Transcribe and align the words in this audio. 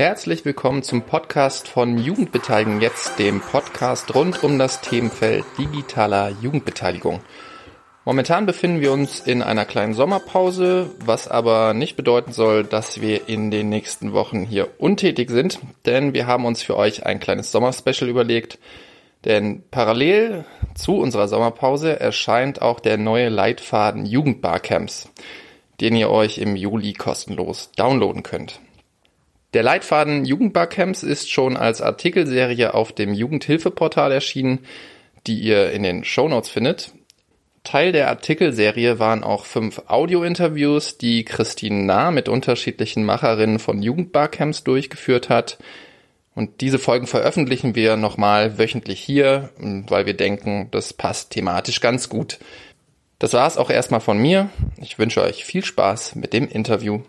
Herzlich 0.00 0.46
willkommen 0.46 0.82
zum 0.82 1.02
Podcast 1.02 1.68
von 1.68 1.98
Jugendbeteiligung 1.98 2.80
jetzt, 2.80 3.18
dem 3.18 3.42
Podcast 3.42 4.14
rund 4.14 4.42
um 4.42 4.58
das 4.58 4.80
Themenfeld 4.80 5.44
digitaler 5.58 6.30
Jugendbeteiligung. 6.40 7.20
Momentan 8.06 8.46
befinden 8.46 8.80
wir 8.80 8.92
uns 8.92 9.20
in 9.20 9.42
einer 9.42 9.66
kleinen 9.66 9.92
Sommerpause, 9.92 10.90
was 11.04 11.28
aber 11.28 11.74
nicht 11.74 11.96
bedeuten 11.96 12.32
soll, 12.32 12.64
dass 12.64 13.02
wir 13.02 13.28
in 13.28 13.50
den 13.50 13.68
nächsten 13.68 14.14
Wochen 14.14 14.42
hier 14.42 14.70
untätig 14.78 15.28
sind, 15.28 15.58
denn 15.84 16.14
wir 16.14 16.26
haben 16.26 16.46
uns 16.46 16.62
für 16.62 16.78
euch 16.78 17.04
ein 17.04 17.20
kleines 17.20 17.52
Sommerspecial 17.52 18.08
überlegt. 18.08 18.58
Denn 19.26 19.64
parallel 19.70 20.46
zu 20.74 20.96
unserer 20.96 21.28
Sommerpause 21.28 22.00
erscheint 22.00 22.62
auch 22.62 22.80
der 22.80 22.96
neue 22.96 23.28
Leitfaden 23.28 24.06
Jugendbarcamps, 24.06 25.10
den 25.82 25.94
ihr 25.94 26.08
euch 26.08 26.38
im 26.38 26.56
Juli 26.56 26.94
kostenlos 26.94 27.70
downloaden 27.76 28.22
könnt. 28.22 28.60
Der 29.52 29.64
Leitfaden 29.64 30.24
Jugendbarcamps 30.24 31.02
ist 31.02 31.30
schon 31.30 31.56
als 31.56 31.80
Artikelserie 31.80 32.72
auf 32.72 32.92
dem 32.92 33.12
Jugendhilfeportal 33.12 34.12
erschienen, 34.12 34.60
die 35.26 35.40
ihr 35.40 35.72
in 35.72 35.82
den 35.82 36.04
Shownotes 36.04 36.48
findet. 36.48 36.92
Teil 37.64 37.92
der 37.92 38.08
Artikelserie 38.08 38.98
waren 38.98 39.22
auch 39.22 39.44
fünf 39.44 39.82
Audio-Interviews, 39.88 40.98
die 40.98 41.24
Christine 41.24 41.82
Nah 41.84 42.10
mit 42.10 42.28
unterschiedlichen 42.28 43.04
Macherinnen 43.04 43.58
von 43.58 43.82
Jugendbarcamps 43.82 44.64
durchgeführt 44.64 45.28
hat. 45.28 45.58
Und 46.34 46.60
diese 46.60 46.78
Folgen 46.78 47.06
veröffentlichen 47.06 47.74
wir 47.74 47.96
nochmal 47.96 48.56
wöchentlich 48.56 49.00
hier, 49.00 49.50
weil 49.58 50.06
wir 50.06 50.14
denken, 50.14 50.68
das 50.70 50.92
passt 50.92 51.32
thematisch 51.32 51.80
ganz 51.80 52.08
gut. 52.08 52.38
Das 53.18 53.34
war's 53.34 53.58
auch 53.58 53.68
erstmal 53.68 54.00
von 54.00 54.16
mir. 54.16 54.48
Ich 54.80 54.98
wünsche 54.98 55.20
euch 55.20 55.44
viel 55.44 55.64
Spaß 55.64 56.14
mit 56.14 56.32
dem 56.32 56.48
Interview. 56.48 57.02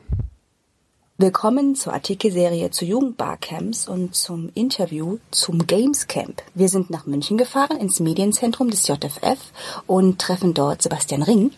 Willkommen 1.22 1.76
zur 1.76 1.94
Artikelserie 1.94 2.72
zu 2.72 2.84
Jugendbarcamps 2.84 3.88
und 3.88 4.16
zum 4.16 4.50
Interview 4.56 5.20
zum 5.30 5.68
Gamescamp. 5.68 6.42
Wir 6.56 6.68
sind 6.68 6.90
nach 6.90 7.06
München 7.06 7.38
gefahren 7.38 7.78
ins 7.78 8.00
Medienzentrum 8.00 8.72
des 8.72 8.88
JFF 8.88 9.38
und 9.86 10.20
treffen 10.20 10.56
dort 10.56 10.82
Sebastian 10.82 11.22
Ring, 11.22 11.52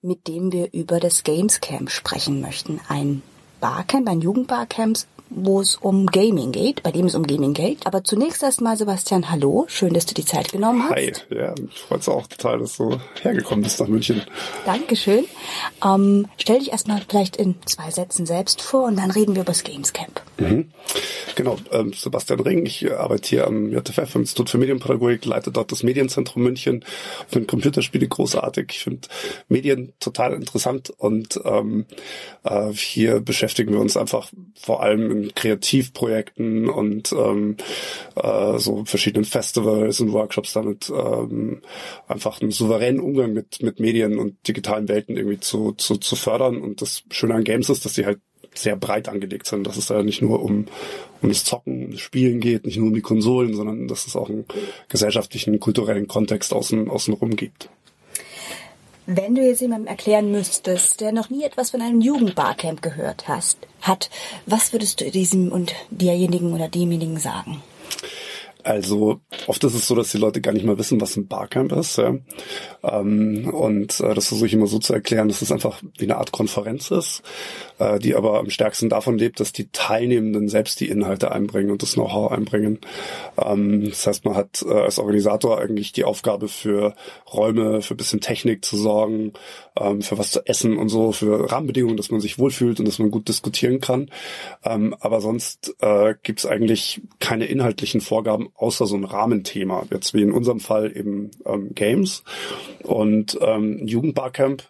mit 0.00 0.26
dem 0.26 0.52
wir 0.52 0.72
über 0.72 1.00
das 1.00 1.22
Gamescamp 1.22 1.90
sprechen 1.90 2.40
möchten. 2.40 2.80
Ein 2.88 3.20
Barcamp, 3.60 4.08
ein 4.08 4.22
Jugendbarcamp 4.22 5.00
wo 5.30 5.60
es 5.60 5.76
um 5.76 6.06
Gaming 6.06 6.52
geht, 6.52 6.82
bei 6.82 6.90
dem 6.90 7.06
es 7.06 7.14
um 7.14 7.26
Gaming 7.26 7.54
geht. 7.54 7.86
Aber 7.86 8.04
zunächst 8.04 8.42
erstmal, 8.42 8.76
Sebastian, 8.76 9.30
hallo. 9.30 9.64
Schön, 9.68 9.94
dass 9.94 10.06
du 10.06 10.14
die 10.14 10.24
Zeit 10.24 10.52
genommen 10.52 10.84
hast. 10.84 10.96
Hi, 10.96 11.12
ja, 11.30 11.54
mich 11.58 12.08
auch 12.08 12.26
total, 12.26 12.58
dass 12.58 12.76
du 12.76 12.98
hergekommen 13.22 13.62
bist 13.62 13.80
nach 13.80 13.86
München. 13.86 14.22
Dankeschön. 14.66 15.24
Ähm, 15.84 16.26
stell 16.36 16.58
dich 16.58 16.72
erstmal 16.72 17.00
vielleicht 17.08 17.36
in 17.36 17.54
zwei 17.64 17.90
Sätzen 17.90 18.26
selbst 18.26 18.60
vor 18.60 18.84
und 18.86 18.96
dann 18.96 19.10
reden 19.10 19.34
wir 19.34 19.42
über 19.42 19.52
das 19.52 19.62
Gamescamp. 19.62 20.20
Mhm. 20.38 20.70
Genau, 21.36 21.56
ähm, 21.70 21.92
Sebastian 21.92 22.40
Ring, 22.40 22.66
ich 22.66 22.90
arbeite 22.92 23.28
hier 23.28 23.46
am 23.46 23.70
JFF, 23.70 24.14
im 24.16 24.22
Institut 24.22 24.50
für 24.50 24.58
Medienpädagogik, 24.58 25.24
leite 25.24 25.52
dort 25.52 25.70
das 25.70 25.82
Medienzentrum 25.82 26.42
München, 26.42 26.84
finde 27.28 27.46
Computerspiele 27.46 28.08
großartig, 28.08 28.66
ich 28.70 28.82
finde 28.82 29.08
Medien 29.48 29.92
total 30.00 30.34
interessant 30.34 30.90
und 30.90 31.40
ähm, 31.44 31.86
äh, 32.42 32.72
hier 32.72 33.20
beschäftigen 33.20 33.72
wir 33.72 33.80
uns 33.80 33.96
einfach 33.96 34.30
vor 34.54 34.82
allem 34.82 35.10
in 35.10 35.19
Kreativprojekten 35.28 36.68
und 36.68 37.12
ähm, 37.12 37.56
äh, 38.16 38.58
so 38.58 38.84
verschiedenen 38.84 39.24
Festivals 39.24 40.00
und 40.00 40.12
Workshops 40.12 40.52
damit 40.52 40.90
ähm, 40.90 41.62
einfach 42.08 42.40
einen 42.40 42.50
souveränen 42.50 43.00
Umgang 43.00 43.32
mit, 43.32 43.62
mit 43.62 43.80
Medien 43.80 44.18
und 44.18 44.36
digitalen 44.46 44.88
Welten 44.88 45.16
irgendwie 45.16 45.40
zu, 45.40 45.72
zu, 45.72 45.96
zu 45.96 46.16
fördern. 46.16 46.60
Und 46.60 46.82
das 46.82 47.04
Schöne 47.10 47.34
an 47.34 47.44
Games 47.44 47.68
ist, 47.68 47.84
dass 47.84 47.94
sie 47.94 48.06
halt 48.06 48.20
sehr 48.54 48.76
breit 48.76 49.08
angelegt 49.08 49.46
sind, 49.46 49.66
dass 49.66 49.76
es 49.76 49.86
da 49.86 50.02
nicht 50.02 50.22
nur 50.22 50.42
um, 50.42 50.66
um 51.22 51.28
das 51.28 51.44
Zocken, 51.44 51.86
um 51.86 51.90
das 51.92 52.00
Spielen 52.00 52.40
geht, 52.40 52.64
nicht 52.64 52.78
nur 52.78 52.88
um 52.88 52.94
die 52.94 53.00
Konsolen, 53.00 53.54
sondern 53.54 53.88
dass 53.88 54.06
es 54.06 54.16
auch 54.16 54.28
einen 54.28 54.44
gesellschaftlichen, 54.88 55.60
kulturellen 55.60 56.08
Kontext 56.08 56.52
außen, 56.52 56.88
außenrum 56.88 57.36
gibt. 57.36 57.70
Wenn 59.12 59.34
du 59.34 59.42
jetzt 59.42 59.60
jemandem 59.60 59.88
erklären 59.88 60.30
müsstest, 60.30 61.00
der 61.00 61.10
noch 61.10 61.30
nie 61.30 61.42
etwas 61.42 61.70
von 61.70 61.82
einem 61.82 62.00
Jugendbarcamp 62.00 62.80
gehört 62.80 63.26
hast, 63.26 63.58
hat, 63.82 64.08
was 64.46 64.72
würdest 64.72 65.00
du 65.00 65.10
diesem 65.10 65.50
und 65.50 65.74
derjenigen 65.90 66.52
oder 66.52 66.68
demjenigen 66.68 67.18
sagen? 67.18 67.60
Also 68.62 69.20
oft 69.48 69.64
ist 69.64 69.74
es 69.74 69.88
so, 69.88 69.96
dass 69.96 70.12
die 70.12 70.18
Leute 70.18 70.40
gar 70.40 70.52
nicht 70.52 70.64
mal 70.64 70.78
wissen, 70.78 71.00
was 71.00 71.16
ein 71.16 71.26
Barcamp 71.26 71.72
ist. 71.72 71.98
Ja? 71.98 72.14
Ähm, 72.84 73.50
und 73.52 73.98
äh, 73.98 74.14
das 74.14 74.28
versuche 74.28 74.46
ich 74.46 74.52
immer 74.52 74.68
so 74.68 74.78
zu 74.78 74.92
erklären, 74.92 75.26
dass 75.26 75.42
es 75.42 75.50
einfach 75.50 75.82
wie 75.98 76.04
eine 76.04 76.18
Art 76.18 76.30
Konferenz 76.30 76.92
ist, 76.92 77.22
äh, 77.80 77.98
die 77.98 78.14
aber 78.14 78.38
am 78.38 78.50
stärksten 78.50 78.88
davon 78.88 79.18
lebt, 79.18 79.40
dass 79.40 79.52
die 79.52 79.70
Teilnehmenden 79.72 80.48
selbst 80.48 80.80
die 80.80 80.88
Inhalte 80.88 81.32
einbringen 81.32 81.70
und 81.70 81.82
das 81.82 81.94
Know-how 81.94 82.30
einbringen. 82.30 82.78
Ähm, 83.42 83.88
das 83.88 84.06
heißt, 84.06 84.24
man 84.24 84.36
hat 84.36 84.62
äh, 84.68 84.72
als 84.72 84.98
Organisator 84.98 85.58
eigentlich 85.58 85.92
die 85.92 86.04
Aufgabe 86.04 86.48
für 86.48 86.94
Räume, 87.32 87.82
für 87.82 87.94
bisschen 87.94 88.20
Technik 88.20 88.64
zu 88.64 88.76
sorgen, 88.76 89.32
ähm, 89.78 90.02
für 90.02 90.18
was 90.18 90.30
zu 90.30 90.46
essen 90.46 90.76
und 90.76 90.90
so, 90.90 91.12
für 91.12 91.50
Rahmenbedingungen, 91.50 91.96
dass 91.96 92.10
man 92.10 92.20
sich 92.20 92.38
wohlfühlt 92.38 92.78
und 92.78 92.86
dass 92.86 92.98
man 92.98 93.10
gut 93.10 93.28
diskutieren 93.28 93.80
kann. 93.80 94.10
Ähm, 94.64 94.94
aber 95.00 95.20
sonst 95.20 95.74
äh, 95.80 96.14
gibt 96.22 96.40
es 96.40 96.46
eigentlich 96.46 97.00
keine 97.18 97.46
inhaltlichen 97.46 98.02
Vorgaben 98.02 98.50
außer 98.54 98.86
so 98.86 98.96
ein 98.96 99.04
Rahmenthema. 99.04 99.84
Jetzt 99.90 100.12
wie 100.12 100.22
in 100.22 100.32
unserem 100.32 100.60
Fall 100.60 100.94
eben 100.94 101.30
ähm, 101.46 101.74
Games 101.74 102.24
und 102.82 103.38
ähm, 103.40 103.86
Jugendbarcamp 103.86 104.64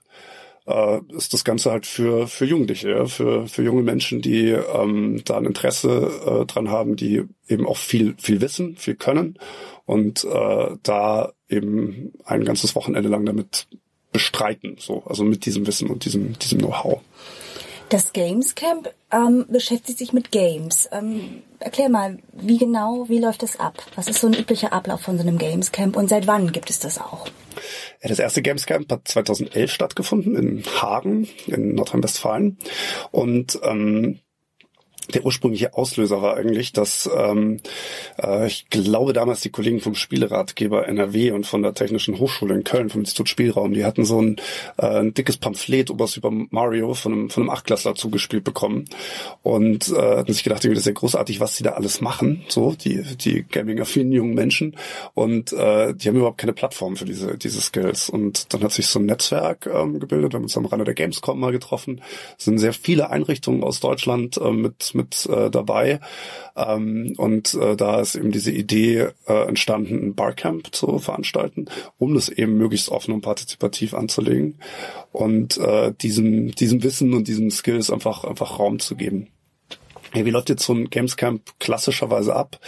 äh, 0.70 1.16
ist 1.16 1.32
das 1.34 1.44
Ganze 1.44 1.70
halt 1.70 1.86
für 1.86 2.26
für 2.26 2.44
Jugendliche, 2.44 2.90
ja? 2.90 3.06
für 3.06 3.46
für 3.46 3.62
junge 3.62 3.82
Menschen, 3.82 4.20
die 4.22 4.50
ähm, 4.50 5.22
da 5.24 5.38
ein 5.38 5.46
Interesse 5.46 6.10
äh, 6.26 6.46
dran 6.46 6.70
haben, 6.70 6.96
die 6.96 7.24
eben 7.48 7.66
auch 7.66 7.76
viel 7.76 8.14
viel 8.18 8.40
wissen, 8.40 8.76
viel 8.76 8.94
können 8.94 9.38
und 9.86 10.24
äh, 10.24 10.76
da 10.82 11.32
eben 11.48 12.12
ein 12.24 12.44
ganzes 12.44 12.74
Wochenende 12.74 13.08
lang 13.08 13.26
damit 13.26 13.66
bestreiten, 14.12 14.76
so 14.78 15.04
also 15.04 15.24
mit 15.24 15.46
diesem 15.46 15.66
Wissen 15.66 15.88
und 15.88 16.04
diesem 16.04 16.38
diesem 16.38 16.58
Know-how. 16.58 17.00
Das 17.90 18.12
Gamescamp 18.12 18.88
ähm, 19.10 19.46
beschäftigt 19.48 19.98
sich 19.98 20.12
mit 20.12 20.30
Games. 20.30 20.88
Ähm, 20.92 21.42
erklär 21.58 21.88
mal, 21.88 22.18
wie 22.32 22.56
genau, 22.56 23.08
wie 23.08 23.18
läuft 23.18 23.42
das 23.42 23.58
ab? 23.58 23.82
Was 23.96 24.06
ist 24.06 24.20
so 24.20 24.28
ein 24.28 24.34
üblicher 24.34 24.72
Ablauf 24.72 25.00
von 25.00 25.16
so 25.16 25.22
einem 25.22 25.38
Gamescamp 25.38 25.96
und 25.96 26.08
seit 26.08 26.28
wann 26.28 26.52
gibt 26.52 26.70
es 26.70 26.78
das 26.78 26.98
auch? 26.98 27.26
Das 28.00 28.20
erste 28.20 28.42
Gamescamp 28.42 28.90
hat 28.92 29.08
2011 29.08 29.72
stattgefunden 29.72 30.36
in 30.36 30.64
Hagen 30.80 31.28
in 31.48 31.74
Nordrhein-Westfalen 31.74 32.58
und 33.10 33.58
ähm, 33.64 34.20
der 35.14 35.24
ursprüngliche 35.24 35.74
Auslöser 35.74 36.22
war 36.22 36.36
eigentlich, 36.36 36.72
dass 36.72 37.08
ähm, 37.14 37.60
äh, 38.20 38.46
ich 38.46 38.68
glaube 38.70 39.12
damals 39.12 39.40
die 39.40 39.50
Kollegen 39.50 39.80
vom 39.80 39.94
Spieleratgeber 39.94 40.86
NRW 40.86 41.32
und 41.32 41.46
von 41.46 41.62
der 41.62 41.74
Technischen 41.74 42.18
Hochschule 42.18 42.54
in 42.54 42.64
Köln, 42.64 42.90
vom 42.90 43.00
Institut 43.00 43.28
Spielraum, 43.28 43.72
die 43.72 43.84
hatten 43.84 44.04
so 44.04 44.20
ein, 44.20 44.36
äh, 44.78 44.86
ein 44.86 45.14
dickes 45.14 45.36
Pamphlet 45.36 45.90
über 45.90 46.06
Super 46.06 46.30
Mario 46.30 46.94
von 46.94 47.12
einem, 47.12 47.30
von 47.30 47.44
einem 47.44 47.50
Achtklässler 47.50 47.94
zugespielt 47.94 48.44
bekommen 48.44 48.84
und 49.42 49.88
äh, 49.88 50.16
hatten 50.18 50.32
sich 50.32 50.44
gedacht, 50.44 50.64
das 50.64 50.70
ist 50.70 50.86
ja 50.86 50.92
großartig, 50.92 51.40
was 51.40 51.56
die 51.56 51.62
da 51.62 51.70
alles 51.70 52.00
machen, 52.00 52.44
so 52.48 52.74
die, 52.74 53.02
die 53.16 53.42
gaming-affinen 53.42 54.12
jungen 54.12 54.34
Menschen 54.34 54.76
und 55.14 55.52
äh, 55.52 55.94
die 55.94 56.08
haben 56.08 56.16
überhaupt 56.16 56.38
keine 56.38 56.52
Plattform 56.52 56.96
für 56.96 57.04
diese, 57.04 57.36
diese 57.38 57.60
Skills 57.60 58.08
und 58.08 58.52
dann 58.52 58.62
hat 58.62 58.72
sich 58.72 58.86
so 58.86 58.98
ein 58.98 59.06
Netzwerk 59.06 59.68
ähm, 59.72 60.00
gebildet, 60.00 60.32
wir 60.32 60.36
haben 60.36 60.44
uns 60.44 60.56
am 60.56 60.66
Rande 60.66 60.84
der 60.84 60.94
Gamescom 60.94 61.38
mal 61.38 61.52
getroffen, 61.52 62.00
es 62.38 62.44
sind 62.44 62.58
sehr 62.58 62.72
viele 62.72 63.10
Einrichtungen 63.10 63.64
aus 63.64 63.80
Deutschland 63.80 64.36
äh, 64.36 64.50
mit 64.50 64.94
mit 64.94 64.99
äh, 65.26 65.50
dabei. 65.50 66.00
Ähm, 66.56 67.14
und 67.16 67.54
äh, 67.54 67.76
da 67.76 68.00
ist 68.00 68.14
eben 68.14 68.32
diese 68.32 68.52
Idee 68.52 69.08
äh, 69.26 69.48
entstanden, 69.48 70.08
ein 70.08 70.14
Barcamp 70.14 70.74
zu 70.74 70.98
veranstalten, 70.98 71.66
um 71.98 72.14
das 72.14 72.28
eben 72.28 72.56
möglichst 72.56 72.88
offen 72.88 73.14
und 73.14 73.20
partizipativ 73.20 73.94
anzulegen 73.94 74.58
und 75.12 75.58
äh, 75.58 75.92
diesem, 76.00 76.54
diesem 76.54 76.82
Wissen 76.82 77.14
und 77.14 77.28
diesen 77.28 77.50
Skills 77.50 77.90
einfach, 77.90 78.24
einfach 78.24 78.58
Raum 78.58 78.78
zu 78.78 78.96
geben. 78.96 79.28
Ja, 80.14 80.24
wie 80.24 80.30
läuft 80.30 80.48
jetzt 80.48 80.64
so 80.64 80.72
ein 80.72 80.90
Gamescamp 80.90 81.42
klassischerweise 81.60 82.34
ab? 82.34 82.58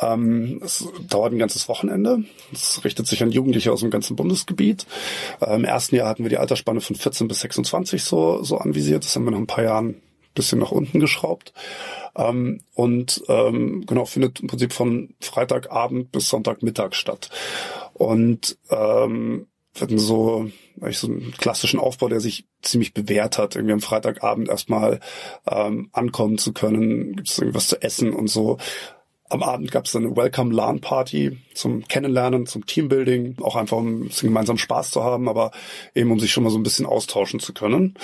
Ähm, 0.00 0.60
es 0.64 0.88
dauert 1.08 1.32
ein 1.32 1.38
ganzes 1.38 1.68
Wochenende. 1.68 2.24
Es 2.52 2.84
richtet 2.84 3.06
sich 3.06 3.22
an 3.22 3.30
Jugendliche 3.30 3.72
aus 3.72 3.80
dem 3.80 3.90
ganzen 3.90 4.16
Bundesgebiet. 4.16 4.86
Äh, 5.40 5.54
Im 5.54 5.64
ersten 5.64 5.94
Jahr 5.94 6.08
hatten 6.08 6.24
wir 6.24 6.30
die 6.30 6.38
Altersspanne 6.38 6.80
von 6.80 6.96
14 6.96 7.28
bis 7.28 7.40
26 7.40 8.02
so, 8.02 8.42
so 8.42 8.58
anvisiert. 8.58 9.04
Das 9.04 9.14
haben 9.14 9.24
wir 9.24 9.30
nach 9.30 9.38
ein 9.38 9.46
paar 9.46 9.62
Jahren 9.62 10.02
bisschen 10.34 10.58
nach 10.58 10.72
unten 10.72 11.00
geschraubt. 11.00 11.52
Ähm, 12.16 12.60
und 12.74 13.22
ähm, 13.28 13.84
genau, 13.86 14.04
findet 14.04 14.40
im 14.40 14.48
Prinzip 14.48 14.72
von 14.72 15.14
Freitagabend 15.20 16.12
bis 16.12 16.28
Sonntagmittag 16.28 16.94
statt. 16.94 17.30
Und 17.94 18.58
ähm, 18.70 19.46
wir 19.74 19.82
hatten 19.82 19.98
so, 19.98 20.50
eigentlich 20.80 20.98
so 20.98 21.06
einen 21.06 21.32
klassischen 21.32 21.80
Aufbau, 21.80 22.08
der 22.08 22.20
sich 22.20 22.46
ziemlich 22.60 22.92
bewährt 22.92 23.38
hat, 23.38 23.56
irgendwie 23.56 23.72
am 23.72 23.80
Freitagabend 23.80 24.48
erstmal 24.48 25.00
ähm, 25.50 25.88
ankommen 25.92 26.36
zu 26.36 26.52
können, 26.52 27.16
gibt 27.16 27.30
es 27.30 27.38
irgendwas 27.38 27.68
zu 27.68 27.80
essen 27.80 28.12
und 28.12 28.28
so 28.28 28.58
am 29.32 29.42
Abend 29.42 29.72
gab 29.72 29.86
es 29.86 29.96
eine 29.96 30.14
Welcome 30.14 30.54
LAN 30.54 30.80
Party 30.80 31.38
zum 31.54 31.88
Kennenlernen, 31.88 32.46
zum 32.46 32.66
Teambuilding, 32.66 33.36
auch 33.40 33.56
einfach 33.56 33.78
um 33.78 34.10
gemeinsam 34.20 34.58
Spaß 34.58 34.90
zu 34.90 35.02
haben, 35.02 35.26
aber 35.26 35.52
eben 35.94 36.10
um 36.10 36.20
sich 36.20 36.30
schon 36.30 36.44
mal 36.44 36.50
so 36.50 36.58
ein 36.58 36.62
bisschen 36.62 36.84
austauschen 36.84 37.40
zu 37.40 37.54
können. 37.54 37.94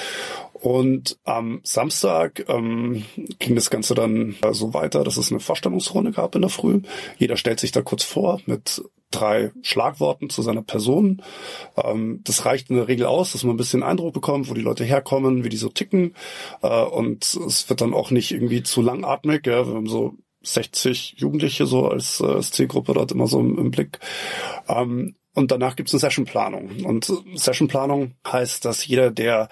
Und 0.55 1.19
am 1.25 1.61
Samstag 1.65 2.47
ähm, 2.49 3.05
ging 3.39 3.55
das 3.55 3.69
Ganze 3.69 3.95
dann 3.95 4.37
äh, 4.41 4.55
so 4.55 4.73
weiter, 4.73 5.05
dass 5.05 5.19
es 5.19 5.31
eine 5.31 5.39
Vorstellungsrunde 5.39 6.13
gab 6.13 6.35
in 6.35 6.41
der 6.41 6.51
Früh. 6.51 6.81
Jeder 7.19 7.37
stellt 7.37 7.61
sich 7.61 7.73
da 7.73 7.83
kurz 7.83 8.05
vor 8.05 8.41
mit 8.47 8.83
drei 9.11 9.53
Schlagworten 9.61 10.31
zu 10.31 10.41
seiner 10.41 10.63
Person. 10.63 11.23
Ähm, 11.77 12.23
das 12.25 12.47
reicht 12.47 12.71
in 12.71 12.77
der 12.77 12.89
Regel 12.89 13.05
aus, 13.05 13.33
dass 13.33 13.45
man 13.45 13.55
ein 13.55 13.59
bisschen 13.59 13.83
Eindruck 13.83 14.15
bekommt, 14.15 14.49
wo 14.49 14.55
die 14.55 14.63
Leute 14.63 14.85
herkommen, 14.85 15.45
wie 15.45 15.51
die 15.51 15.57
so 15.59 15.69
ticken. 15.69 16.15
Äh, 16.63 16.85
und 16.85 17.25
es 17.25 17.69
wird 17.69 17.83
dann 17.83 17.93
auch 17.93 18.11
nicht 18.11 18.33
irgendwie 18.33 18.63
zu 18.63 18.81
langatmig. 18.81 19.47
Ja? 19.47 19.67
Wir 19.67 19.75
haben 19.75 19.89
so 19.89 20.17
60 20.43 21.15
Jugendliche 21.19 21.67
so 21.67 21.89
als, 21.89 22.21
äh, 22.21 22.27
als 22.27 22.51
Zielgruppe 22.51 22.95
dort 22.95 23.13
immer 23.13 23.27
so 23.27 23.41
im, 23.41 23.59
im 23.59 23.71
Blick. 23.71 23.99
Ähm, 24.69 25.15
und 25.35 25.53
danach 25.53 25.77
gibt 25.77 25.89
es 25.89 25.95
eine 25.95 26.01
Sessionplanung. 26.01 26.85
Und 26.85 27.13
Sessionplanung 27.35 28.15
heißt, 28.27 28.65
dass 28.65 28.87
jeder, 28.87 29.11
der 29.11 29.49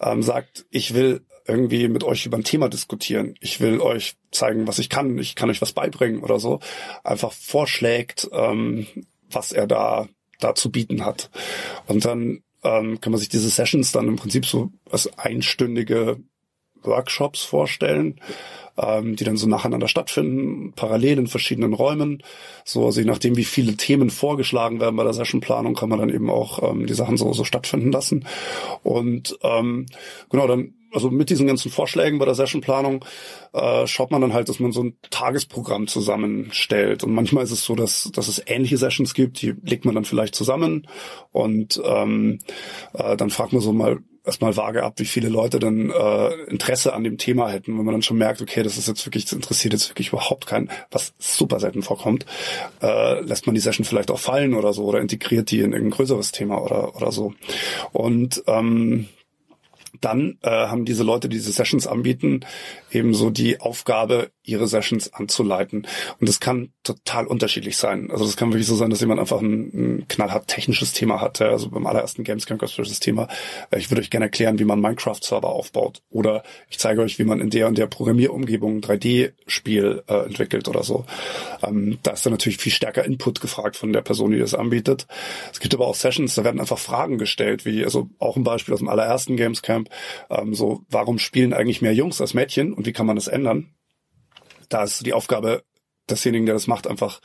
ähm, 0.00 0.22
sagt, 0.22 0.66
ich 0.70 0.94
will 0.94 1.24
irgendwie 1.46 1.88
mit 1.88 2.04
euch 2.04 2.24
über 2.24 2.36
ein 2.36 2.44
Thema 2.44 2.68
diskutieren, 2.68 3.34
ich 3.40 3.60
will 3.60 3.80
euch 3.80 4.14
zeigen, 4.30 4.66
was 4.66 4.78
ich 4.78 4.88
kann, 4.88 5.18
ich 5.18 5.34
kann 5.34 5.50
euch 5.50 5.60
was 5.60 5.72
beibringen 5.72 6.22
oder 6.22 6.38
so, 6.38 6.60
einfach 7.02 7.32
vorschlägt, 7.32 8.28
ähm, 8.32 8.86
was 9.30 9.52
er 9.52 9.66
da, 9.66 10.08
da 10.40 10.54
zu 10.54 10.70
bieten 10.70 11.04
hat. 11.04 11.30
Und 11.86 12.04
dann 12.04 12.42
ähm, 12.62 13.00
kann 13.00 13.10
man 13.12 13.18
sich 13.18 13.28
diese 13.28 13.50
Sessions 13.50 13.92
dann 13.92 14.08
im 14.08 14.16
Prinzip 14.16 14.46
so 14.46 14.70
als 14.90 15.18
einstündige 15.18 16.18
Workshops 16.86 17.42
vorstellen, 17.42 18.20
ähm, 18.76 19.16
die 19.16 19.24
dann 19.24 19.36
so 19.36 19.48
nacheinander 19.48 19.88
stattfinden, 19.88 20.72
parallel 20.74 21.18
in 21.18 21.26
verschiedenen 21.26 21.74
Räumen. 21.74 22.22
So, 22.64 22.86
also 22.86 23.00
je 23.00 23.06
nachdem, 23.06 23.36
wie 23.36 23.44
viele 23.44 23.76
Themen 23.76 24.10
vorgeschlagen 24.10 24.80
werden 24.80 24.96
bei 24.96 25.04
der 25.04 25.12
Sessionplanung, 25.12 25.74
kann 25.74 25.88
man 25.88 25.98
dann 25.98 26.10
eben 26.10 26.30
auch 26.30 26.62
ähm, 26.62 26.86
die 26.86 26.94
Sachen 26.94 27.16
so, 27.16 27.32
so 27.32 27.44
stattfinden 27.44 27.92
lassen. 27.92 28.26
Und 28.82 29.38
ähm, 29.42 29.86
genau, 30.30 30.46
dann 30.46 30.74
also 30.94 31.10
mit 31.10 31.28
diesen 31.28 31.48
ganzen 31.48 31.72
Vorschlägen 31.72 32.20
bei 32.20 32.24
der 32.24 32.36
Sessionplanung 32.36 33.04
äh, 33.52 33.86
schaut 33.86 34.12
man 34.12 34.20
dann 34.20 34.32
halt, 34.32 34.48
dass 34.48 34.60
man 34.60 34.70
so 34.70 34.84
ein 34.84 34.96
Tagesprogramm 35.10 35.88
zusammenstellt. 35.88 37.02
Und 37.02 37.12
manchmal 37.12 37.42
ist 37.42 37.50
es 37.50 37.64
so, 37.64 37.74
dass, 37.74 38.10
dass 38.12 38.28
es 38.28 38.40
ähnliche 38.46 38.78
Sessions 38.78 39.12
gibt, 39.12 39.42
die 39.42 39.54
legt 39.62 39.84
man 39.84 39.96
dann 39.96 40.04
vielleicht 40.04 40.36
zusammen 40.36 40.86
und 41.32 41.82
ähm, 41.84 42.38
äh, 42.92 43.16
dann 43.16 43.30
fragt 43.30 43.52
man 43.52 43.60
so 43.60 43.72
mal, 43.72 43.98
erstmal 44.24 44.56
vage 44.56 44.82
ab, 44.82 44.94
wie 44.96 45.04
viele 45.04 45.28
Leute 45.28 45.58
dann 45.58 45.90
äh, 45.90 46.34
Interesse 46.44 46.92
an 46.94 47.04
dem 47.04 47.18
Thema 47.18 47.50
hätten, 47.50 47.76
wenn 47.76 47.84
man 47.84 47.94
dann 47.94 48.02
schon 48.02 48.18
merkt, 48.18 48.40
okay, 48.40 48.62
das 48.62 48.78
ist 48.78 48.88
jetzt 48.88 49.06
wirklich, 49.06 49.24
das 49.24 49.34
interessiert 49.34 49.74
jetzt 49.74 49.90
wirklich 49.90 50.08
überhaupt 50.08 50.46
keinen, 50.46 50.70
was 50.90 51.12
super 51.18 51.60
selten 51.60 51.82
vorkommt, 51.82 52.24
äh, 52.82 53.20
lässt 53.20 53.46
man 53.46 53.54
die 53.54 53.60
Session 53.60 53.84
vielleicht 53.84 54.10
auch 54.10 54.18
fallen 54.18 54.54
oder 54.54 54.72
so 54.72 54.84
oder 54.84 55.00
integriert 55.00 55.50
die 55.50 55.58
in 55.58 55.72
irgendein 55.72 55.90
größeres 55.90 56.32
Thema 56.32 56.62
oder 56.62 56.96
oder 56.96 57.12
so. 57.12 57.34
Und 57.92 58.42
ähm, 58.46 59.08
dann 60.00 60.38
äh, 60.42 60.50
haben 60.50 60.84
diese 60.84 61.02
Leute, 61.02 61.28
die 61.28 61.36
diese 61.36 61.52
Sessions 61.52 61.86
anbieten, 61.86 62.40
ebenso 62.90 63.30
die 63.30 63.60
Aufgabe, 63.60 64.30
ihre 64.42 64.68
Sessions 64.68 65.12
anzuleiten. 65.12 65.86
Und 66.20 66.28
das 66.28 66.38
kann 66.38 66.72
total 66.82 67.26
unterschiedlich 67.26 67.76
sein. 67.76 68.10
Also 68.10 68.24
das 68.24 68.36
kann 68.36 68.50
wirklich 68.50 68.66
so 68.66 68.76
sein, 68.76 68.90
dass 68.90 69.00
jemand 69.00 69.20
einfach 69.20 69.40
ein, 69.40 69.70
ein 69.72 70.08
knallhart 70.08 70.48
technisches 70.48 70.92
Thema 70.92 71.20
hat. 71.20 71.40
Also 71.40 71.70
beim 71.70 71.86
allerersten 71.86 72.24
Gamescom 72.24 72.58
gab 72.58 72.68
es 72.68 72.76
das 72.76 73.00
Thema, 73.00 73.28
äh, 73.70 73.78
ich 73.78 73.90
würde 73.90 74.02
euch 74.02 74.10
gerne 74.10 74.26
erklären, 74.26 74.58
wie 74.58 74.64
man 74.64 74.80
Minecraft-Server 74.80 75.48
aufbaut. 75.48 76.02
Oder 76.10 76.42
ich 76.68 76.78
zeige 76.78 77.00
euch, 77.00 77.18
wie 77.18 77.24
man 77.24 77.40
in 77.40 77.50
der 77.50 77.68
und 77.68 77.78
der 77.78 77.86
Programmierumgebung 77.86 78.80
3D-Spiel 78.80 80.02
äh, 80.06 80.26
entwickelt 80.26 80.68
oder 80.68 80.82
so. 80.82 81.06
Ähm, 81.62 81.98
da 82.02 82.12
ist 82.12 82.26
dann 82.26 82.32
natürlich 82.32 82.58
viel 82.58 82.72
stärker 82.72 83.04
Input 83.04 83.40
gefragt 83.40 83.76
von 83.76 83.92
der 83.92 84.02
Person, 84.02 84.30
die 84.30 84.38
das 84.38 84.54
anbietet. 84.54 85.06
Es 85.52 85.60
gibt 85.60 85.74
aber 85.74 85.86
auch 85.86 85.94
Sessions, 85.94 86.34
da 86.34 86.44
werden 86.44 86.60
einfach 86.60 86.78
Fragen 86.78 87.18
gestellt, 87.18 87.64
wie 87.64 87.84
also 87.84 88.10
auch 88.18 88.36
ein 88.36 88.44
Beispiel 88.44 88.74
aus 88.74 88.80
dem 88.80 88.88
allerersten 88.88 89.36
Gamescamp, 89.36 89.83
ähm, 90.30 90.54
so 90.54 90.84
warum 90.88 91.18
spielen 91.18 91.52
eigentlich 91.52 91.82
mehr 91.82 91.94
Jungs 91.94 92.20
als 92.20 92.34
Mädchen 92.34 92.72
und 92.72 92.86
wie 92.86 92.92
kann 92.92 93.06
man 93.06 93.16
das 93.16 93.28
ändern? 93.28 93.74
Da 94.68 94.84
ist 94.84 95.04
die 95.04 95.12
Aufgabe 95.12 95.64
desjenigen, 96.08 96.46
der 96.46 96.54
das 96.54 96.66
macht, 96.66 96.86
einfach 96.86 97.20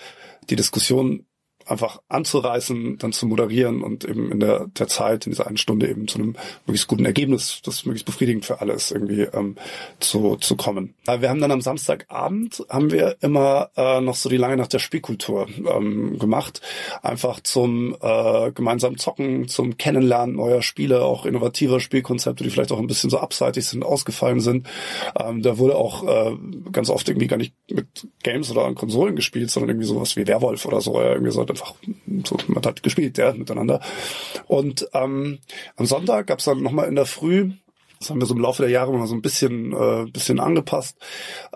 die 0.50 0.56
Diskussion 0.56 1.26
einfach 1.69 2.01
anzureißen, 2.10 2.98
dann 2.98 3.12
zu 3.12 3.27
moderieren 3.27 3.83
und 3.83 4.04
eben 4.06 4.31
in 4.31 4.39
der, 4.39 4.68
der 4.68 4.88
Zeit, 4.88 5.25
in 5.25 5.31
dieser 5.31 5.48
einen 5.48 5.57
Stunde 5.57 5.88
eben 5.89 6.07
zu 6.07 6.18
einem 6.18 6.36
möglichst 6.66 6.88
guten 6.88 7.06
Ergebnis, 7.06 7.62
das 7.63 7.86
möglichst 7.86 8.06
befriedigend 8.06 8.45
für 8.45 8.62
alle 8.62 8.74
ist, 8.74 8.92
irgendwie 8.92 9.21
ähm, 9.21 9.56
zu, 10.00 10.36
zu 10.38 10.56
kommen. 10.56 10.95
Wir 11.06 11.30
haben 11.30 11.42
dann 11.42 11.51
am 11.51 11.62
Samstagabend, 11.62 12.63
haben 12.69 12.92
wir 12.92 13.18
immer 13.21 13.69
äh, 13.75 14.01
noch 14.01 14.16
so 14.16 14.30
die 14.30 14.38
lange 14.38 14.57
Nacht 14.57 14.74
der 14.74 14.80
Spielkultur 14.80 15.48
ähm, 15.71 16.18
gemacht. 16.19 16.62
Einfach 17.01 17.39
zum 17.42 17.95
äh, 18.01 18.51
gemeinsamen 18.51 18.98
Zocken, 18.98 19.48
zum 19.48 19.77
Kennenlernen 19.77 20.36
neuer 20.36 20.62
Spiele, 20.62 21.04
auch 21.04 21.25
innovativer 21.25 21.80
Spielkonzepte, 21.80 22.44
die 22.44 22.50
vielleicht 22.50 22.71
auch 22.71 22.80
ein 22.80 22.88
bisschen 22.88 23.10
so 23.10 23.19
abseitig 23.19 23.66
sind, 23.68 23.83
ausgefallen 23.83 24.39
sind. 24.39 24.68
Ähm, 25.19 25.42
da 25.42 25.57
wurde 25.57 25.75
auch 25.75 26.04
äh, 26.07 26.38
ganz 26.71 26.89
oft 26.89 27.07
irgendwie 27.10 27.27
gar 27.27 27.38
nicht 27.38 27.54
mit 27.69 28.07
Games 28.24 28.51
oder 28.51 28.66
an 28.66 28.75
Konsolen 28.75 29.16
gespielt, 29.16 29.51
sondern 29.51 29.69
irgendwie 29.69 29.88
sowas 29.88 30.16
wie 30.16 30.27
Werwolf 30.27 30.66
oder 30.66 30.81
so. 30.81 31.00
Irgendwie 31.00 31.31
so 31.31 31.44
einfach 31.60 31.76
so, 32.26 32.38
man 32.48 32.64
hat 32.64 32.84
gespielt, 32.84 33.18
ja, 33.18 33.34
miteinander. 33.34 33.82
Und 34.48 34.88
ähm, 34.94 35.40
am 35.76 35.86
Sonntag 35.86 36.28
gab 36.28 36.40
es 36.40 36.46
dann 36.46 36.62
nochmal 36.62 36.88
in 36.88 36.96
der 36.96 37.06
Früh, 37.06 37.52
das 38.00 38.10
haben 38.10 38.20
wir 38.20 38.26
so 38.28 38.34
im 38.34 38.42
Laufe 38.42 38.62
der 38.64 38.72
Jahre 38.72 38.94
mal 38.94 39.08
so 39.08 39.16
ein 39.16 39.22
bisschen, 39.22 39.74
äh, 39.74 40.06
bisschen 40.10 40.40
angepasst, 40.40 40.98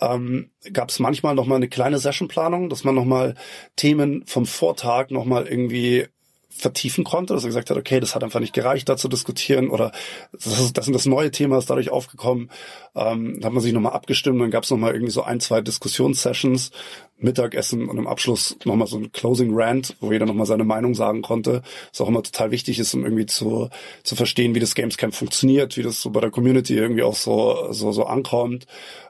ähm, 0.01 0.49
gab 0.73 0.89
es 0.89 0.99
manchmal 0.99 1.35
nochmal 1.35 1.57
eine 1.57 1.69
kleine 1.69 1.99
Sessionplanung, 1.99 2.69
dass 2.69 2.83
man 2.83 2.95
nochmal 2.95 3.35
Themen 3.75 4.25
vom 4.25 4.45
Vortag 4.45 5.09
nochmal 5.09 5.47
irgendwie 5.47 6.07
vertiefen 6.55 7.03
konnte, 7.03 7.33
dass 7.33 7.43
er 7.43 7.47
gesagt 7.47 7.69
hat, 7.69 7.77
okay, 7.77 7.99
das 7.99 8.13
hat 8.13 8.23
einfach 8.23 8.39
nicht 8.39 8.53
gereicht, 8.53 8.87
da 8.87 8.95
zu 8.95 9.07
diskutieren 9.07 9.69
oder 9.69 9.91
das 10.31 10.45
ist 10.59 10.77
das, 10.77 10.85
das 10.85 11.05
neue 11.05 11.31
Thema 11.31 11.57
ist 11.57 11.69
dadurch 11.69 11.89
aufgekommen. 11.89 12.51
Ähm, 12.95 13.39
da 13.39 13.47
hat 13.47 13.53
man 13.53 13.63
sich 13.63 13.73
nochmal 13.73 13.93
abgestimmt, 13.93 14.39
dann 14.39 14.51
gab 14.51 14.63
es 14.63 14.69
nochmal 14.69 14.93
irgendwie 14.93 15.11
so 15.11 15.23
ein, 15.23 15.39
zwei 15.39 15.61
Diskussionssessions, 15.61 16.71
Mittagessen 17.17 17.87
und 17.87 17.97
im 17.97 18.07
Abschluss 18.07 18.57
nochmal 18.65 18.87
so 18.87 18.97
ein 18.97 19.11
Closing 19.11 19.51
Rant, 19.53 19.95
wo 19.99 20.11
jeder 20.11 20.25
nochmal 20.25 20.45
seine 20.45 20.63
Meinung 20.63 20.93
sagen 20.93 21.21
konnte, 21.21 21.61
was 21.91 22.01
auch 22.01 22.09
immer 22.09 22.23
total 22.23 22.51
wichtig 22.51 22.79
ist, 22.79 22.93
um 22.93 23.03
irgendwie 23.03 23.25
zu, 23.25 23.69
zu 24.03 24.15
verstehen, 24.15 24.55
wie 24.55 24.59
das 24.59 24.75
Gamescamp 24.75 25.15
funktioniert, 25.15 25.77
wie 25.77 25.83
das 25.83 26.01
so 26.01 26.09
bei 26.09 26.19
der 26.19 26.31
Community 26.31 26.75
irgendwie 26.75 27.03
auch 27.03 27.15
so, 27.15 27.71
so, 27.71 27.91
so 27.91 28.05
ankommt, 28.05 28.65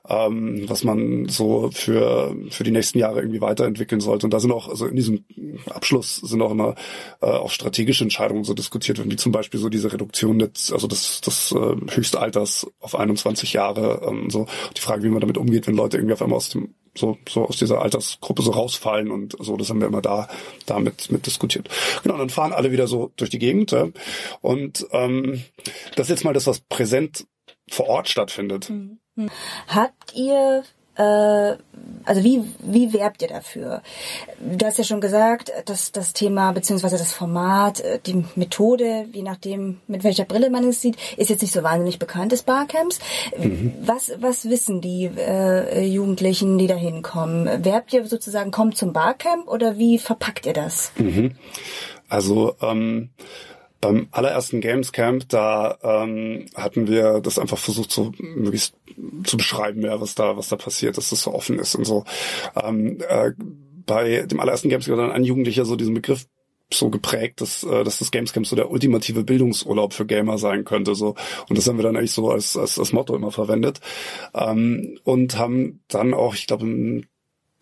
ähm, 0.07 0.65
was 0.67 0.83
man 0.83 1.27
so 1.27 1.71
für, 1.71 2.35
für 2.49 2.63
die 2.63 2.71
nächsten 2.71 2.99
Jahre 2.99 3.19
irgendwie 3.21 3.41
weiterentwickeln 3.41 4.01
sollte. 4.01 4.27
Und 4.27 4.33
da 4.33 4.39
sind 4.39 4.51
auch, 4.51 4.67
also 4.67 4.85
in 4.85 4.95
diesem 4.95 5.25
Abschluss 5.69 6.17
sind 6.17 6.41
auch 6.41 6.51
immer 6.51 6.75
äh, 7.21 7.25
auch 7.25 7.51
strategische 7.51 8.03
Entscheidungen 8.03 8.43
so 8.43 8.53
diskutiert 8.53 8.97
werden, 8.99 9.11
wie 9.11 9.15
zum 9.15 9.31
Beispiel 9.31 9.59
so 9.59 9.69
diese 9.69 9.91
Reduktion 9.91 10.39
des, 10.39 10.71
also 10.71 10.87
des, 10.87 11.21
des 11.21 11.51
äh, 11.51 11.95
Höchstalters 11.95 12.67
auf 12.79 12.95
21 12.95 13.53
Jahre, 13.53 14.01
ähm, 14.07 14.29
so 14.29 14.45
die 14.77 14.81
Frage, 14.81 15.03
wie 15.03 15.09
man 15.09 15.21
damit 15.21 15.37
umgeht, 15.37 15.67
wenn 15.67 15.75
Leute 15.75 15.97
irgendwie 15.97 16.13
auf 16.13 16.21
einmal 16.21 16.37
aus 16.37 16.49
dem 16.49 16.73
so, 16.95 17.17
so 17.27 17.45
aus 17.47 17.57
dieser 17.57 17.81
Altersgruppe 17.81 18.43
so 18.43 18.51
rausfallen 18.51 19.11
und 19.11 19.35
so, 19.39 19.57
das 19.57 19.69
haben 19.69 19.79
wir 19.79 19.87
immer 19.87 20.01
da, 20.01 20.27
damit 20.65 21.11
mit 21.11 21.25
diskutiert. 21.25 21.69
Genau, 22.03 22.17
dann 22.17 22.29
fahren 22.29 22.53
alle 22.53 22.71
wieder 22.71 22.87
so 22.87 23.11
durch 23.15 23.29
die 23.29 23.39
Gegend. 23.39 23.71
Ja. 23.71 23.89
Und 24.41 24.85
ähm, 24.91 25.43
das 25.95 26.07
ist 26.07 26.09
jetzt 26.09 26.23
mal 26.23 26.33
das, 26.33 26.47
was 26.47 26.59
präsent 26.59 27.25
vor 27.69 27.87
Ort 27.87 28.09
stattfindet. 28.09 28.69
Mhm. 28.69 28.99
Habt 29.67 30.15
ihr 30.15 30.63
also 30.95 32.23
wie, 32.23 32.43
wie 32.59 32.93
werbt 32.93 33.21
ihr 33.21 33.27
dafür? 33.27 33.81
Du 34.39 34.65
hast 34.65 34.77
ja 34.77 34.83
schon 34.83 35.01
gesagt, 35.01 35.51
dass 35.65 35.91
das 35.91 36.13
Thema 36.13 36.51
beziehungsweise 36.51 36.97
das 36.97 37.13
Format, 37.13 37.79
äh, 37.79 37.99
die 38.05 38.23
Methode, 38.35 39.07
je 39.11 39.23
nachdem 39.23 39.79
mit 39.87 40.03
welcher 40.03 40.25
Brille 40.25 40.49
man 40.49 40.67
es 40.67 40.81
sieht, 40.81 40.97
ist 41.17 41.29
jetzt 41.29 41.41
nicht 41.41 41.53
so 41.53 41.63
wahnsinnig 41.63 41.97
bekannt 41.97 42.31
des 42.31 42.43
Barcamps. 42.43 42.99
Mhm. 43.37 43.73
Was, 43.81 44.11
was 44.19 44.49
wissen 44.49 44.81
die 44.81 45.09
äh, 45.17 45.83
Jugendlichen, 45.85 46.57
die 46.57 46.67
da 46.67 46.75
hinkommen? 46.75 47.65
Werbt 47.65 47.93
ihr 47.93 48.05
sozusagen, 48.05 48.51
kommt 48.51 48.77
zum 48.77 48.93
Barcamp 48.93 49.47
oder 49.47 49.77
wie 49.77 49.97
verpackt 49.97 50.45
ihr 50.45 50.53
das? 50.53 50.91
Mhm. 50.97 51.35
Also 52.07 52.55
ähm, 52.61 53.09
beim 53.83 54.07
allerersten 54.11 54.61
Games 54.61 54.93
Camp, 54.93 55.27
da 55.27 55.77
ähm, 55.83 56.45
hatten 56.55 56.87
wir 56.87 57.19
das 57.19 57.37
einfach 57.37 57.57
versucht, 57.57 57.91
so 57.91 58.13
möglichst 58.17 58.75
zu 59.25 59.35
beschreiben, 59.35 59.81
ja, 59.81 59.99
was 59.99 60.15
da, 60.15 60.37
was 60.37 60.47
da 60.47 60.55
passiert, 60.55 60.97
dass 60.97 61.09
das 61.09 61.21
so 61.21 61.33
offen 61.33 61.59
ist 61.59 61.75
und 61.75 61.83
so. 61.83 62.05
Ähm, 62.55 62.99
äh, 63.09 63.31
bei 63.85 64.21
dem 64.25 64.39
allerersten 64.39 64.69
Games 64.69 64.85
Camp 64.85 64.97
hat 64.97 65.05
dann 65.05 65.11
ein 65.11 65.25
Jugendlicher 65.25 65.65
so 65.65 65.75
diesen 65.75 65.93
Begriff 65.93 66.25
so 66.71 66.89
geprägt, 66.89 67.41
dass, 67.41 67.63
äh, 67.63 67.83
dass 67.83 67.99
das 67.99 68.11
Gamescamp 68.11 68.47
so 68.47 68.55
der 68.55 68.71
ultimative 68.71 69.25
Bildungsurlaub 69.25 69.93
für 69.93 70.05
Gamer 70.05 70.37
sein 70.37 70.63
könnte. 70.63 70.95
So. 70.95 71.15
Und 71.49 71.57
das 71.57 71.67
haben 71.67 71.77
wir 71.77 71.83
dann 71.83 71.97
eigentlich 71.97 72.13
so 72.13 72.31
als, 72.31 72.55
als, 72.55 72.79
als 72.79 72.93
Motto 72.93 73.15
immer 73.15 73.31
verwendet. 73.31 73.81
Ähm, 74.33 74.97
und 75.03 75.37
haben 75.37 75.81
dann 75.89 76.13
auch, 76.13 76.35
ich 76.35 76.47
glaube, 76.47 76.63
im 76.63 77.05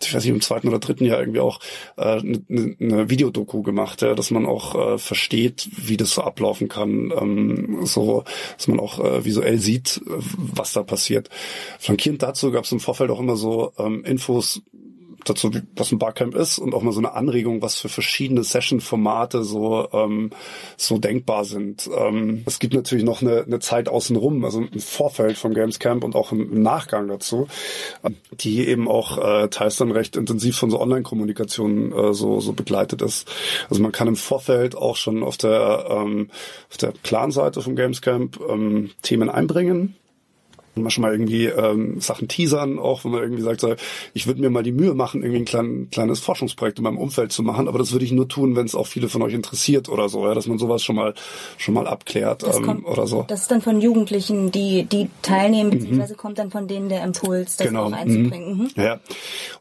ich 0.05 0.13
weiß 0.13 0.23
nicht, 0.23 0.33
im 0.33 0.41
zweiten 0.41 0.67
oder 0.67 0.79
dritten 0.79 1.05
Jahr 1.05 1.19
irgendwie 1.19 1.39
auch 1.39 1.59
äh, 1.97 2.19
eine, 2.19 2.75
eine 2.79 3.09
Videodoku 3.09 3.61
gemacht, 3.61 4.01
ja, 4.01 4.13
dass 4.15 4.31
man 4.31 4.45
auch 4.45 4.75
äh, 4.75 4.97
versteht, 4.97 5.69
wie 5.75 5.97
das 5.97 6.11
so 6.11 6.21
ablaufen 6.21 6.67
kann, 6.67 7.11
ähm, 7.15 7.79
so, 7.85 8.23
dass 8.57 8.67
man 8.67 8.79
auch 8.79 8.99
äh, 8.99 9.25
visuell 9.25 9.59
sieht, 9.59 10.01
was 10.05 10.73
da 10.73 10.83
passiert. 10.83 11.29
Flankierend 11.79 12.23
dazu 12.23 12.51
gab 12.51 12.65
es 12.65 12.71
im 12.71 12.79
Vorfeld 12.79 13.11
auch 13.11 13.19
immer 13.19 13.35
so 13.35 13.73
ähm, 13.77 14.03
Infos 14.03 14.61
dazu, 15.25 15.51
was 15.75 15.91
ein 15.91 15.99
Barcamp 15.99 16.35
ist 16.35 16.57
und 16.59 16.73
auch 16.73 16.81
mal 16.81 16.91
so 16.91 16.99
eine 16.99 17.13
Anregung, 17.13 17.61
was 17.61 17.75
für 17.75 17.89
verschiedene 17.89 18.43
Session-Formate 18.43 19.43
so 19.43 19.87
ähm, 19.93 20.31
so 20.77 20.97
denkbar 20.97 21.45
sind. 21.45 21.89
Ähm, 21.95 22.43
es 22.45 22.59
gibt 22.59 22.73
natürlich 22.73 23.05
noch 23.05 23.21
eine, 23.21 23.43
eine 23.43 23.59
Zeit 23.59 23.89
außenrum, 23.89 24.43
also 24.45 24.61
im 24.61 24.79
Vorfeld 24.79 25.37
vom 25.37 25.53
Gamescamp 25.53 26.03
und 26.03 26.15
auch 26.15 26.31
im, 26.31 26.61
Nachgang 26.61 27.07
dazu, 27.07 27.47
die 28.31 28.67
eben 28.67 28.87
auch 28.87 29.17
äh, 29.17 29.47
teils 29.47 29.77
dann 29.77 29.91
recht 29.91 30.15
intensiv 30.15 30.57
von 30.57 30.69
so 30.69 30.79
Online-Kommunikation 30.79 31.91
äh, 31.91 32.13
so 32.13 32.39
so 32.39 32.53
begleitet 32.53 33.01
ist. 33.01 33.27
Also 33.69 33.81
man 33.81 33.91
kann 33.91 34.07
im 34.07 34.15
Vorfeld 34.15 34.75
auch 34.75 34.95
schon 34.95 35.23
auf 35.23 35.37
der 35.37 35.87
ähm, 35.89 36.29
auf 36.69 36.77
der 36.77 36.93
Planseite 37.03 37.61
vom 37.61 37.75
Gamescamp 37.75 38.39
ähm, 38.47 38.91
Themen 39.01 39.29
einbringen 39.29 39.95
man 40.75 40.91
schon 40.91 41.01
mal 41.01 41.11
irgendwie 41.11 41.45
ähm, 41.45 41.99
Sachen 41.99 42.27
teasern, 42.27 42.79
auch 42.79 43.03
wenn 43.03 43.11
man 43.11 43.21
irgendwie 43.21 43.43
sagt, 43.43 43.65
ich 44.13 44.27
würde 44.27 44.41
mir 44.41 44.49
mal 44.49 44.63
die 44.63 44.71
Mühe 44.71 44.93
machen, 44.93 45.21
irgendwie 45.21 45.41
ein 45.41 45.45
klein, 45.45 45.87
kleines 45.91 46.19
Forschungsprojekt 46.19 46.79
in 46.79 46.83
meinem 46.83 46.97
Umfeld 46.97 47.31
zu 47.31 47.43
machen, 47.43 47.67
aber 47.67 47.79
das 47.79 47.91
würde 47.91 48.05
ich 48.05 48.11
nur 48.11 48.27
tun, 48.27 48.55
wenn 48.55 48.65
es 48.65 48.75
auch 48.75 48.87
viele 48.87 49.09
von 49.09 49.21
euch 49.21 49.33
interessiert 49.33 49.89
oder 49.89 50.09
so, 50.09 50.25
ja, 50.25 50.33
dass 50.33 50.47
man 50.47 50.57
sowas 50.57 50.83
schon 50.83 50.95
mal 50.95 51.13
schon 51.57 51.73
mal 51.73 51.87
abklärt 51.87 52.43
ähm, 52.43 52.63
kommt, 52.63 52.85
oder 52.85 53.07
so. 53.07 53.25
Das 53.27 53.41
ist 53.41 53.51
dann 53.51 53.61
von 53.61 53.81
Jugendlichen, 53.81 54.51
die 54.51 54.85
die 54.85 55.09
teilnehmen, 55.21 55.69
mhm. 55.69 55.79
beziehungsweise 55.79 56.15
kommt 56.15 56.37
dann 56.37 56.51
von 56.51 56.67
denen 56.67 56.89
der 56.89 57.03
Impuls, 57.03 57.57
das 57.57 57.67
genau. 57.67 57.85
auch 57.85 57.91
einzubringen. 57.91 58.57
Mhm. 58.57 58.81
Ja, 58.81 58.99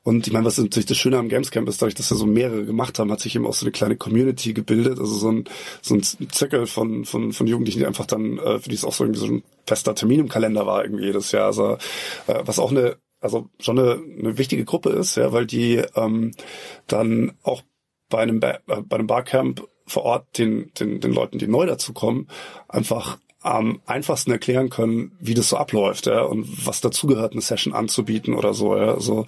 und 0.05 0.27
ich 0.27 0.33
meine, 0.33 0.45
was 0.45 0.59
natürlich 0.59 0.87
das 0.87 0.97
Schöne 0.97 1.19
am 1.19 1.29
Gamescamp 1.29 1.69
ist, 1.69 1.83
dadurch, 1.83 1.95
dass 1.95 2.11
wir 2.11 2.17
so 2.17 2.27
mehrere 2.27 2.65
gemacht 2.65 2.99
haben, 2.99 3.11
hat 3.11 3.21
sich 3.21 3.35
eben 3.35 3.47
auch 3.47 3.55
so 3.55 3.65
eine 3.65 3.73
kleine 3.73 3.97
Community 3.97 4.53
gebildet, 4.53 4.99
also 4.99 5.15
so 5.15 5.31
ein 5.31 5.45
so 5.83 5.95
ein 5.95 6.03
Zirkel 6.03 6.67
von 6.67 7.05
von 7.05 7.33
von 7.33 7.47
Jugendlichen, 7.47 7.81
die 7.81 7.87
einfach 7.87 8.07
dann 8.07 8.39
äh, 8.39 8.59
für 8.59 8.69
die 8.69 8.77
es 8.77 8.85
auch 8.85 8.93
so 8.93 9.05
irgendwie 9.05 9.21
so 9.21 9.27
ein 9.27 9.43
fester 9.71 9.95
Termin 9.95 10.21
im 10.21 10.29
Kalender 10.29 10.67
war 10.67 10.83
irgendwie 10.85 11.05
jedes 11.05 11.31
Jahr. 11.31 11.47
Also 11.47 11.75
äh, 12.27 12.43
was 12.45 12.59
auch 12.59 12.73
eine, 12.73 12.97
also 13.21 13.49
schon 13.61 13.79
eine, 13.79 14.03
eine 14.19 14.37
wichtige 14.37 14.65
Gruppe 14.65 14.91
ist, 14.91 15.17
ja, 15.17 15.33
weil 15.33 15.47
die 15.47 15.83
ähm, 15.95 16.33
dann 16.89 17.33
auch 17.45 17.63
bei 18.09 18.19
einem 18.19 18.41
ba 18.41 18.59
äh, 18.67 18.83
bei 18.83 18.97
einem 18.97 19.07
Barcamp 19.07 19.67
vor 19.87 20.03
Ort 20.03 20.39
den, 20.39 20.73
den, 20.79 21.01
den 21.01 21.13
Leuten, 21.13 21.39
die 21.39 21.47
neu 21.47 21.67
dazukommen, 21.67 22.29
einfach 22.69 23.19
am 23.43 23.81
einfachsten 23.87 24.33
erklären 24.33 24.69
können, 24.69 25.13
wie 25.19 25.35
das 25.35 25.49
so 25.49 25.57
abläuft, 25.57 26.07
ja, 26.07 26.23
und 26.23 26.67
was 26.67 26.81
dazugehört, 26.81 27.33
eine 27.33 27.41
Session 27.41 27.73
anzubieten 27.73 28.35
oder 28.35 28.53
so, 28.55 28.77
ja. 28.77 28.93
Also 28.93 29.27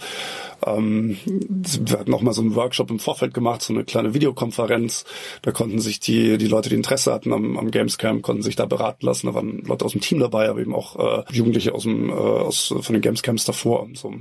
ähm, 0.67 1.17
wir 1.25 1.99
hatten 1.99 2.15
auch 2.15 2.23
mal 2.23 2.33
so 2.33 2.43
einen 2.43 2.55
Workshop 2.55 2.91
im 2.91 2.99
Vorfeld 2.99 3.35
gemacht, 3.35 3.63
so 3.63 3.73
eine 3.73 3.85
kleine 3.85 4.15
Videokonferenz. 4.15 5.05
Da 5.43 5.53
konnten 5.53 5.81
sich 5.81 6.01
die, 6.01 6.39
die 6.39 6.47
Leute, 6.47 6.69
die 6.69 6.75
Interesse 6.75 7.13
hatten 7.13 7.33
am, 7.33 7.59
am 7.59 7.71
Gamescamp, 7.71 8.23
konnten 8.23 8.43
sich 8.43 8.57
da 8.57 8.67
beraten 8.67 9.07
lassen. 9.07 9.27
Da 9.27 9.35
waren 9.35 9.63
Leute 9.65 9.85
aus 9.85 9.93
dem 9.93 10.01
Team 10.01 10.21
dabei, 10.21 10.49
aber 10.49 10.61
eben 10.61 10.75
auch 10.75 10.97
äh, 10.97 11.25
Jugendliche 11.33 11.75
aus 11.75 11.83
dem, 11.83 12.11
äh, 12.11 12.13
aus, 12.13 12.75
von 12.81 12.93
den 12.93 13.03
Gamescamps 13.03 13.45
davor. 13.45 13.89
So. 13.95 14.13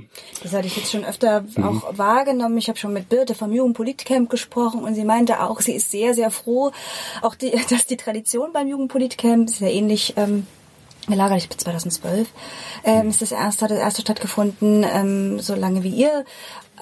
Das 0.42 0.52
hatte 0.52 0.66
ich 0.66 0.76
jetzt 0.76 0.92
schon 0.92 1.04
öfter 1.04 1.44
mhm. 1.56 1.64
auch 1.64 1.98
wahrgenommen. 1.98 2.58
Ich 2.58 2.68
habe 2.68 2.78
schon 2.78 2.92
mit 2.92 3.08
Birte 3.08 3.34
vom 3.34 3.52
Jugendpolitcamp 3.52 4.30
gesprochen 4.30 4.82
und 4.82 4.94
sie 4.94 5.04
meinte 5.04 5.40
auch, 5.40 5.60
sie 5.60 5.72
ist 5.72 5.90
sehr, 5.90 6.14
sehr 6.14 6.30
froh, 6.30 6.72
auch 7.22 7.34
die, 7.34 7.50
dass 7.70 7.86
die 7.86 7.96
Tradition 7.96 8.52
beim 8.52 8.68
Jugendpolitcamp 8.68 9.60
ja 9.60 9.68
ähnlich 9.68 10.14
ähm, 10.16 10.46
gelagert, 11.06 11.38
ich 11.38 11.48
bin 11.48 11.58
2012, 11.58 12.28
ähm, 12.84 13.08
ist 13.08 13.22
das 13.22 13.32
erste, 13.32 13.64
hat 13.64 13.70
das 13.70 13.78
erste 13.78 14.02
stattgefunden, 14.02 14.84
ähm, 14.84 15.40
so 15.40 15.54
lange 15.54 15.82
wie 15.82 15.90
ihr 15.90 16.24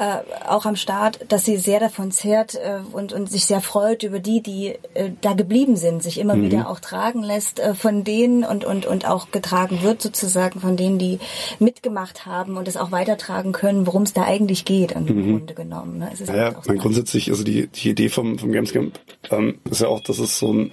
äh, 0.00 0.22
auch 0.48 0.64
am 0.64 0.76
Start, 0.76 1.20
dass 1.28 1.44
sie 1.44 1.58
sehr 1.58 1.78
davon 1.78 2.10
zehrt 2.10 2.54
äh, 2.54 2.78
und, 2.92 3.12
und 3.12 3.30
sich 3.30 3.44
sehr 3.44 3.60
freut 3.60 4.02
über 4.02 4.18
die, 4.18 4.40
die 4.40 4.78
äh, 4.94 5.10
da 5.20 5.34
geblieben 5.34 5.76
sind, 5.76 6.02
sich 6.02 6.18
immer 6.18 6.36
mhm. 6.36 6.44
wieder 6.44 6.70
auch 6.70 6.80
tragen 6.80 7.22
lässt 7.22 7.60
äh, 7.60 7.74
von 7.74 8.02
denen 8.02 8.42
und, 8.42 8.64
und, 8.64 8.86
und 8.86 9.06
auch 9.06 9.30
getragen 9.30 9.82
wird 9.82 10.00
sozusagen 10.00 10.58
von 10.60 10.78
denen, 10.78 10.98
die 10.98 11.18
mitgemacht 11.58 12.24
haben 12.24 12.56
und 12.56 12.66
es 12.66 12.78
auch 12.78 12.92
weitertragen 12.92 13.52
können, 13.52 13.86
worum 13.86 14.04
es 14.04 14.14
da 14.14 14.22
eigentlich 14.22 14.64
geht 14.64 14.92
im 14.92 15.04
mhm. 15.04 15.32
Grunde 15.32 15.52
genommen. 15.52 15.98
Ne? 15.98 16.08
Es 16.14 16.22
ist 16.22 16.28
ja, 16.28 16.54
halt 16.54 16.80
grundsätzlich, 16.80 17.30
also 17.30 17.44
die, 17.44 17.66
die 17.66 17.90
Idee 17.90 18.08
vom, 18.08 18.38
vom 18.38 18.52
Gamescamp 18.52 18.98
ähm, 19.30 19.58
ist 19.70 19.82
ja 19.82 19.88
auch, 19.88 20.00
dass 20.00 20.18
es 20.18 20.38
so 20.38 20.50
ein 20.50 20.72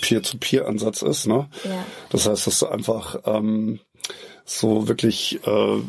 Peer-to-Peer-Ansatz 0.00 1.02
ist. 1.02 1.26
Ne? 1.26 1.50
Ja. 1.64 1.84
Das 2.08 2.26
heißt, 2.26 2.46
dass 2.46 2.60
du 2.60 2.66
einfach 2.68 3.16
ähm, 3.26 3.80
so 4.46 4.88
wirklich 4.88 5.40
äh, 5.46 5.80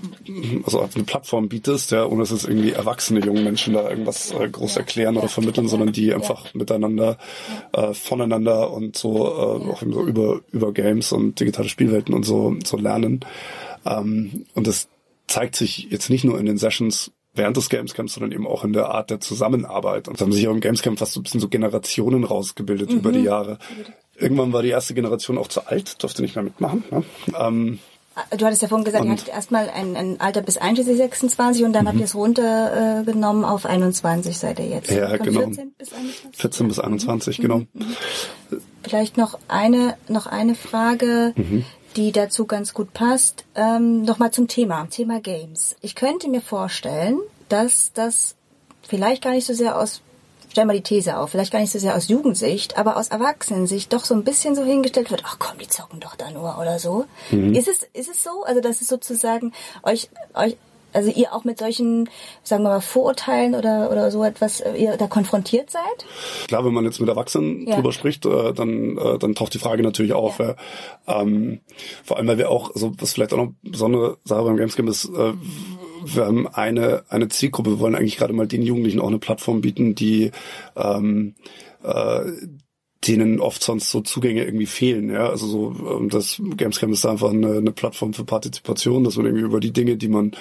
also 0.63 0.79
eine 0.81 1.03
Plattform 1.03 1.49
bietest, 1.49 1.91
ja, 1.91 2.05
ohne 2.05 2.21
dass 2.21 2.31
es 2.31 2.45
irgendwie 2.45 2.71
erwachsene 2.71 3.19
junge 3.19 3.41
Menschen 3.41 3.73
da 3.73 3.89
irgendwas 3.89 4.31
äh, 4.31 4.47
groß 4.47 4.77
erklären 4.77 5.17
oder 5.17 5.27
vermitteln, 5.27 5.67
sondern 5.67 5.91
die 5.91 6.13
einfach 6.13 6.53
miteinander, 6.53 7.17
äh, 7.73 7.93
voneinander 7.93 8.71
und 8.71 8.97
so 8.97 9.27
äh, 9.27 9.71
auch 9.71 9.81
so 9.81 10.05
über 10.05 10.41
über 10.51 10.71
Games 10.71 11.11
und 11.11 11.39
digitale 11.39 11.67
Spielwelten 11.67 12.13
und 12.13 12.23
so 12.23 12.55
so 12.63 12.77
lernen. 12.77 13.25
Ähm, 13.85 14.45
und 14.53 14.67
das 14.67 14.87
zeigt 15.27 15.55
sich 15.55 15.87
jetzt 15.89 16.09
nicht 16.09 16.23
nur 16.23 16.39
in 16.39 16.45
den 16.45 16.57
Sessions 16.57 17.11
während 17.33 17.57
des 17.57 17.69
Gamescamps, 17.69 18.13
sondern 18.13 18.31
eben 18.31 18.47
auch 18.47 18.63
in 18.63 18.71
der 18.71 18.89
Art 18.89 19.09
der 19.09 19.19
Zusammenarbeit. 19.19 20.07
Und 20.07 20.15
es 20.15 20.21
haben 20.21 20.31
sich 20.31 20.47
auch 20.47 20.53
im 20.53 20.61
Gamescamp 20.61 20.97
fast 20.97 21.13
so 21.13 21.19
ein 21.19 21.23
bisschen 21.23 21.41
so 21.41 21.49
Generationen 21.49 22.23
rausgebildet 22.23 22.91
mhm. 22.91 22.97
über 22.97 23.11
die 23.11 23.23
Jahre. 23.23 23.59
Irgendwann 24.17 24.53
war 24.53 24.61
die 24.61 24.69
erste 24.69 24.93
Generation 24.93 25.37
auch 25.37 25.49
zu 25.49 25.67
alt, 25.67 26.01
durfte 26.01 26.21
nicht 26.21 26.35
mehr 26.35 26.45
mitmachen. 26.45 26.85
Ne? 26.89 27.03
Ähm, 27.37 27.79
Du 28.37 28.45
hattest 28.45 28.61
ja 28.61 28.69
vorhin 28.69 28.85
gesagt, 28.85 29.03
und 29.03 29.09
ihr 29.09 29.13
hattet 29.13 29.27
erstmal 29.27 29.69
ein, 29.69 29.97
ein 29.97 30.21
Alter 30.21 30.41
bis 30.41 30.57
einschließlich 30.57 30.97
26 30.97 31.65
und 31.65 31.73
dann 31.73 31.83
mhm. 31.83 31.87
habt 31.89 31.99
ihr 31.99 32.05
es 32.05 32.15
runtergenommen 32.15 33.43
äh, 33.43 33.47
auf 33.47 33.65
21 33.65 34.37
seid 34.37 34.59
ihr 34.59 34.67
jetzt. 34.67 34.89
Ja, 34.89 35.09
Von 35.09 35.25
genau. 35.25 35.39
14 35.41 35.71
bis 35.77 35.93
21? 35.93 36.41
14 36.41 36.67
bis 36.67 36.79
21, 36.79 37.39
mhm. 37.39 37.41
genau. 37.41 37.57
Mhm. 37.73 37.95
Vielleicht 38.83 39.17
noch 39.17 39.37
eine, 39.47 39.97
noch 40.07 40.27
eine 40.27 40.55
Frage, 40.55 41.33
mhm. 41.35 41.65
die 41.97 42.13
dazu 42.13 42.45
ganz 42.45 42.73
gut 42.73 42.93
passt. 42.93 43.43
Ähm, 43.55 44.03
Nochmal 44.03 44.31
zum 44.31 44.47
Thema, 44.47 44.87
Thema 44.89 45.19
Games. 45.19 45.75
Ich 45.81 45.95
könnte 45.95 46.29
mir 46.29 46.41
vorstellen, 46.41 47.19
dass 47.49 47.91
das 47.93 48.35
vielleicht 48.81 49.23
gar 49.23 49.31
nicht 49.31 49.45
so 49.45 49.53
sehr 49.53 49.77
aus 49.77 50.01
stell 50.55 50.65
mal 50.65 50.73
die 50.73 50.83
These 50.83 51.17
auf, 51.17 51.31
vielleicht 51.31 51.51
gar 51.51 51.59
nicht 51.59 51.73
so 51.73 51.79
sehr 51.79 51.97
aus 51.97 52.07
Jugendsicht, 52.07 52.77
aber 52.77 52.95
aus 52.95 53.09
Erwachsenensicht 53.09 53.91
doch 53.91 54.05
so 54.05 54.13
ein 54.13 54.23
bisschen 54.23 54.55
so 54.55 54.63
hingestellt 54.63 55.11
wird, 55.11 55.23
ach 55.25 55.35
komm, 55.37 55.57
die 55.57 55.67
zocken 55.67 55.99
doch 55.99 56.15
da 56.15 56.31
nur 56.31 56.57
oder 56.57 56.79
so. 56.79 57.03
Mhm. 57.29 57.53
Ist 57.53 57.67
es, 57.67 57.83
ist 57.91 58.09
es 58.09 58.23
so? 58.23 58.43
Also, 58.45 58.61
dass 58.61 58.79
es 58.79 58.87
sozusagen 58.87 59.51
euch, 59.83 60.07
euch, 60.33 60.55
also 60.93 61.11
ihr 61.11 61.33
auch 61.33 61.43
mit 61.43 61.59
solchen, 61.59 62.09
sagen 62.43 62.63
wir 62.63 62.69
mal, 62.69 62.79
Vorurteilen 62.79 63.53
oder, 63.53 63.91
oder 63.91 64.11
so 64.11 64.23
etwas, 64.23 64.61
äh, 64.61 64.77
ihr 64.77 64.95
da 64.95 65.07
konfrontiert 65.07 65.71
seid? 65.71 66.05
Klar, 66.47 66.63
wenn 66.63 66.73
man 66.73 66.85
jetzt 66.85 67.01
mit 67.01 67.09
Erwachsenen 67.09 67.67
ja. 67.67 67.75
drüber 67.75 67.91
spricht, 67.91 68.25
äh, 68.25 68.53
dann, 68.53 68.97
äh, 68.97 69.19
dann 69.19 69.35
taucht 69.35 69.53
die 69.53 69.59
Frage 69.59 69.83
natürlich 69.83 70.13
auf. 70.13 70.39
Ja. 70.39 70.55
Ähm, 71.05 71.59
vor 72.05 72.15
allem, 72.15 72.27
weil 72.27 72.37
wir 72.37 72.49
auch, 72.49 72.73
also 72.73 72.93
was 72.97 73.11
vielleicht 73.11 73.33
auch 73.33 73.37
noch 73.39 73.51
besondere 73.61 74.19
Sache 74.23 74.43
beim 74.43 74.55
Gamescom 74.55 74.87
ist, 74.87 75.03
äh, 75.03 75.33
wir 76.05 76.25
haben 76.25 76.47
eine, 76.47 77.03
eine 77.09 77.27
Zielgruppe, 77.27 77.71
wir 77.71 77.79
wollen 77.79 77.95
eigentlich 77.95 78.17
gerade 78.17 78.33
mal 78.33 78.47
den 78.47 78.61
Jugendlichen 78.61 79.01
auch 79.01 79.07
eine 79.07 79.19
Plattform 79.19 79.61
bieten, 79.61 79.95
die 79.95 80.31
ähm, 80.75 81.35
äh, 81.83 82.21
denen 83.07 83.39
oft 83.39 83.63
sonst 83.63 83.91
so 83.91 84.01
Zugänge 84.01 84.43
irgendwie 84.43 84.65
fehlen. 84.65 85.09
Ja, 85.09 85.29
also 85.29 85.47
so 85.47 85.97
ähm, 85.97 86.09
das 86.09 86.41
Gamescam 86.57 86.91
ist 86.91 87.05
einfach 87.05 87.31
eine, 87.31 87.57
eine 87.57 87.71
Plattform 87.71 88.13
für 88.13 88.23
Partizipation, 88.23 89.03
dass 89.03 89.17
man 89.17 89.25
irgendwie 89.25 89.45
über 89.45 89.59
die 89.59 89.73
Dinge, 89.73 89.97
die 89.97 90.07
man 90.07 90.31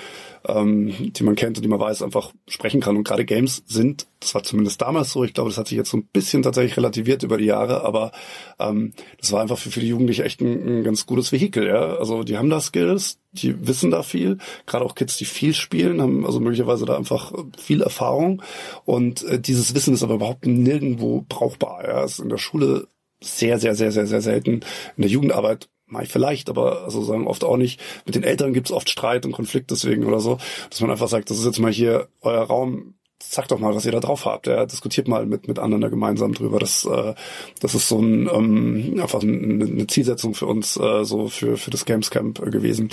ähm, 0.46 1.12
die 1.12 1.22
man 1.22 1.36
kennt 1.36 1.56
und 1.56 1.62
die 1.62 1.68
man 1.68 1.80
weiß, 1.80 2.02
einfach 2.02 2.32
sprechen 2.48 2.80
kann. 2.80 2.96
Und 2.96 3.04
gerade 3.04 3.24
Games 3.24 3.62
sind, 3.66 4.06
das 4.20 4.34
war 4.34 4.42
zumindest 4.42 4.80
damals 4.80 5.12
so, 5.12 5.24
ich 5.24 5.34
glaube, 5.34 5.50
das 5.50 5.58
hat 5.58 5.68
sich 5.68 5.76
jetzt 5.76 5.90
so 5.90 5.96
ein 5.96 6.06
bisschen 6.12 6.42
tatsächlich 6.42 6.76
relativiert 6.76 7.22
über 7.22 7.38
die 7.38 7.46
Jahre, 7.46 7.84
aber 7.84 8.12
ähm, 8.58 8.92
das 9.18 9.32
war 9.32 9.40
einfach 9.40 9.58
für 9.58 9.70
viele 9.70 9.86
Jugendliche 9.86 10.24
echt 10.24 10.40
ein, 10.40 10.80
ein 10.80 10.84
ganz 10.84 11.06
gutes 11.06 11.32
Vehikel. 11.32 11.66
Ja, 11.66 11.96
also 11.96 12.24
die 12.24 12.36
haben 12.36 12.50
da 12.50 12.60
Skills, 12.60 13.18
die 13.32 13.66
wissen 13.66 13.90
da 13.90 14.02
viel, 14.02 14.38
gerade 14.66 14.84
auch 14.84 14.94
Kids, 14.94 15.16
die 15.16 15.24
viel 15.24 15.54
spielen, 15.54 16.00
haben 16.02 16.26
also 16.26 16.40
möglicherweise 16.40 16.84
da 16.84 16.96
einfach 16.96 17.32
viel 17.58 17.82
Erfahrung 17.82 18.42
und 18.84 19.24
äh, 19.24 19.40
dieses 19.40 19.74
Wissen 19.74 19.94
ist 19.94 20.02
aber 20.02 20.14
überhaupt 20.14 20.46
nirgendwo 20.46 21.24
brauchbar. 21.28 21.84
Ja, 21.86 22.04
ist 22.04 22.18
in 22.18 22.28
der 22.28 22.38
Schule 22.38 22.86
sehr, 23.20 23.58
sehr, 23.58 23.74
sehr, 23.74 23.90
sehr, 23.90 24.06
sehr 24.06 24.20
selten. 24.20 24.60
In 24.96 25.02
der 25.02 25.10
Jugendarbeit 25.10 25.68
Ich 26.02 26.08
vielleicht, 26.08 26.48
aber 26.48 26.84
also 26.84 27.02
sagen 27.02 27.26
oft 27.26 27.44
auch 27.44 27.56
nicht. 27.56 27.80
Mit 28.06 28.14
den 28.14 28.24
Eltern 28.24 28.52
gibt's 28.52 28.72
oft 28.72 28.88
Streit 28.88 29.26
und 29.26 29.32
Konflikt 29.32 29.70
deswegen 29.70 30.04
oder 30.04 30.20
so, 30.20 30.38
dass 30.70 30.80
man 30.80 30.90
einfach 30.90 31.08
sagt, 31.08 31.30
das 31.30 31.38
ist 31.38 31.44
jetzt 31.44 31.58
mal 31.58 31.72
hier 31.72 32.08
euer 32.22 32.42
Raum, 32.42 32.94
sagt 33.22 33.50
doch 33.50 33.58
mal, 33.58 33.74
was 33.74 33.86
ihr 33.86 33.92
da 33.92 34.00
drauf 34.00 34.24
habt. 34.26 34.46
Ja, 34.46 34.66
diskutiert 34.66 35.08
mal 35.08 35.26
mit 35.26 35.48
mit 35.48 35.58
anderen 35.58 35.82
da 35.82 35.88
gemeinsam 35.88 36.32
drüber. 36.32 36.58
Das 36.58 36.84
äh, 36.84 37.14
das 37.60 37.74
ist 37.74 37.88
so 37.88 38.00
ein 38.00 38.28
ähm, 38.32 38.98
einfach 39.00 39.22
eine, 39.22 39.86
Zielsetzung 39.86 40.34
für 40.34 40.46
uns 40.46 40.76
äh, 40.76 41.04
so 41.04 41.28
für 41.28 41.56
für 41.56 41.70
das 41.70 41.84
Gamescamp 41.84 42.40
äh, 42.40 42.50
gewesen. 42.50 42.90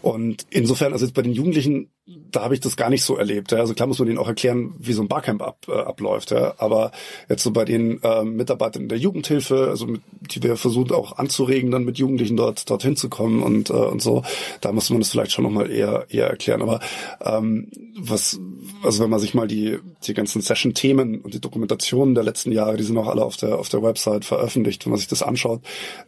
Und 0.00 0.46
insofern 0.50 0.92
also 0.92 1.04
jetzt 1.04 1.14
bei 1.14 1.22
den 1.22 1.32
Jugendlichen 1.32 1.90
da 2.32 2.42
habe 2.42 2.54
ich 2.54 2.60
das 2.60 2.76
gar 2.76 2.90
nicht 2.90 3.04
so 3.04 3.16
erlebt. 3.16 3.52
Ja. 3.52 3.58
Also 3.58 3.74
klar 3.74 3.86
muss 3.86 3.98
man 3.98 4.08
denen 4.08 4.18
auch 4.18 4.28
erklären, 4.28 4.74
wie 4.78 4.92
so 4.92 5.02
ein 5.02 5.08
Barcamp 5.08 5.42
ab, 5.42 5.66
äh, 5.68 5.72
abläuft. 5.72 6.30
Ja. 6.30 6.54
Aber 6.58 6.90
jetzt 7.28 7.42
so 7.42 7.50
bei 7.50 7.64
den 7.64 8.02
äh, 8.02 8.24
Mitarbeitern 8.24 8.88
der 8.88 8.98
Jugendhilfe, 8.98 9.68
also 9.68 9.86
mit, 9.86 10.02
die 10.20 10.42
wir 10.42 10.56
versuchen 10.56 10.92
auch 10.92 11.18
anzuregen, 11.18 11.70
dann 11.70 11.84
mit 11.84 11.98
Jugendlichen 11.98 12.36
dort 12.36 12.68
dorthin 12.68 12.96
zu 12.96 13.08
kommen 13.08 13.42
und 13.42 13.70
äh, 13.70 13.74
und 13.74 14.02
so, 14.02 14.22
da 14.60 14.72
muss 14.72 14.90
man 14.90 15.00
das 15.00 15.10
vielleicht 15.10 15.32
schon 15.32 15.44
nochmal 15.44 15.70
eher 15.70 16.06
eher 16.08 16.28
erklären. 16.28 16.62
Aber 16.62 16.80
ähm, 17.24 17.68
was, 17.98 18.40
also 18.82 19.02
wenn 19.02 19.10
man 19.10 19.20
sich 19.20 19.34
mal 19.34 19.46
die 19.46 19.78
die 20.06 20.14
ganzen 20.14 20.40
Session-Themen 20.40 21.20
und 21.20 21.34
die 21.34 21.40
Dokumentationen 21.40 22.14
der 22.14 22.24
letzten 22.24 22.52
Jahre, 22.52 22.76
die 22.76 22.84
sind 22.84 22.96
auch 22.96 23.08
alle 23.08 23.24
auf 23.24 23.36
der 23.36 23.58
auf 23.58 23.68
der 23.68 23.82
Website 23.82 24.24
veröffentlicht, 24.24 24.86
wenn 24.86 24.92
man 24.92 24.98
sich 24.98 25.08
das 25.08 25.22
anschaut, 25.22 25.60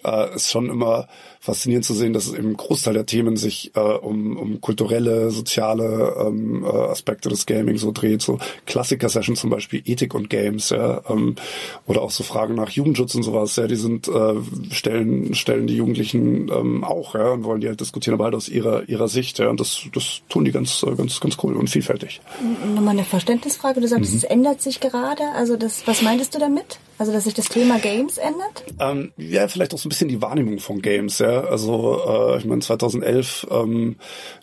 äh, 0.05 0.35
ist 0.35 0.51
schon 0.51 0.71
immer 0.71 1.09
faszinierend 1.41 1.85
zu 1.85 1.93
sehen, 1.93 2.15
dass 2.15 2.27
es 2.27 2.33
im 2.33 2.57
Großteil 2.57 2.95
der 2.95 3.07
Themen 3.07 3.37
sich 3.37 3.73
äh, 3.75 3.81
um 3.81 4.37
um 4.37 4.61
kulturelle, 4.61 5.31
soziale 5.31 6.14
ähm, 6.19 6.65
äh, 6.65 6.69
Aspekte 6.69 7.29
des 7.29 7.47
Gaming 7.47 7.79
so 7.79 7.93
dreht, 7.93 8.23
so 8.23 8.39
Klassiker-Sessions 8.67 9.41
zum 9.41 9.51
Beispiel 9.51 9.83
Ethik 9.85 10.15
und 10.15 10.31
Games, 10.31 10.71
ja, 10.71 11.03
ähm, 11.09 11.37
oder 11.87 12.03
auch 12.03 12.11
so 12.11 12.23
Fragen 12.23 12.55
nach 12.55 12.71
Jugendschutz 12.71 13.15
und 13.15 13.23
sowas, 13.23 13.57
ja, 13.57 13.67
die 13.67 13.77
sind 13.77 14.09
äh, 14.09 14.35
stellen 14.71 15.35
stellen 15.35 15.67
die 15.67 15.77
Jugendlichen 15.77 16.49
ähm, 16.49 16.85
auch, 16.85 17.15
ja, 17.15 17.33
und 17.33 17.45
wollen 17.45 17.61
die 17.61 17.69
halt 17.69 17.81
diskutieren, 17.81 18.15
aber 18.15 18.25
halt 18.25 18.35
aus 18.35 18.49
ihrer 18.49 18.89
ihrer 18.89 19.09
Sicht, 19.09 19.39
ja, 19.39 19.49
und 19.49 19.61
das 19.61 19.83
das 19.93 20.23
tun 20.29 20.45
die 20.45 20.53
ganz 20.53 20.83
äh, 20.83 20.95
ganz 20.95 21.21
ganz 21.21 21.37
cool 21.43 21.57
und 21.57 21.69
vielfältig. 21.69 22.21
Nochmal 22.75 22.95
eine 22.95 23.05
Verständnisfrage, 23.05 23.81
du 23.81 23.89
sagst, 23.89 24.11
mhm. 24.11 24.17
es 24.19 24.25
ändert 24.25 24.63
sich 24.63 24.81
gerade, 24.81 25.25
also 25.37 25.57
das, 25.57 25.87
was 25.87 26.03
meintest 26.03 26.35
du 26.35 26.39
damit? 26.39 26.79
Also, 26.97 27.13
dass 27.13 27.25
sich 27.25 27.35
das 27.35 27.47
Thema 27.47 27.79
Games 27.79 28.19
ändert? 28.19 28.65
Ähm, 28.79 29.13
ja, 29.17 29.49
vielleicht 29.49 29.75
auch 29.75 29.79
so 29.79 29.89
ein 29.89 29.91
bisschen 29.91 30.09
die 30.09 30.23
Wahrnehmung 30.23 30.61
von 30.61 30.81
Games, 30.81 31.19
ja. 31.19 31.41
Also, 31.43 32.01
äh, 32.07 32.39
ich 32.39 32.45
meine, 32.45 32.61
2011 32.61 33.49
ähm, 33.51 33.97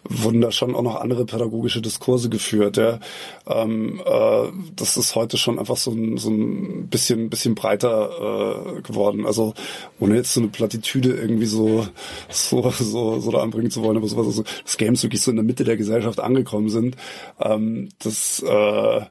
wurden 0.03 0.41
da 0.41 0.51
schon 0.51 0.75
auch 0.75 0.81
noch 0.81 0.97
andere 0.97 1.25
pädagogische 1.25 1.81
Diskurse 1.81 2.29
geführt, 2.29 2.75
ja. 2.75 2.99
Ähm, 3.47 4.01
äh, 4.05 4.47
das 4.75 4.97
ist 4.97 5.15
heute 5.15 5.37
schon 5.37 5.59
einfach 5.59 5.77
so 5.77 5.91
ein, 5.91 6.17
so 6.17 6.29
ein 6.29 6.87
bisschen, 6.89 7.29
bisschen 7.29 7.55
breiter 7.55 8.75
äh, 8.77 8.81
geworden. 8.81 9.25
Also, 9.25 9.53
ohne 10.01 10.15
jetzt 10.15 10.33
so 10.33 10.41
eine 10.41 10.49
Plattitüde 10.49 11.13
irgendwie 11.13 11.45
so, 11.45 11.87
so, 12.29 12.69
so, 12.71 13.19
so 13.21 13.31
da 13.31 13.39
anbringen 13.39 13.71
zu 13.71 13.81
wollen, 13.81 13.95
aber 13.95 14.07
sowas, 14.07 14.27
also, 14.27 14.43
dass 14.63 14.75
Games 14.75 15.01
wirklich 15.03 15.21
so 15.21 15.31
in 15.31 15.37
der 15.37 15.45
Mitte 15.45 15.63
der 15.63 15.77
Gesellschaft 15.77 16.19
angekommen 16.19 16.69
sind, 16.69 16.97
ähm, 17.39 17.89
das, 17.99 18.43
äh, 18.43 19.01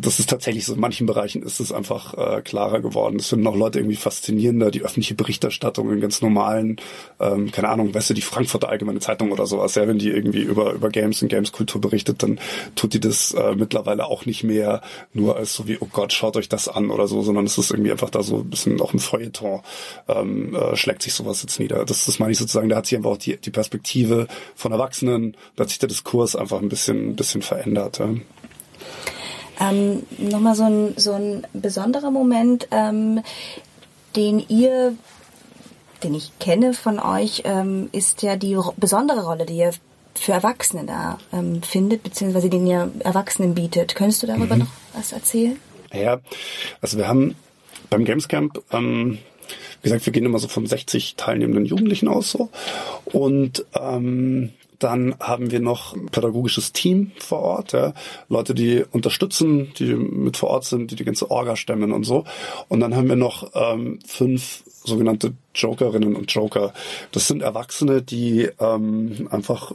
das 0.00 0.18
ist 0.18 0.30
tatsächlich 0.30 0.64
so, 0.64 0.74
in 0.74 0.80
manchen 0.80 1.06
Bereichen 1.06 1.42
ist 1.42 1.60
es 1.60 1.72
einfach 1.72 2.14
äh, 2.14 2.42
klarer 2.42 2.80
geworden. 2.80 3.18
Das 3.18 3.28
finden 3.28 3.46
auch 3.46 3.56
Leute 3.56 3.78
irgendwie 3.78 3.96
faszinierender, 3.96 4.70
die 4.70 4.82
öffentliche 4.82 5.14
Berichterstattung 5.14 5.92
in 5.92 6.00
ganz 6.00 6.20
normalen, 6.22 6.80
ähm, 7.20 7.50
keine 7.50 7.68
Ahnung, 7.68 7.94
weißt 7.94 8.10
du, 8.10 8.14
die 8.14 8.22
Frankfurter 8.22 8.68
Allgemeine 8.68 9.00
Zeitung 9.00 9.32
oder 9.32 9.46
sowas, 9.46 9.74
ja, 9.74 9.86
wenn 9.86 9.98
die 9.98 10.10
irgendwie 10.10 10.42
über, 10.42 10.72
über 10.72 10.88
Games 10.90 11.22
und 11.22 11.28
Gameskultur 11.28 11.80
berichtet, 11.80 12.22
dann 12.22 12.38
tut 12.74 12.94
die 12.94 13.00
das 13.00 13.32
äh, 13.34 13.54
mittlerweile 13.54 14.06
auch 14.06 14.26
nicht 14.26 14.44
mehr 14.44 14.82
nur 15.12 15.36
als 15.36 15.54
so 15.54 15.68
wie, 15.68 15.78
oh 15.80 15.88
Gott, 15.90 16.12
schaut 16.12 16.36
euch 16.36 16.48
das 16.48 16.68
an 16.68 16.90
oder 16.90 17.06
so, 17.06 17.22
sondern 17.22 17.46
es 17.46 17.58
ist 17.58 17.70
irgendwie 17.70 17.92
einfach 17.92 18.10
da 18.10 18.22
so 18.22 18.38
ein 18.38 18.50
bisschen 18.50 18.80
auch 18.80 18.92
ein 18.92 18.98
Feuilleton, 18.98 19.60
ähm, 20.08 20.54
äh, 20.54 20.76
schlägt 20.76 21.02
sich 21.02 21.14
sowas 21.14 21.42
jetzt 21.42 21.58
nieder. 21.58 21.84
Das, 21.84 22.04
das 22.04 22.18
meine 22.18 22.32
ich 22.32 22.38
sozusagen, 22.38 22.68
da 22.68 22.76
hat 22.76 22.86
sich 22.86 22.96
einfach 22.96 23.10
auch 23.10 23.18
die, 23.18 23.36
die 23.36 23.50
Perspektive 23.50 24.26
von 24.54 24.72
Erwachsenen, 24.72 25.36
da 25.56 25.62
hat 25.62 25.70
sich 25.70 25.78
der 25.78 25.88
Diskurs 25.88 26.36
einfach 26.36 26.60
ein 26.60 26.68
bisschen, 26.68 27.16
bisschen 27.16 27.42
verändert. 27.42 27.98
Ja. 27.98 28.10
Ähm, 29.62 30.02
Nochmal 30.18 30.54
so 30.54 30.64
ein, 30.64 30.94
so 30.96 31.12
ein 31.12 31.46
besonderer 31.52 32.10
Moment, 32.10 32.68
ähm, 32.70 33.22
den 34.16 34.44
ihr, 34.48 34.94
den 36.02 36.14
ich 36.14 36.32
kenne 36.38 36.74
von 36.74 36.98
euch, 36.98 37.42
ähm, 37.44 37.88
ist 37.92 38.22
ja 38.22 38.36
die 38.36 38.58
besondere 38.76 39.24
Rolle, 39.24 39.46
die 39.46 39.58
ihr 39.58 39.72
für 40.14 40.32
Erwachsene 40.32 40.84
da 40.84 41.18
ähm, 41.32 41.62
findet, 41.62 42.02
beziehungsweise 42.02 42.50
den 42.50 42.66
ihr 42.66 42.90
Erwachsenen 43.00 43.54
bietet. 43.54 43.94
Könntest 43.94 44.22
du 44.22 44.26
darüber 44.26 44.54
mhm. 44.56 44.62
noch 44.62 44.70
was 44.94 45.12
erzählen? 45.12 45.56
Ja, 45.92 46.20
also 46.80 46.98
wir 46.98 47.08
haben 47.08 47.34
beim 47.90 48.04
Gamescamp, 48.04 48.62
ähm, 48.72 49.18
wie 49.82 49.88
gesagt, 49.88 50.06
wir 50.06 50.12
gehen 50.12 50.24
immer 50.24 50.38
so 50.38 50.48
von 50.48 50.66
60 50.66 51.16
teilnehmenden 51.16 51.66
Jugendlichen 51.66 52.08
aus 52.08 52.30
so 52.30 52.50
und 53.04 53.64
ähm, 53.78 54.52
dann 54.82 55.14
haben 55.20 55.50
wir 55.50 55.60
noch 55.60 55.94
ein 55.94 56.06
pädagogisches 56.06 56.72
Team 56.72 57.12
vor 57.18 57.40
Ort, 57.40 57.72
ja. 57.72 57.92
Leute, 58.28 58.54
die 58.54 58.84
unterstützen, 58.90 59.72
die 59.78 59.94
mit 59.94 60.36
vor 60.36 60.50
Ort 60.50 60.64
sind, 60.64 60.90
die 60.90 60.96
die 60.96 61.04
ganze 61.04 61.30
Orga 61.30 61.56
stemmen 61.56 61.92
und 61.92 62.04
so. 62.04 62.24
Und 62.68 62.80
dann 62.80 62.96
haben 62.96 63.08
wir 63.08 63.16
noch 63.16 63.50
ähm, 63.54 63.98
fünf 64.06 64.64
sogenannte 64.84 65.34
Jokerinnen 65.54 66.16
und 66.16 66.32
Joker. 66.32 66.72
Das 67.12 67.28
sind 67.28 67.42
Erwachsene, 67.42 68.02
die 68.02 68.48
ähm, 68.58 69.28
einfach 69.30 69.72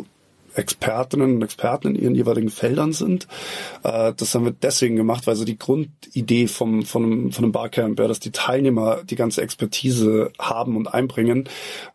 Expertinnen 0.57 1.35
und 1.35 1.41
Experten 1.41 1.89
in 1.89 1.95
ihren 1.95 2.15
jeweiligen 2.15 2.49
Feldern 2.49 2.93
sind. 2.93 3.27
Äh, 3.83 4.13
das 4.15 4.33
haben 4.33 4.45
wir 4.45 4.51
deswegen 4.51 4.95
gemacht, 4.95 5.27
weil 5.27 5.35
so 5.35 5.45
die 5.45 5.57
Grundidee 5.57 6.47
vom, 6.47 6.83
von, 6.83 7.03
einem, 7.03 7.31
von 7.31 7.45
einem 7.45 7.51
Barcamp, 7.51 7.99
ja, 7.99 8.07
dass 8.07 8.19
die 8.19 8.31
Teilnehmer 8.31 9.03
die 9.03 9.15
ganze 9.15 9.41
Expertise 9.41 10.31
haben 10.39 10.75
und 10.75 10.87
einbringen, 10.87 11.47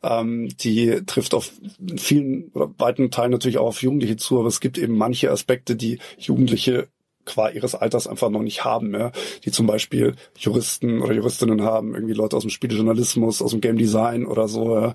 ähm, 0.02 0.48
die 0.59 1.03
trifft 1.07 1.35
auf 1.35 1.53
vielen 1.96 2.51
weiten 2.55 3.11
Teilen 3.11 3.33
natürlich 3.33 3.59
auch 3.59 3.66
auf 3.66 3.83
Jugendliche 3.83 4.16
zu, 4.16 4.38
aber 4.38 4.48
es 4.48 4.61
gibt 4.61 4.79
eben 4.79 4.96
manche 4.96 5.31
Aspekte, 5.31 5.77
die 5.77 5.98
Jugendliche 6.18 6.88
qua 7.25 7.49
ihres 7.49 7.75
Alters 7.75 8.07
einfach 8.07 8.31
noch 8.31 8.43
nicht 8.43 8.65
haben, 8.65 8.95
ja? 8.95 9.13
die 9.45 9.51
zum 9.51 9.67
Beispiel 9.67 10.15
Juristen 10.37 11.01
oder 11.03 11.15
Juristinnen 11.15 11.63
haben, 11.63 11.95
irgendwie 11.95 12.15
Leute 12.15 12.37
aus 12.37 12.43
dem 12.43 12.51
Spielejournalismus, 12.51 13.43
aus 13.43 13.51
dem 13.53 13.61
Game 13.61 13.79
Design 13.79 14.27
oder 14.27 14.49
so, 14.49 14.79
ja? 14.79 14.95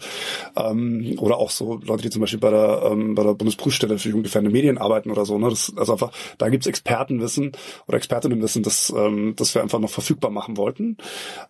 ähm, 0.55 1.15
oder 1.17 1.37
auch 1.37 1.51
so 1.51 1.79
Leute, 1.83 2.03
die 2.03 2.09
zum 2.09 2.21
Beispiel 2.21 2.39
bei 2.39 2.51
der 2.51 2.87
ähm, 2.91 3.15
bei 3.15 3.23
der 3.23 3.33
Bundesprüfstelle 3.33 3.97
für 3.97 4.09
jugendgefährdende 4.09 4.51
Medien 4.51 4.77
arbeiten 4.77 5.11
oder 5.11 5.25
so. 5.25 5.37
Ne? 5.37 5.49
Das, 5.49 5.73
also 5.75 5.93
einfach, 5.93 6.11
da 6.37 6.49
gibt's 6.49 6.67
Expertenwissen 6.67 7.51
oder 7.87 7.97
Expertinnenwissen, 7.97 8.63
das, 8.63 8.93
ähm, 8.95 9.33
das 9.35 9.55
wir 9.55 9.61
einfach 9.61 9.79
noch 9.79 9.89
verfügbar 9.89 10.31
machen 10.31 10.57
wollten. 10.57 10.97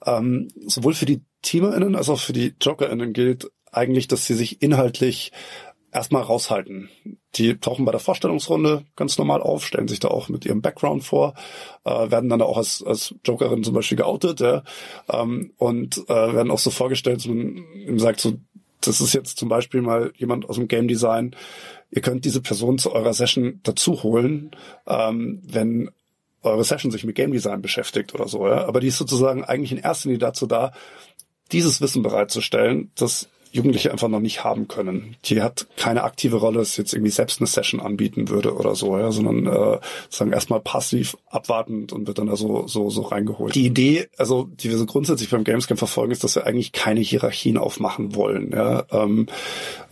Ähm, 0.05 0.49
sowohl 0.65 0.93
für 0.93 1.05
die 1.05 1.21
TeamerInnen 1.41 1.95
als 1.95 2.09
auch 2.09 2.19
für 2.19 2.33
die 2.33 2.55
JokerInnen 2.61 3.13
gilt 3.13 3.51
eigentlich, 3.71 4.07
dass 4.07 4.25
sie 4.25 4.33
sich 4.33 4.61
inhaltlich 4.61 5.31
erstmal 5.91 6.23
raushalten. 6.23 6.89
Die 7.35 7.57
tauchen 7.57 7.85
bei 7.85 7.91
der 7.91 7.99
Vorstellungsrunde 7.99 8.85
ganz 8.95 9.17
normal 9.17 9.41
auf, 9.41 9.65
stellen 9.65 9.87
sich 9.87 9.99
da 9.99 10.09
auch 10.09 10.29
mit 10.29 10.45
ihrem 10.45 10.61
Background 10.61 11.03
vor, 11.03 11.33
äh, 11.85 12.11
werden 12.11 12.29
dann 12.29 12.41
auch 12.41 12.57
als, 12.57 12.83
als 12.83 13.15
Jokerin 13.23 13.63
zum 13.63 13.73
Beispiel 13.73 13.97
geoutet 13.97 14.39
ja, 14.39 14.63
ähm, 15.09 15.53
und 15.57 15.97
äh, 16.09 16.33
werden 16.33 16.51
auch 16.51 16.59
so 16.59 16.71
vorgestellt, 16.71 17.21
so 17.21 17.33
man 17.33 17.99
sagt 17.99 18.19
so, 18.19 18.33
das 18.81 19.01
ist 19.01 19.13
jetzt 19.13 19.37
zum 19.37 19.49
Beispiel 19.49 19.81
mal 19.81 20.11
jemand 20.17 20.47
aus 20.49 20.55
dem 20.57 20.67
Game 20.67 20.87
Design, 20.87 21.35
ihr 21.89 22.01
könnt 22.01 22.25
diese 22.25 22.41
Person 22.41 22.77
zu 22.77 22.91
eurer 22.91 23.13
Session 23.13 23.59
dazu 23.63 24.03
holen, 24.03 24.51
ähm, 24.87 25.41
wenn 25.45 25.89
eure 26.43 26.63
Session 26.63 26.91
sich 26.91 27.03
mit 27.03 27.15
Game 27.15 27.31
Design 27.31 27.61
beschäftigt 27.61 28.13
oder 28.13 28.27
so, 28.27 28.47
ja. 28.47 28.65
Aber 28.65 28.79
die 28.79 28.87
ist 28.87 28.97
sozusagen 28.97 29.43
eigentlich 29.43 29.71
in 29.71 29.79
erster 29.79 30.09
Linie 30.09 30.19
dazu 30.19 30.47
da, 30.47 30.71
dieses 31.51 31.81
Wissen 31.81 32.03
bereitzustellen, 32.03 32.91
das 32.95 33.29
Jugendliche 33.57 33.91
einfach 33.91 34.07
noch 34.07 34.19
nicht 34.19 34.43
haben 34.43 34.67
können. 34.67 35.17
Die 35.25 35.41
hat 35.41 35.67
keine 35.75 36.03
aktive 36.03 36.37
Rolle, 36.37 36.59
dass 36.59 36.77
jetzt 36.77 36.93
irgendwie 36.93 37.11
selbst 37.11 37.41
eine 37.41 37.47
Session 37.47 37.79
anbieten 37.79 38.29
würde 38.29 38.55
oder 38.55 38.75
so, 38.75 38.97
ja, 38.97 39.11
sondern 39.11 39.47
äh, 39.47 39.79
sagen 40.09 40.31
erstmal 40.31 40.61
passiv 40.61 41.17
abwartend 41.27 41.91
und 41.91 42.07
wird 42.07 42.19
dann 42.19 42.27
da 42.27 42.35
so, 42.35 42.67
so, 42.67 42.89
so 42.89 43.01
reingeholt. 43.01 43.55
Die 43.55 43.65
Idee, 43.65 44.07
also 44.17 44.43
die 44.43 44.69
wir 44.69 44.77
so 44.77 44.85
grundsätzlich 44.85 45.29
beim 45.29 45.43
Gamescam 45.43 45.77
verfolgen, 45.77 46.11
ist, 46.11 46.23
dass 46.23 46.35
wir 46.35 46.45
eigentlich 46.45 46.71
keine 46.71 47.01
Hierarchien 47.01 47.57
aufmachen 47.57 48.15
wollen. 48.15 48.51
Ja. 48.51 48.85
Ähm, 48.91 49.27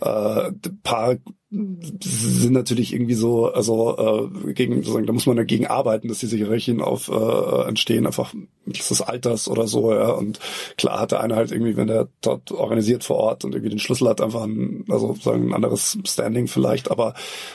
äh, 0.00 0.50
paar 0.82 1.16
sind 1.48 2.52
natürlich 2.52 2.92
irgendwie 2.92 3.14
so, 3.14 3.52
also 3.52 4.32
äh, 4.46 4.52
gegen, 4.52 4.76
sozusagen, 4.76 5.06
da 5.06 5.12
muss 5.12 5.26
man 5.26 5.36
dagegen 5.36 5.68
arbeiten, 5.68 6.08
dass 6.08 6.18
diese 6.18 6.36
Hierarchien 6.36 6.82
auf 6.82 7.08
äh, 7.08 7.68
entstehen, 7.68 8.04
einfach 8.04 8.34
mittels 8.64 8.88
des 8.88 9.00
Alters 9.00 9.46
oder 9.46 9.68
so, 9.68 9.92
ja. 9.94 10.10
Und 10.10 10.40
klar 10.76 10.98
hat 10.98 11.12
der 11.12 11.20
eine 11.20 11.36
halt 11.36 11.52
irgendwie, 11.52 11.76
wenn 11.76 11.86
der 11.86 12.08
dort 12.20 12.50
organisiert 12.50 13.04
vor 13.04 13.18
Ort 13.18 13.44
und 13.44 13.54
irgendwie 13.54 13.70
den 13.70 13.78
Schlüssel 13.78 14.08
hat, 14.08 14.20
einfach 14.20 14.42
ein, 14.42 14.84
also 14.88 15.14
sagen 15.14 15.50
ein 15.50 15.54
anderes 15.54 15.96
Standing 16.04 16.48
vielleicht, 16.48 16.90
aber 16.90 17.14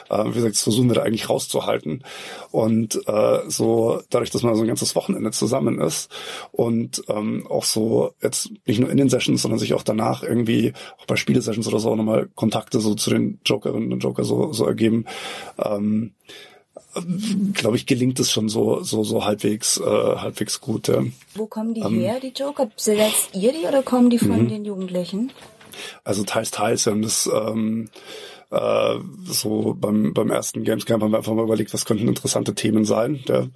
äh, 0.10 0.24
wie 0.24 0.36
gesagt, 0.36 0.56
das 0.56 0.64
versuchen 0.64 0.88
wir 0.88 0.96
da 0.96 1.04
eigentlich 1.04 1.28
rauszuhalten. 1.28 2.04
Und 2.52 2.96
äh, 3.08 3.40
so, 3.50 4.02
dadurch, 4.10 4.30
dass 4.30 4.44
man 4.44 4.56
so 4.56 4.62
ein 4.62 4.68
ganzes 4.68 4.96
Wochenende 4.96 5.32
zusammen 5.32 5.82
ist 5.82 6.10
und 6.54 7.04
ähm, 7.10 7.46
auch 7.48 7.66
so 7.66 8.14
jetzt 8.22 8.52
nicht 8.66 8.80
nur 8.80 8.90
in 8.90 8.96
den 8.96 9.10
Sessions, 9.10 9.42
sondern 9.42 9.60
sich 9.60 9.74
auch 9.74 9.84
danach 9.84 10.24
irgendwie, 10.24 10.72
auch 10.98 11.08
bei 11.08 11.18
Spielesessions 11.18 11.68
oder 11.68 11.80
so, 11.80 11.94
nochmal 11.94 12.30
Kontakte 12.36 12.80
so 12.80 12.96
zu 12.96 13.10
den 13.10 13.42
Jokerinnen 13.46 13.81
und 13.90 14.00
Joker 14.00 14.24
so, 14.24 14.52
so 14.54 14.66
ergeben. 14.66 15.06
Ähm, 15.64 16.12
glaube 17.54 17.78
ich, 17.78 17.86
gelingt 17.86 18.20
es 18.20 18.32
schon 18.32 18.50
so, 18.50 18.82
so, 18.84 19.04
so 19.04 19.24
halbwegs, 19.24 19.78
äh, 19.78 19.84
halbwegs 19.84 20.60
gut. 20.60 20.88
Ja. 20.90 21.04
Wo 21.36 21.46
kommen 21.46 21.74
die 21.74 21.82
ähm, 21.82 22.00
her, 22.00 22.20
die 22.20 22.34
Joker? 22.36 22.70
Setzt 22.76 23.34
ihr 23.34 23.54
die 23.54 23.66
oder 23.68 23.82
kommen 23.82 24.10
die 24.10 24.20
von 24.20 24.44
mhm. 24.44 24.50
den 24.50 24.66
Jugendlichen? 24.66 25.32
Also 26.04 26.24
teils, 26.24 26.52
teils. 26.52 26.86
Wir 26.86 26.94
haben 26.94 27.02
das 27.02 27.30
ähm, 27.34 27.90
äh, 28.52 28.96
so 29.24 29.76
beim, 29.80 30.14
beim 30.14 30.30
ersten 30.30 30.64
Gamescamp 30.64 31.02
haben 31.02 31.12
wir 31.12 31.18
einfach 31.18 31.34
mal 31.34 31.44
überlegt, 31.46 31.74
was 31.74 31.86
könnten 31.86 32.08
interessante 32.08 32.54
Themen 32.54 32.84
sein. 32.84 33.24
Der, 33.28 33.50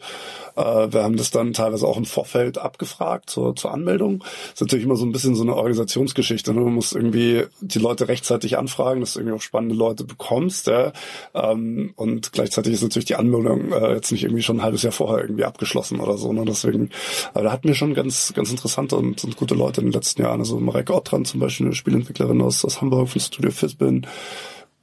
äh, 0.56 0.94
wir 0.94 1.04
haben 1.04 1.18
das 1.18 1.32
dann 1.32 1.52
teilweise 1.52 1.86
auch 1.86 1.98
im 1.98 2.06
Vorfeld 2.06 2.58
abgefragt 2.58 3.30
zur, 3.30 3.56
zur 3.56 3.74
Anmeldung. 3.74 4.20
Das 4.20 4.54
ist 4.54 4.62
natürlich 4.62 4.86
immer 4.86 4.96
so 4.96 5.06
ein 5.06 5.12
bisschen 5.12 5.36
so 5.36 5.44
eine 5.44 5.56
Organisationsgeschichte. 5.56 6.54
Ne? 6.54 6.62
Man 6.62 6.76
muss 6.76 6.94
irgendwie 6.94 7.44
die 7.60 7.80
Leute 7.80 8.08
rechtzeitig 8.08 8.58
anfragen, 8.58 9.02
dass 9.02 9.14
du 9.14 9.20
irgendwie 9.20 9.36
auch 9.36 9.42
spannende 9.42 9.76
Leute 9.76 10.06
bekommst. 10.06 10.68
Ja? 10.68 10.94
Ähm, 11.34 11.92
und 11.98 12.32
gleichzeitig 12.32 12.74
ist 12.74 12.84
natürlich 12.84 13.06
die 13.06 13.16
Anmeldung 13.16 13.74
äh, 13.74 13.96
jetzt 13.96 14.14
nicht 14.14 14.24
irgendwie 14.24 14.44
schon 14.44 14.60
ein 14.60 14.64
halbes 14.64 14.84
Jahr 14.84 14.94
vorher 14.94 15.24
irgendwie 15.24 15.44
abgeschlossen 15.44 16.00
oder 16.00 16.18
so. 16.18 16.32
Ne? 16.32 16.46
Deswegen, 16.46 16.90
aber 17.34 17.44
da 17.44 17.52
hatten 17.52 17.68
wir 17.68 17.76
schon 17.76 17.94
ganz, 17.94 18.32
ganz 18.34 18.50
interessante 18.50 18.96
und, 18.96 19.26
und 19.26 19.36
gute 19.36 19.56
Leute 19.56 19.82
in 19.82 19.88
den 19.88 19.94
letzten 19.94 20.22
Jahren. 20.22 20.40
Also 20.40 20.58
Marek 20.58 20.90
Ottran 20.90 21.26
zum 21.26 21.42
Beispiel, 21.42 21.66
eine 21.66 21.76
Spielentwicklerin 21.76 22.42
aus, 22.42 22.64
aus 22.64 22.80
Hamburg 22.80 23.10
von 23.10 23.20
Studio 23.20 23.52
Fisbin. 23.52 24.08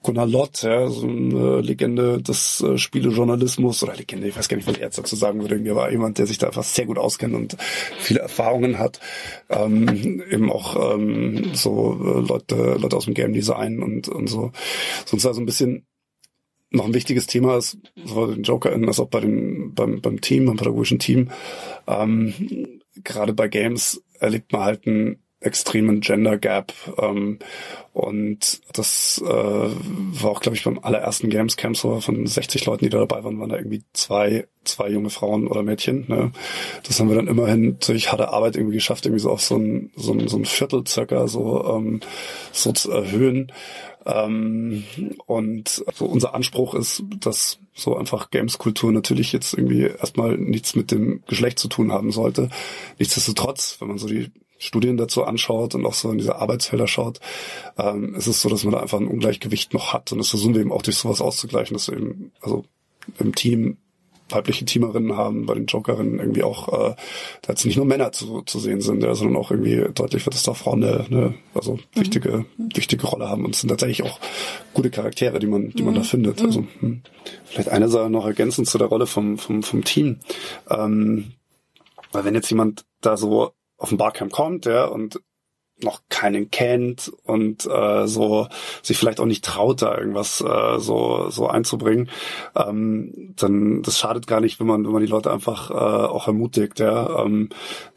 Gunnar 0.02 0.26
Lott, 0.26 0.62
ja, 0.62 0.88
so 0.88 1.06
eine 1.06 1.60
Legende 1.60 2.20
des 2.20 2.60
äh, 2.60 2.78
Spielejournalismus 2.78 3.82
oder 3.82 3.94
Legende, 3.94 4.28
ich 4.28 4.36
weiß 4.36 4.48
gar 4.48 4.56
nicht, 4.56 4.66
was 4.66 4.76
er 4.76 4.84
jetzt 4.84 4.98
dazu 4.98 5.16
sagen 5.16 5.40
würde, 5.40 5.62
er 5.64 5.76
war 5.76 5.90
jemand, 5.90 6.18
der 6.18 6.26
sich 6.26 6.38
da 6.38 6.48
einfach 6.48 6.64
sehr 6.64 6.86
gut 6.86 6.98
auskennt 6.98 7.34
und 7.34 7.56
viele 7.98 8.20
Erfahrungen 8.20 8.78
hat, 8.78 9.00
ähm, 9.48 10.22
eben 10.30 10.50
auch 10.50 10.94
ähm, 10.94 11.50
so 11.54 11.98
äh, 12.00 12.26
Leute, 12.26 12.76
Leute 12.80 12.96
aus 12.96 13.04
dem 13.04 13.14
Game 13.14 13.32
Design 13.32 13.82
und, 13.82 14.08
und 14.08 14.26
so. 14.26 14.52
Sonst 15.06 15.24
war 15.24 15.34
so 15.34 15.40
ein 15.40 15.46
bisschen 15.46 15.86
noch 16.70 16.86
ein 16.86 16.94
wichtiges 16.94 17.26
Thema 17.26 17.58
ist, 17.58 17.78
sowohl 18.04 18.34
den 18.34 18.44
JokerInnen 18.44 18.88
als 18.88 18.98
auch 18.98 19.08
bei 19.08 19.20
den, 19.20 19.74
beim, 19.74 20.00
beim 20.00 20.20
Team, 20.20 20.46
beim 20.46 20.56
pädagogischen 20.56 20.98
Team. 20.98 21.30
Ähm, 21.86 22.80
gerade 23.04 23.34
bei 23.34 23.48
Games 23.48 24.02
erlebt 24.18 24.52
man 24.52 24.62
halt 24.62 24.86
einen 24.86 25.21
extremen 25.42 26.00
Gender 26.00 26.38
Gap. 26.38 26.72
Ähm, 26.98 27.38
und 27.92 28.62
das 28.72 29.22
äh, 29.22 29.28
war 29.28 30.30
auch, 30.30 30.40
glaube 30.40 30.56
ich, 30.56 30.64
beim 30.64 30.78
allerersten 30.78 31.28
Games 31.28 31.56
Camp 31.56 31.76
so 31.76 32.00
von 32.00 32.26
60 32.26 32.64
Leuten, 32.64 32.84
die 32.84 32.90
da 32.90 32.98
dabei 32.98 33.22
waren, 33.22 33.38
waren 33.38 33.50
da 33.50 33.56
irgendwie 33.56 33.82
zwei, 33.92 34.46
zwei 34.64 34.88
junge 34.88 35.10
Frauen 35.10 35.46
oder 35.46 35.62
Mädchen. 35.62 36.06
Ne? 36.08 36.32
Das 36.84 36.98
haben 36.98 37.10
wir 37.10 37.16
dann 37.16 37.28
immerhin 37.28 37.76
durch 37.84 38.10
harte 38.10 38.30
Arbeit 38.30 38.56
irgendwie 38.56 38.76
geschafft, 38.76 39.04
irgendwie 39.04 39.22
so 39.22 39.30
auf 39.30 39.42
so 39.42 39.56
ein, 39.56 39.90
so 39.94 40.12
ein, 40.12 40.26
so 40.28 40.38
ein 40.38 40.46
Viertel 40.46 40.86
circa 40.86 41.28
so, 41.28 41.64
ähm, 41.76 42.00
so 42.52 42.72
zu 42.72 42.90
erhöhen. 42.90 43.52
Ähm, 44.06 44.84
und 45.26 45.84
also 45.86 46.06
unser 46.06 46.34
Anspruch 46.34 46.74
ist, 46.74 47.04
dass 47.20 47.58
so 47.74 47.96
einfach 47.96 48.30
Games-Kultur 48.30 48.92
natürlich 48.92 49.32
jetzt 49.32 49.54
irgendwie 49.54 49.82
erstmal 49.82 50.36
nichts 50.36 50.74
mit 50.74 50.90
dem 50.90 51.22
Geschlecht 51.26 51.58
zu 51.58 51.68
tun 51.68 51.92
haben 51.92 52.10
sollte. 52.10 52.48
Nichtsdestotrotz, 52.98 53.76
wenn 53.80 53.88
man 53.88 53.98
so 53.98 54.08
die 54.08 54.30
Studien 54.62 54.96
dazu 54.96 55.24
anschaut 55.24 55.74
und 55.74 55.84
auch 55.84 55.94
so 55.94 56.10
in 56.10 56.18
diese 56.18 56.36
Arbeitsfelder 56.36 56.86
schaut, 56.86 57.20
ähm, 57.76 58.14
ist 58.14 58.28
es 58.28 58.40
so, 58.40 58.48
dass 58.48 58.64
man 58.64 58.72
da 58.72 58.80
einfach 58.80 59.00
ein 59.00 59.08
Ungleichgewicht 59.08 59.74
noch 59.74 59.92
hat. 59.92 60.12
Und 60.12 60.18
das 60.18 60.28
versuchen 60.28 60.54
wir 60.54 60.60
eben 60.60 60.72
auch 60.72 60.82
durch 60.82 60.96
sowas 60.96 61.20
auszugleichen, 61.20 61.74
dass 61.74 61.88
eben, 61.88 62.32
also 62.40 62.64
im 63.18 63.34
Team 63.34 63.78
weibliche 64.28 64.64
Teamerinnen 64.64 65.16
haben, 65.16 65.46
bei 65.46 65.54
den 65.54 65.66
Jokerinnen 65.66 66.18
irgendwie 66.18 66.44
auch, 66.44 66.68
äh, 66.68 66.94
da 67.42 67.52
jetzt 67.52 67.66
nicht 67.66 67.76
nur 67.76 67.84
Männer 67.84 68.12
zu, 68.12 68.42
zu 68.42 68.58
sehen 68.60 68.80
sind, 68.80 69.02
ja, 69.02 69.14
sondern 69.14 69.36
auch 69.36 69.50
irgendwie 69.50 69.84
deutlich 69.92 70.24
wird, 70.24 70.34
dass 70.34 70.44
da 70.44 70.54
Frauen 70.54 70.82
eine, 70.84 71.04
eine 71.04 71.34
also 71.54 71.74
mhm. 71.74 71.80
wichtige, 71.94 72.44
wichtige 72.56 73.06
Rolle 73.06 73.28
haben 73.28 73.44
und 73.44 73.54
es 73.54 73.60
sind 73.60 73.68
tatsächlich 73.68 74.04
auch 74.04 74.18
gute 74.72 74.90
Charaktere, 74.90 75.38
die 75.38 75.48
man, 75.48 75.70
die 75.70 75.82
man 75.82 75.94
da 75.94 76.00
mhm. 76.00 76.04
findet. 76.04 76.40
Mhm. 76.40 76.46
Also 76.46 76.64
hm. 76.80 77.02
vielleicht 77.44 77.68
eine 77.68 77.88
Sache 77.88 78.08
noch 78.08 78.24
ergänzend 78.24 78.68
zu 78.68 78.78
der 78.78 78.86
Rolle 78.86 79.06
vom, 79.06 79.38
vom, 79.38 79.62
vom 79.62 79.84
Team. 79.84 80.20
Ähm, 80.70 81.32
weil 82.12 82.24
wenn 82.24 82.34
jetzt 82.34 82.50
jemand 82.50 82.84
da 83.00 83.16
so 83.16 83.52
auf 83.82 83.90
ein 83.90 83.96
Barcamp 83.96 84.32
kommt, 84.32 84.64
ja, 84.64 84.84
und 84.84 85.20
noch 85.82 86.00
keinen 86.08 86.50
kennt 86.50 87.12
und 87.24 87.66
äh, 87.66 88.06
so 88.06 88.48
sich 88.82 88.96
vielleicht 88.96 89.20
auch 89.20 89.26
nicht 89.26 89.44
traut, 89.44 89.82
da 89.82 89.96
irgendwas 89.96 90.40
äh, 90.40 90.78
so 90.78 91.30
so 91.30 91.46
einzubringen, 91.46 92.10
ähm, 92.56 93.34
dann 93.36 93.82
das 93.82 93.98
schadet 93.98 94.26
gar 94.26 94.40
nicht, 94.40 94.60
wenn 94.60 94.66
man 94.66 94.84
wenn 94.84 94.92
man 94.92 95.02
die 95.02 95.10
Leute 95.10 95.32
einfach 95.32 95.70
äh, 95.70 95.74
auch 95.74 96.26
ermutigt. 96.26 96.80
Ja, 96.80 97.24
ähm, 97.24 97.48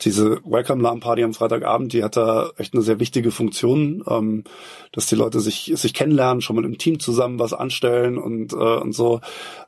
diese 0.02 0.42
Welcome 0.46 0.82
Alarm 0.82 1.00
Party 1.00 1.24
am 1.24 1.34
Freitagabend, 1.34 1.94
die 1.94 2.04
hat 2.04 2.18
da 2.18 2.50
echt 2.58 2.74
eine 2.74 2.84
sehr 2.84 3.00
wichtige 3.00 3.32
Funktion, 3.32 4.04
ähm, 4.08 4.44
dass 4.92 5.08
die 5.08 5.16
Leute 5.16 5.40
sich 5.40 5.72
sich 5.76 5.94
kennenlernen, 5.94 6.42
schon 6.42 6.56
mal 6.56 6.66
im 6.66 6.78
Team 6.78 7.00
zusammen 7.00 7.40
was 7.40 7.54
anstellen 7.54 8.18
und 8.18 8.54
äh, 8.54 8.56
und 8.56 8.94
so 8.94 9.22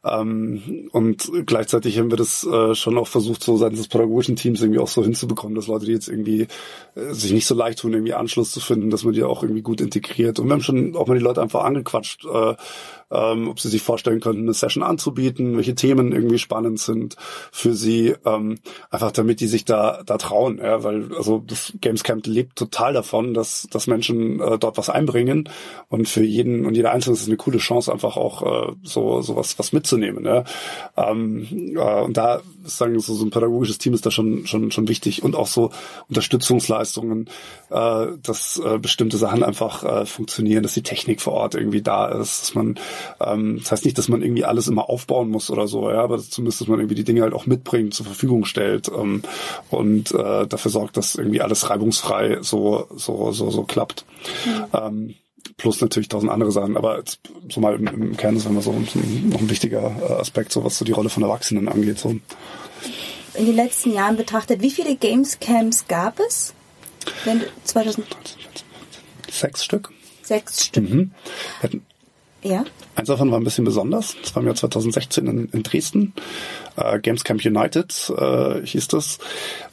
ähm, 0.04 0.90
und 0.92 1.32
gleichzeitig 1.46 1.98
haben 2.00 2.12
wir 2.12 2.18
das 2.18 2.46
äh, 2.46 2.76
schon 2.76 2.98
auch 2.98 3.08
versucht, 3.08 3.44
so 3.44 3.58
seitens 3.58 3.80
des 3.80 3.88
pädagogischen 3.88 4.36
Teams 4.36 4.62
irgendwie 4.62 4.80
auch 4.80 4.88
so 4.88 5.04
hinzubekommen, 5.04 5.56
dass 5.56 5.68
Leute, 5.68 5.86
die 5.86 5.92
jetzt 5.92 6.08
irgendwie 6.08 6.48
äh, 6.96 7.14
sich 7.14 7.32
nicht 7.32 7.46
so 7.46 7.56
leicht 7.56 7.80
tun, 7.80 7.94
irgendwie 8.08 8.14
Anschluss 8.14 8.52
zu 8.52 8.60
finden, 8.60 8.90
dass 8.90 9.04
man 9.04 9.14
die 9.14 9.24
auch 9.24 9.44
irgendwie 9.44 9.62
gut 9.62 9.82
integriert. 9.82 10.40
Und 10.40 10.48
wir 10.48 10.54
haben 10.54 10.62
schon 10.62 10.96
auch 10.96 11.08
mal 11.08 11.18
die 11.18 11.24
Leute 11.24 11.42
einfach 11.42 11.64
angequatscht, 11.64 12.26
äh, 12.26 12.56
ähm, 13.10 13.50
ob 13.50 13.60
sie 13.60 13.70
sich 13.70 13.82
vorstellen 13.82 14.20
könnten, 14.20 14.44
eine 14.44 14.54
Session 14.54 14.84
anzubieten, 14.84 15.56
welche 15.56 15.76
Themen 15.76 16.12
irgendwie 16.12 16.40
spannend 16.40 16.80
sind 16.80 17.16
für 17.52 17.74
sie, 17.74 18.16
ähm, 18.26 18.60
einfach 18.90 19.12
damit 19.12 19.40
die 19.40 19.48
sich 19.48 19.66
da 19.66 20.04
da 20.06 20.18
trauen, 20.18 20.58
ja, 20.58 20.84
weil 20.84 21.16
also 21.16 21.42
das 21.46 21.74
Gamescamp 21.80 22.28
lebt 22.28 22.58
total 22.58 22.94
davon, 22.94 23.34
dass 23.34 23.68
dass 23.72 23.88
Menschen 23.88 24.42
äh, 24.42 24.58
dort 24.60 24.78
was 24.78 24.90
einbringen 24.90 25.50
und 25.88 26.10
für 26.10 26.24
jeden 26.24 26.66
und 26.66 26.76
jeder 26.76 26.92
Einzelne 26.92 27.16
ist 27.16 27.22
es 27.22 27.28
eine 27.28 27.38
coole 27.38 27.60
Chance 27.60 27.92
einfach 27.92 28.18
auch 28.18 28.70
äh, 28.70 28.74
so 28.84 29.22
so 29.22 29.36
was 29.36 29.58
was 29.58 29.72
mitzunehmen, 29.72 30.26
ja. 30.26 30.44
Ähm, 30.98 31.48
äh, 31.78 32.02
und 32.02 32.18
da 32.18 32.42
sagen 32.66 33.00
so, 33.00 33.14
so 33.14 33.26
ein 33.26 33.32
pädagogisches 33.32 33.78
Team 33.78 33.94
ist 33.94 34.06
da 34.06 34.12
schon 34.12 34.46
schon 34.48 34.72
schon 34.72 34.90
wichtig 34.90 35.24
und 35.24 35.36
auch 35.36 35.48
so 35.48 35.72
Unterstützungsleistungen, 36.10 37.30
äh, 37.70 37.97
dass 38.24 38.62
äh, 38.64 38.78
bestimmte 38.78 39.18
Sachen 39.18 39.44
einfach 39.44 39.84
äh, 39.84 40.06
funktionieren, 40.06 40.64
dass 40.64 40.74
die 40.74 40.84
Technik 40.84 41.22
vor 41.22 41.34
Ort 41.34 41.56
irgendwie 41.56 41.82
da 41.82 42.08
ist, 42.08 42.42
dass 42.42 42.56
man 42.56 42.76
ähm, 43.20 43.60
das 43.62 43.72
heißt 43.72 43.86
nicht, 43.86 43.98
dass 43.98 44.08
man 44.08 44.22
irgendwie 44.22 44.46
alles 44.46 44.68
immer 44.68 44.90
aufbauen 44.90 45.30
muss 45.30 45.50
oder 45.50 45.68
so, 45.68 45.90
ja, 45.90 46.02
aber 46.02 46.20
zumindest, 46.20 46.62
dass 46.62 46.68
man 46.68 46.80
irgendwie 46.80 46.96
die 46.96 47.04
Dinge 47.04 47.22
halt 47.22 47.34
auch 47.34 47.46
mitbringt, 47.46 47.94
zur 47.94 48.06
Verfügung 48.06 48.46
stellt 48.46 48.90
ähm, 48.90 49.24
und 49.70 50.12
äh, 50.12 50.48
dafür 50.48 50.72
sorgt, 50.72 50.98
dass 50.98 51.16
irgendwie 51.16 51.42
alles 51.42 51.70
reibungsfrei 51.70 52.40
so 52.42 52.88
so 52.96 53.32
so 53.32 53.50
so 53.50 53.64
klappt. 53.64 54.06
Mhm. 54.46 54.66
Ähm, 54.74 55.16
plus 55.58 55.82
natürlich 55.82 56.08
tausend 56.08 56.32
andere 56.32 56.52
Sachen, 56.52 56.78
aber 56.78 56.98
jetzt, 56.98 57.20
so 57.50 57.60
mal 57.60 57.76
im, 57.76 57.88
im 57.88 58.18
Kern 58.18 58.36
ist 58.36 58.46
immer 58.46 58.62
so 58.62 58.72
ein, 58.72 58.88
noch 59.30 59.40
ein 59.40 59.50
wichtiger 59.50 59.96
äh, 60.02 60.14
Aspekt, 60.14 60.52
so 60.52 60.64
was 60.64 60.78
so 60.78 60.86
die 60.86 60.92
Rolle 60.92 61.10
von 61.10 61.24
Erwachsenen 61.24 61.68
angeht. 61.68 62.00
So. 62.00 62.10
In 62.10 63.46
den 63.46 63.56
letzten 63.56 63.94
Jahren 63.94 64.18
betrachtet, 64.18 64.62
wie 64.62 64.72
viele 64.72 64.96
Games 64.96 65.40
Camps 65.40 65.88
gab 65.88 66.20
es? 66.20 66.54
Wenn 67.26 67.44
2000 67.64 68.06
Sechs 69.30 69.64
Stück. 69.64 69.92
Sechs 70.24 70.66
Stück. 70.66 70.90
Mhm. 70.90 71.12
Ja. 72.44 72.66
Eins 72.96 73.08
davon 73.08 73.32
war 73.32 73.40
ein 73.40 73.44
bisschen 73.44 73.66
besonders. 73.66 74.16
Das 74.22 74.36
war 74.36 74.42
im 74.42 74.48
Jahr 74.48 74.56
2016 74.56 75.28
in, 75.28 75.50
in 75.50 75.64
Dresden. 75.64 76.14
Äh, 76.76 77.00
Games 77.00 77.24
Camp 77.24 77.44
United 77.44 78.14
äh, 78.18 78.66
hieß 78.66 78.88
das. 78.88 79.20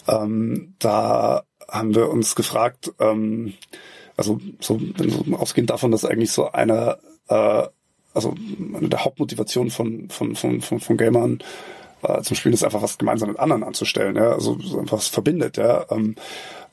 Ähm, 0.09 0.75
da 0.79 1.45
haben 1.69 1.95
wir 1.95 2.11
uns 2.11 2.35
gefragt, 2.35 2.93
ähm, 3.01 3.55
also 4.17 4.41
so, 4.61 4.81
so 4.97 5.37
ausgehend 5.37 5.71
davon, 5.71 5.91
dass 5.91 6.05
eigentlich 6.05 6.33
so 6.33 6.51
eine, 6.53 6.99
äh, 7.29 7.63
also 8.13 8.35
eine 8.75 8.89
der 8.89 9.05
Hauptmotivationen 9.05 9.71
von, 9.71 10.09
von, 10.09 10.37
von, 10.37 10.61
von, 10.61 10.81
von 10.81 10.97
Gamern 10.97 11.39
äh, 12.05 12.23
zum 12.23 12.37
Spielen 12.37 12.55
ist 12.55 12.65
einfach 12.65 12.83
was 12.83 12.99
gemeinsam 12.99 13.29
mit 13.29 13.39
anderen 13.39 13.63
anzustellen, 13.63 14.17
ja, 14.17 14.33
also 14.33 14.59
so 14.61 14.79
einfach 14.79 14.99
was 14.99 15.09
verbindet, 15.09 15.57
ja. 15.57 15.87
Ähm, 15.91 16.15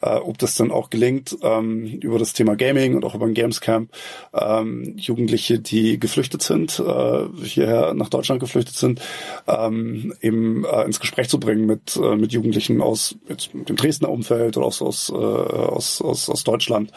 äh, 0.01 0.15
ob 0.15 0.37
das 0.37 0.55
dann 0.55 0.71
auch 0.71 0.89
gelingt, 0.89 1.37
ähm, 1.43 1.85
über 2.01 2.19
das 2.19 2.33
Thema 2.33 2.55
Gaming 2.55 2.95
und 2.95 3.05
auch 3.05 3.15
über 3.15 3.25
ein 3.25 3.33
Gamescamp 3.33 3.91
ähm, 4.33 4.95
Jugendliche, 4.97 5.59
die 5.59 5.99
geflüchtet 5.99 6.41
sind, 6.41 6.79
äh, 6.79 7.27
hierher 7.43 7.93
nach 7.93 8.09
Deutschland 8.09 8.39
geflüchtet 8.39 8.75
sind, 8.75 9.01
ähm, 9.47 10.13
eben 10.21 10.65
äh, 10.65 10.83
ins 10.83 10.99
Gespräch 10.99 11.29
zu 11.29 11.39
bringen 11.39 11.65
mit, 11.65 11.95
äh, 11.95 12.15
mit 12.15 12.33
Jugendlichen 12.33 12.81
aus 12.81 13.15
jetzt 13.29 13.51
dem 13.53 13.75
Dresdner 13.75 14.09
Umfeld 14.09 14.57
oder 14.57 14.65
aus, 14.65 14.81
aus, 14.81 15.09
äh, 15.09 15.13
aus, 15.13 16.01
aus, 16.01 16.29
aus 16.29 16.43
Deutschland. 16.43 16.91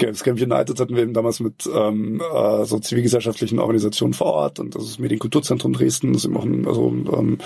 Games 0.00 0.24
Camp 0.24 0.40
United 0.40 0.80
hatten 0.80 0.96
wir 0.96 1.04
eben 1.04 1.14
damals 1.14 1.38
mit 1.38 1.68
ähm, 1.72 2.20
äh, 2.20 2.64
so 2.64 2.80
zivilgesellschaftlichen 2.80 3.60
Organisationen 3.60 4.14
vor 4.14 4.32
Ort 4.32 4.58
und 4.58 4.74
das 4.74 4.82
ist 4.84 4.98
Medienkulturzentrum 4.98 5.72
Dresden, 5.72 6.12
das 6.12 6.22
ist 6.22 6.26
eben 6.26 6.36
auch 6.36 6.44
ein 6.44 6.66
also, 6.66 6.88
ähm, 6.88 7.38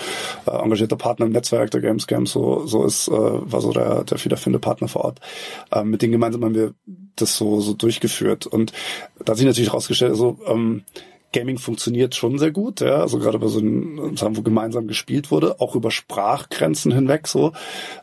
äh, 0.46 0.50
engagierter 0.50 0.96
Partner 0.96 1.26
im 1.26 1.32
Netzwerk 1.32 1.70
der 1.70 1.82
Games 1.82 2.06
Camp, 2.06 2.28
so, 2.28 2.64
so 2.66 2.84
ist, 2.84 3.08
äh, 3.08 3.12
war 3.12 3.60
so 3.60 3.72
der, 3.72 4.04
der 4.04 4.18
federführende 4.18 4.58
Partner 4.58 4.88
vor 4.88 5.04
Ort. 5.04 5.20
Ähm, 5.72 5.90
mit 5.90 6.00
denen 6.00 6.12
gemeinsam 6.12 6.44
haben 6.44 6.54
wir 6.54 6.74
das 7.16 7.36
so, 7.36 7.60
so 7.60 7.74
durchgeführt. 7.74 8.46
Und 8.46 8.72
da 9.24 9.32
hat 9.32 9.36
sich 9.38 9.46
natürlich 9.46 9.70
herausgestellt, 9.70 10.12
also 10.12 10.38
ähm, 10.46 10.82
Gaming 11.32 11.58
funktioniert 11.58 12.14
schon 12.14 12.38
sehr 12.38 12.52
gut, 12.52 12.80
ja, 12.80 13.00
also 13.00 13.18
gerade 13.18 13.40
bei 13.40 13.48
so 13.48 13.58
einem, 13.58 14.16
wo 14.16 14.42
gemeinsam 14.42 14.86
gespielt 14.86 15.32
wurde, 15.32 15.60
auch 15.60 15.74
über 15.74 15.90
Sprachgrenzen 15.90 16.92
hinweg 16.92 17.26
so. 17.26 17.52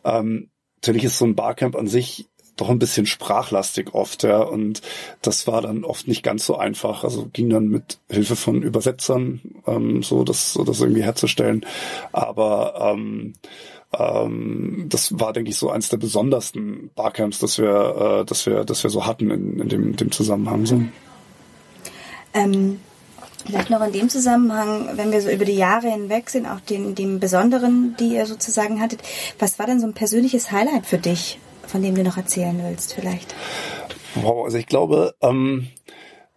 Ähm, 0.04 0.50
natürlich 0.76 1.06
ist 1.06 1.18
so 1.18 1.26
ein 1.26 1.36
Barcamp 1.36 1.78
an 1.78 1.88
sich 1.88 2.28
doch 2.58 2.70
ein 2.70 2.80
bisschen 2.80 3.06
sprachlastig 3.06 3.94
oft, 3.94 4.24
ja. 4.24 4.42
Und 4.42 4.82
das 5.22 5.48
war 5.48 5.62
dann 5.62 5.84
oft 5.84 6.08
nicht 6.08 6.24
ganz 6.24 6.46
so 6.46 6.58
einfach. 6.58 7.04
Also 7.04 7.28
ging 7.32 7.50
dann 7.50 7.68
mit 7.68 8.00
Hilfe 8.10 8.36
von 8.36 8.62
Übersetzern 8.62 9.42
ähm, 9.68 10.04
so, 10.04 10.24
das, 10.24 10.54
so 10.54 10.64
das 10.64 10.82
irgendwie 10.82 11.04
herzustellen. 11.04 11.66
Aber 12.12 12.94
ähm, 12.94 13.34
ähm, 13.98 14.86
das 14.90 15.20
war, 15.20 15.34
denke 15.34 15.50
ich, 15.50 15.58
so 15.58 15.70
eins 15.70 15.90
der 15.90 15.98
besondersten 15.98 16.92
Barcamps, 16.96 17.40
das 17.40 17.58
wir, 17.58 18.22
äh, 18.22 18.26
dass 18.26 18.46
wir, 18.46 18.64
dass 18.64 18.84
wir 18.84 18.90
so 18.90 19.06
hatten 19.06 19.32
in, 19.32 19.60
in 19.60 19.70
dem, 19.70 19.96
dem 19.96 20.12
Zusammenhang. 20.12 20.66
So. 20.66 20.82
Ähm, 22.34 22.80
Vielleicht 23.44 23.72
noch 23.72 23.84
in 23.84 23.92
dem 23.92 24.08
Zusammenhang, 24.08 24.90
wenn 24.98 25.12
wir 25.12 25.20
so 25.20 25.30
über 25.32 25.46
die 25.46 25.56
Jahre 25.56 25.90
hinweg 25.90 26.30
sind, 26.30 26.46
auch 26.46 26.60
den, 26.60 26.94
den 26.94 27.20
besonderen, 27.20 27.96
die 28.00 28.14
ihr 28.14 28.28
sozusagen 28.28 28.80
hattet, 28.80 29.02
was 29.40 29.58
war 29.58 29.66
denn 29.66 29.80
so 29.80 29.88
ein 29.88 29.94
persönliches 29.94 30.52
Highlight 30.52 30.86
für 30.86 31.00
dich 31.00 31.40
von 31.72 31.82
dem 31.82 31.96
du 31.96 32.04
noch 32.04 32.18
erzählen 32.18 32.60
willst, 32.64 32.94
vielleicht? 32.94 33.34
Wow, 34.16 34.46
also 34.46 34.58
ich 34.58 34.68
glaube, 34.68 35.16
ähm, 35.22 35.70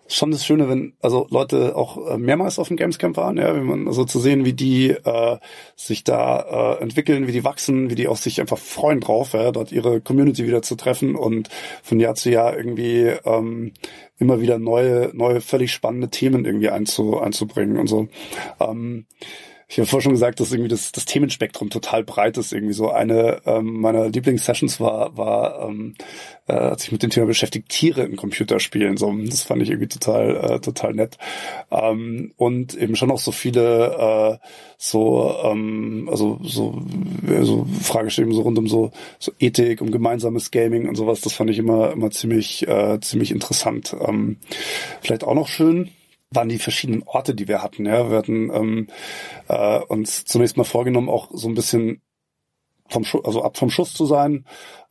schon 0.07 0.31
das 0.31 0.45
Schöne, 0.45 0.69
wenn 0.69 0.95
also 1.01 1.27
Leute 1.31 1.77
auch 1.77 2.11
äh, 2.11 2.19
mehrmals 2.19 2.59
auf 2.59 2.69
dem 2.69 2.77
Gamescamp 2.77 3.17
waren, 3.17 3.37
ja, 3.37 3.55
wenn 3.55 3.65
man 3.65 3.89
also 3.89 4.05
zu 4.05 4.21
sehen, 4.21 4.45
wie 4.45 4.53
die 4.53 4.91
äh, 4.91 5.39
sich 5.77 6.05
da 6.05 6.77
äh, 6.79 6.83
entwickeln, 6.83 7.27
wie 7.27 7.33
die 7.33 7.45
wachsen, 7.45 7.91
wie 7.91 7.95
die 7.95 8.09
auch 8.09 8.17
sich 8.17 8.41
einfach 8.41 8.59
freuen 8.59 9.01
drauf, 9.01 9.33
ja, 9.33 9.51
dort 9.51 9.73
ihre 9.73 10.01
Community 10.01 10.47
wieder 10.47 10.63
zu 10.63 10.77
treffen 10.77 11.17
und 11.17 11.49
von 11.83 12.01
Jahr 12.01 12.15
zu 12.15 12.31
Jahr 12.31 12.57
irgendwie 12.57 13.13
ähm, 13.25 13.73
immer 14.19 14.41
wieder 14.41 14.59
neue, 14.59 15.11
neue, 15.15 15.41
völlig 15.41 15.73
spannende 15.73 16.11
Themen 16.11 16.45
irgendwie 16.45 16.71
einzu, 16.71 17.19
einzubringen 17.19 17.79
und 17.79 17.89
so. 17.89 18.09
Ähm, 18.61 19.07
ich 19.69 19.79
habe 19.79 19.87
vorhin 19.87 20.03
schon 20.03 20.13
gesagt, 20.13 20.41
dass 20.41 20.53
irgendwie 20.53 20.69
das, 20.69 20.93
das 20.93 21.07
Themenspektrum 21.07 21.71
total 21.71 22.05
breit 22.05 22.37
ist. 22.37 22.53
Irgendwie 22.53 22.75
so 22.75 22.91
eine 22.91 23.41
ähm, 23.47 23.81
meiner 23.81 24.09
Lieblingssessions 24.09 24.79
war, 24.79 25.17
war 25.17 25.69
ähm, 25.69 25.95
äh, 26.47 26.53
hat 26.55 26.81
sich 26.81 26.93
mit 26.93 27.03
dem 27.03 27.11
Thema 27.11 27.27
beschäftigt, 27.27 27.71
Tiere 27.71 28.03
in 28.03 28.17
Computerspielen. 28.17 28.97
So, 28.97 29.13
das 29.25 29.43
fand 29.43 29.63
ich 29.63 29.71
irgendwie 29.71 29.89
total, 29.89 30.37
äh, 30.37 30.61
total 30.61 30.95
nett. 30.95 31.17
Ähm, 31.71 32.33
und 32.37 32.75
eben 32.75 32.97
schon 32.97 33.11
auch 33.11 33.19
so 33.19 33.33
viele 33.33 34.39
äh, 34.43 34.47
so, 34.77 35.35
ähm, 35.45 36.09
also 36.11 36.39
so, 36.43 36.83
so 37.41 37.67
Fragestellungen 37.81 38.37
so 38.37 38.43
rund 38.43 38.59
um 38.59 38.69
so, 38.69 38.91
so 39.19 39.33
Ethik, 39.39 39.81
um 39.81 39.91
gemeinsames 39.91 40.51
Gaming 40.51 40.89
und 40.89 40.97
sowas. 40.97 41.23
Das 41.23 41.33
fand 41.33 41.51
ich 41.51 41.59
immer, 41.59 41.93
immer 41.93 42.11
ziemlich, 42.11 42.69
äh, 42.69 43.01
ziemlich 43.01 43.31
interessant. 43.31 43.97
Ähm, 44.07 44.37
vielleicht 45.01 45.25
auch 45.25 45.35
noch 45.35 45.49
schön 45.49 45.91
waren 46.35 46.49
die 46.49 46.59
verschiedenen 46.59 47.03
Orte, 47.05 47.35
die 47.35 47.49
wir 47.49 47.63
hatten. 47.63 47.87
Ja, 47.87 48.11
wir 48.11 48.19
hatten 48.19 48.51
ähm, 48.53 48.87
äh, 49.49 49.81
uns 49.81 50.25
zunächst 50.25 50.57
mal 50.57 50.65
vorgenommen, 50.65 51.09
auch 51.09 51.31
so 51.33 51.49
ein 51.49 51.55
bisschen 51.55 52.03
vom 52.89 53.05
Schuss, 53.05 53.25
also 53.25 53.43
ab 53.43 53.57
vom 53.57 53.71
Schuss 53.71 53.95
zu 53.95 54.07
sein, 54.07 54.45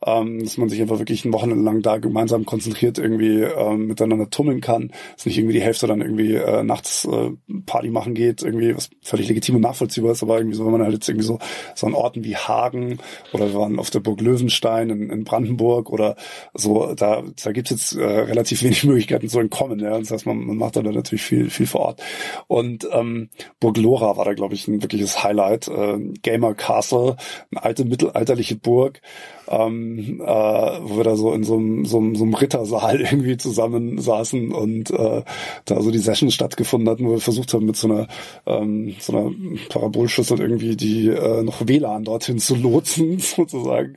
ähm, 0.04 0.42
dass 0.42 0.58
man 0.58 0.68
sich 0.68 0.80
einfach 0.80 0.98
wirklich 0.98 1.24
ein 1.24 1.32
Wochenende 1.32 1.64
lang 1.64 1.82
da 1.82 1.98
gemeinsam 1.98 2.44
konzentriert 2.44 2.98
irgendwie 2.98 3.42
ähm, 3.42 3.86
miteinander 3.86 4.28
tummeln 4.28 4.60
kann, 4.60 4.92
dass 5.16 5.26
nicht 5.26 5.38
irgendwie 5.38 5.54
die 5.54 5.62
Hälfte 5.62 5.86
dann 5.86 6.02
irgendwie 6.02 6.34
äh, 6.34 6.62
nachts 6.62 7.06
äh, 7.06 7.30
Party 7.66 7.88
machen 7.90 8.14
geht, 8.14 8.42
irgendwie 8.42 8.76
was 8.76 8.90
völlig 9.02 9.28
legitim 9.28 9.56
und 9.56 9.62
nachvollziehbar 9.62 10.12
ist, 10.12 10.22
aber 10.22 10.38
irgendwie 10.38 10.56
so, 10.56 10.64
wenn 10.64 10.72
man 10.72 10.82
halt 10.82 10.94
jetzt 10.94 11.08
irgendwie 11.08 11.26
so 11.26 11.38
so 11.74 11.86
an 11.86 11.94
Orten 11.94 12.24
wie 12.24 12.36
Hagen 12.36 12.98
oder 13.32 13.48
wir 13.52 13.58
waren 13.58 13.78
auf 13.78 13.90
der 13.90 14.00
Burg 14.00 14.20
Löwenstein 14.20 14.90
in, 14.90 15.10
in 15.10 15.24
Brandenburg 15.24 15.90
oder 15.90 16.16
so, 16.52 16.94
da 16.94 17.22
da 17.42 17.52
gibt's 17.52 17.70
jetzt 17.70 17.96
äh, 17.96 18.04
relativ 18.04 18.62
wenig 18.62 18.84
Möglichkeiten 18.84 19.28
zu 19.28 19.40
entkommen, 19.40 19.80
ja, 19.80 19.98
das 19.98 20.10
heißt 20.10 20.26
man, 20.26 20.44
man 20.44 20.56
macht 20.56 20.76
da 20.76 20.82
dann 20.82 20.94
natürlich 20.94 21.22
viel 21.22 21.48
viel 21.50 21.66
vor 21.66 21.80
Ort. 21.80 22.02
Und 22.46 22.86
ähm, 22.92 23.30
Burg 23.60 23.78
Lora 23.78 24.16
war 24.16 24.24
da 24.24 24.34
glaube 24.34 24.54
ich 24.54 24.68
ein 24.68 24.82
wirkliches 24.82 25.24
Highlight, 25.24 25.68
äh, 25.68 25.98
Gamer 26.22 26.54
Castle, 26.54 27.16
eine 27.50 27.64
alte 27.64 27.84
mittelalterliche 27.84 28.56
Burg. 28.56 29.00
Ähm, 29.48 29.93
äh, 29.98 30.80
wo 30.82 30.96
wir 30.96 31.04
da 31.04 31.16
so 31.16 31.32
in 31.32 31.44
so 31.44 31.56
einem, 31.56 31.84
so, 31.84 31.98
einem, 31.98 32.14
so 32.14 32.24
einem 32.24 32.34
Rittersaal 32.34 33.00
irgendwie 33.00 33.36
zusammen 33.36 34.00
saßen 34.00 34.52
und 34.52 34.90
äh, 34.90 35.22
da 35.64 35.82
so 35.82 35.90
die 35.90 35.98
Session 35.98 36.30
stattgefunden 36.30 36.88
hatten, 36.88 37.06
wo 37.06 37.12
wir 37.12 37.20
versucht 37.20 37.52
haben, 37.54 37.66
mit 37.66 37.76
so 37.76 37.88
einer, 37.88 38.08
ähm, 38.46 38.94
so 39.00 39.16
einer 39.16 39.30
Parabolschüssel 39.68 40.40
irgendwie 40.40 40.76
die 40.76 41.08
äh, 41.08 41.42
noch 41.42 41.66
WLAN 41.66 42.04
dorthin 42.04 42.38
zu 42.38 42.54
lotsen, 42.54 43.18
sozusagen. 43.18 43.96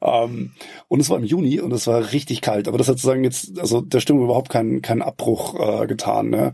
Ähm, 0.00 0.52
und 0.88 1.00
es 1.00 1.10
war 1.10 1.18
im 1.18 1.24
Juni 1.24 1.60
und 1.60 1.72
es 1.72 1.86
war 1.86 2.12
richtig 2.12 2.40
kalt, 2.40 2.68
aber 2.68 2.78
das 2.78 2.88
hat 2.88 2.98
sozusagen 2.98 3.24
jetzt, 3.24 3.58
also 3.58 3.80
der 3.80 4.00
Stimmung 4.00 4.24
überhaupt 4.24 4.50
keinen 4.50 4.82
keinen 4.82 5.02
Abbruch 5.02 5.58
äh, 5.58 5.86
getan. 5.86 6.30
Ne? 6.30 6.52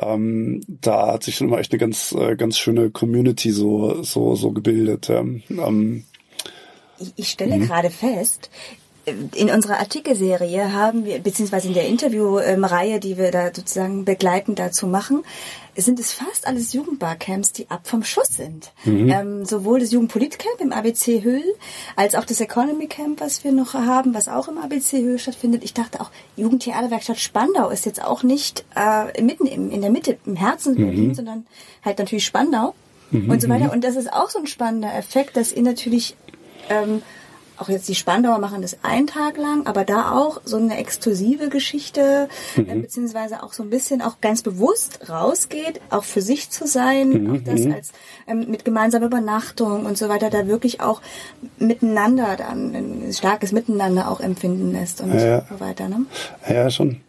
Ähm, 0.00 0.62
da 0.66 1.12
hat 1.12 1.22
sich 1.22 1.36
schon 1.36 1.48
immer 1.48 1.58
echt 1.58 1.72
eine 1.72 1.78
ganz, 1.78 2.12
äh, 2.12 2.36
ganz 2.36 2.58
schöne 2.58 2.90
Community 2.90 3.50
so, 3.50 4.02
so, 4.02 4.34
so 4.34 4.52
gebildet. 4.52 5.08
Ja. 5.08 5.20
Ähm, 5.20 6.04
ich, 6.98 7.12
ich 7.16 7.30
stelle 7.30 7.56
mhm. 7.56 7.66
gerade 7.66 7.90
fest, 7.90 8.50
in 9.06 9.50
unserer 9.50 9.78
Artikelserie 9.78 10.72
haben 10.72 11.04
wir, 11.04 11.18
beziehungsweise 11.18 11.68
in 11.68 11.74
der 11.74 11.86
Interviewreihe, 11.86 13.00
die 13.00 13.18
wir 13.18 13.30
da 13.30 13.46
sozusagen 13.54 14.04
begleitend 14.04 14.58
dazu 14.58 14.86
machen, 14.86 15.24
sind 15.76 15.98
es 15.98 16.12
fast 16.12 16.46
alles 16.46 16.72
Jugendbarcamps, 16.72 17.52
die 17.52 17.68
ab 17.68 17.86
vom 17.86 18.04
Schuss 18.04 18.28
sind. 18.28 18.72
Mhm. 18.84 19.08
Ähm, 19.10 19.44
sowohl 19.44 19.80
das 19.80 19.92
Jugendpolitcamp 19.92 20.60
im 20.60 20.72
ABC 20.72 21.22
Höhl, 21.22 21.44
als 21.96 22.14
auch 22.14 22.24
das 22.24 22.40
Economy 22.40 22.86
Camp, 22.86 23.20
was 23.20 23.44
wir 23.44 23.52
noch 23.52 23.74
haben, 23.74 24.14
was 24.14 24.28
auch 24.28 24.48
im 24.48 24.58
ABC 24.58 25.02
Höhl 25.02 25.18
stattfindet. 25.18 25.64
Ich 25.64 25.74
dachte 25.74 26.00
auch, 26.00 26.10
Jugendtheaterwerkstatt 26.36 27.18
Spandau 27.18 27.70
ist 27.70 27.86
jetzt 27.86 28.02
auch 28.02 28.22
nicht 28.22 28.64
äh, 28.76 29.20
mitten 29.20 29.46
im, 29.46 29.70
in 29.70 29.80
der 29.80 29.90
Mitte, 29.90 30.16
im 30.24 30.36
Herzen 30.36 30.74
mhm. 30.74 30.86
Berlin, 30.86 31.14
sondern 31.14 31.46
halt 31.84 31.98
natürlich 31.98 32.24
Spandau 32.24 32.74
mhm. 33.10 33.30
und 33.30 33.42
so 33.42 33.48
weiter. 33.48 33.66
Mhm. 33.66 33.70
Und 33.70 33.84
das 33.84 33.96
ist 33.96 34.12
auch 34.12 34.30
so 34.30 34.38
ein 34.38 34.46
spannender 34.46 34.94
Effekt, 34.94 35.36
dass 35.36 35.52
ihr 35.52 35.62
natürlich 35.62 36.16
ähm, 36.68 37.02
auch 37.56 37.68
jetzt 37.68 37.88
die 37.88 37.94
Spandauer 37.94 38.38
machen 38.38 38.62
das 38.62 38.78
einen 38.82 39.06
Tag 39.06 39.36
lang, 39.36 39.66
aber 39.66 39.84
da 39.84 40.12
auch 40.12 40.40
so 40.44 40.56
eine 40.56 40.76
exklusive 40.76 41.48
Geschichte, 41.48 42.28
mhm. 42.56 42.68
äh, 42.68 42.74
beziehungsweise 42.76 43.42
auch 43.42 43.52
so 43.52 43.62
ein 43.62 43.70
bisschen 43.70 44.02
auch 44.02 44.20
ganz 44.20 44.42
bewusst 44.42 45.08
rausgeht, 45.08 45.80
auch 45.90 46.04
für 46.04 46.20
sich 46.20 46.50
zu 46.50 46.66
sein, 46.66 47.10
mhm. 47.10 47.30
auch 47.30 47.40
das 47.44 47.60
mhm. 47.60 47.72
als 47.72 47.92
ähm, 48.26 48.46
mit 48.50 48.64
gemeinsamer 48.64 49.06
Übernachtung 49.06 49.86
und 49.86 49.96
so 49.96 50.08
weiter, 50.08 50.30
da 50.30 50.48
wirklich 50.48 50.80
auch 50.80 51.00
miteinander 51.58 52.36
dann 52.36 52.74
ein 52.74 53.12
starkes 53.12 53.52
Miteinander 53.52 54.10
auch 54.10 54.20
empfinden 54.20 54.72
lässt 54.72 55.00
und 55.00 55.14
ja, 55.14 55.46
so 55.48 55.60
weiter. 55.60 55.88
Ne? 55.88 56.06
Ja, 56.48 56.70
schon. 56.70 57.02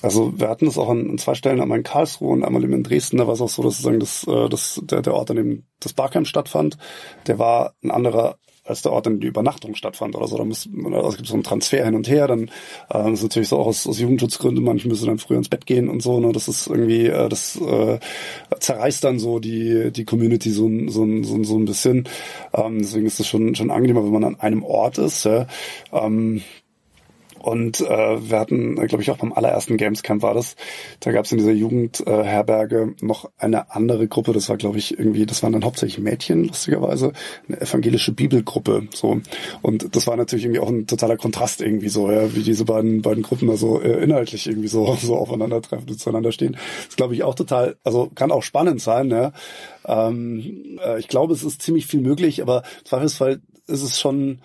Also 0.00 0.38
wir 0.38 0.48
hatten 0.48 0.68
es 0.68 0.78
auch 0.78 0.90
an, 0.90 1.10
an, 1.10 1.18
zwei 1.18 1.34
Stellen, 1.34 1.60
einmal 1.60 1.78
in 1.78 1.84
Karlsruhe 1.84 2.32
und 2.32 2.44
einmal 2.44 2.62
in 2.62 2.84
Dresden, 2.84 3.16
da 3.16 3.26
war 3.26 3.34
es 3.34 3.40
auch 3.40 3.48
so, 3.48 3.62
dass 3.62 3.78
sozusagen 3.78 4.00
das, 4.00 4.24
äh, 4.28 4.48
das, 4.48 4.80
der, 4.84 5.02
der 5.02 5.14
Ort, 5.14 5.30
an 5.30 5.36
dem 5.36 5.64
das 5.80 5.92
Barcamp 5.92 6.26
stattfand, 6.26 6.78
der 7.26 7.38
war 7.38 7.74
ein 7.82 7.90
anderer 7.90 8.38
als 8.68 8.82
der 8.82 8.92
Ort, 8.92 9.06
an 9.06 9.14
dem 9.14 9.20
die 9.20 9.26
Übernachtung 9.26 9.74
stattfand 9.74 10.14
oder 10.14 10.26
so. 10.26 10.36
Da 10.36 10.44
muss 10.44 10.68
man, 10.70 10.94
also 10.94 11.08
es 11.08 11.16
gibt 11.16 11.28
so 11.28 11.34
einen 11.34 11.42
Transfer 11.42 11.84
hin 11.84 11.94
und 11.94 12.08
her, 12.08 12.26
dann 12.26 12.50
äh, 12.92 13.12
ist 13.12 13.22
natürlich 13.22 13.48
so 13.48 13.58
auch 13.58 13.66
aus, 13.66 13.86
aus 13.86 13.98
Jugendschutzgründen, 13.98 14.62
manche 14.62 14.88
müssen 14.88 15.06
dann 15.06 15.18
früher 15.18 15.38
ins 15.38 15.48
Bett 15.48 15.66
gehen 15.66 15.88
und 15.88 16.02
so, 16.02 16.20
ne? 16.20 16.32
Das 16.32 16.48
ist 16.48 16.66
irgendwie, 16.66 17.06
äh, 17.06 17.28
das 17.28 17.56
äh, 17.60 17.98
zerreißt 18.58 19.02
dann 19.04 19.18
so 19.18 19.38
die, 19.38 19.90
die 19.92 20.04
Community 20.04 20.50
so, 20.50 20.68
so, 20.88 21.06
so, 21.22 21.44
so 21.44 21.58
ein 21.58 21.64
bisschen. 21.64 22.08
Ähm, 22.52 22.78
deswegen 22.78 23.06
ist 23.06 23.20
es 23.20 23.26
schon, 23.26 23.54
schon 23.54 23.70
angenehmer, 23.70 24.04
wenn 24.04 24.12
man 24.12 24.24
an 24.24 24.40
einem 24.40 24.62
Ort 24.62 24.98
ist. 24.98 25.24
Ja? 25.24 25.46
Ähm, 25.92 26.42
und 27.40 27.80
äh, 27.80 27.86
wir 27.86 28.38
hatten, 28.38 28.74
glaube 28.86 29.02
ich, 29.02 29.10
auch 29.10 29.18
beim 29.18 29.32
allerersten 29.32 29.76
Gamescamp 29.76 30.22
war 30.22 30.34
das, 30.34 30.56
da 31.00 31.12
gab 31.12 31.24
es 31.24 31.32
in 31.32 31.38
dieser 31.38 31.52
Jugendherberge 31.52 32.94
äh, 33.00 33.04
noch 33.04 33.30
eine 33.38 33.70
andere 33.72 34.08
Gruppe, 34.08 34.32
das 34.32 34.48
war, 34.48 34.56
glaube 34.56 34.78
ich, 34.78 34.98
irgendwie, 34.98 35.26
das 35.26 35.42
waren 35.42 35.52
dann 35.52 35.64
hauptsächlich 35.64 35.98
Mädchen, 35.98 36.44
lustigerweise, 36.44 37.12
eine 37.48 37.60
evangelische 37.60 38.12
Bibelgruppe. 38.12 38.88
so 38.94 39.20
Und 39.62 39.94
das 39.94 40.06
war 40.06 40.16
natürlich 40.16 40.44
irgendwie 40.44 40.60
auch 40.60 40.68
ein 40.68 40.86
totaler 40.86 41.16
Kontrast 41.16 41.60
irgendwie 41.60 41.88
so, 41.88 42.10
ja, 42.10 42.34
wie 42.34 42.42
diese 42.42 42.64
beiden, 42.64 43.02
beiden 43.02 43.22
Gruppen 43.22 43.48
da 43.48 43.56
so 43.56 43.80
äh, 43.80 44.02
inhaltlich 44.02 44.46
irgendwie 44.46 44.68
so, 44.68 44.96
so 45.00 45.16
aufeinandertreffen 45.16 45.88
und 45.88 45.98
zueinander 45.98 46.32
stehen. 46.32 46.56
Das 46.86 46.96
glaube 46.96 47.14
ich 47.14 47.22
auch 47.22 47.34
total, 47.34 47.76
also 47.84 48.10
kann 48.14 48.32
auch 48.32 48.42
spannend 48.42 48.80
sein, 48.80 49.10
ja. 49.10 49.32
Ähm, 49.86 50.78
äh, 50.84 50.98
ich 50.98 51.08
glaube, 51.08 51.32
es 51.32 51.42
ist 51.42 51.62
ziemlich 51.62 51.86
viel 51.86 52.00
möglich, 52.00 52.42
aber 52.42 52.62
im 52.80 52.84
Zweifelsfall 52.84 53.40
ist 53.66 53.82
es 53.82 53.98
schon 53.98 54.40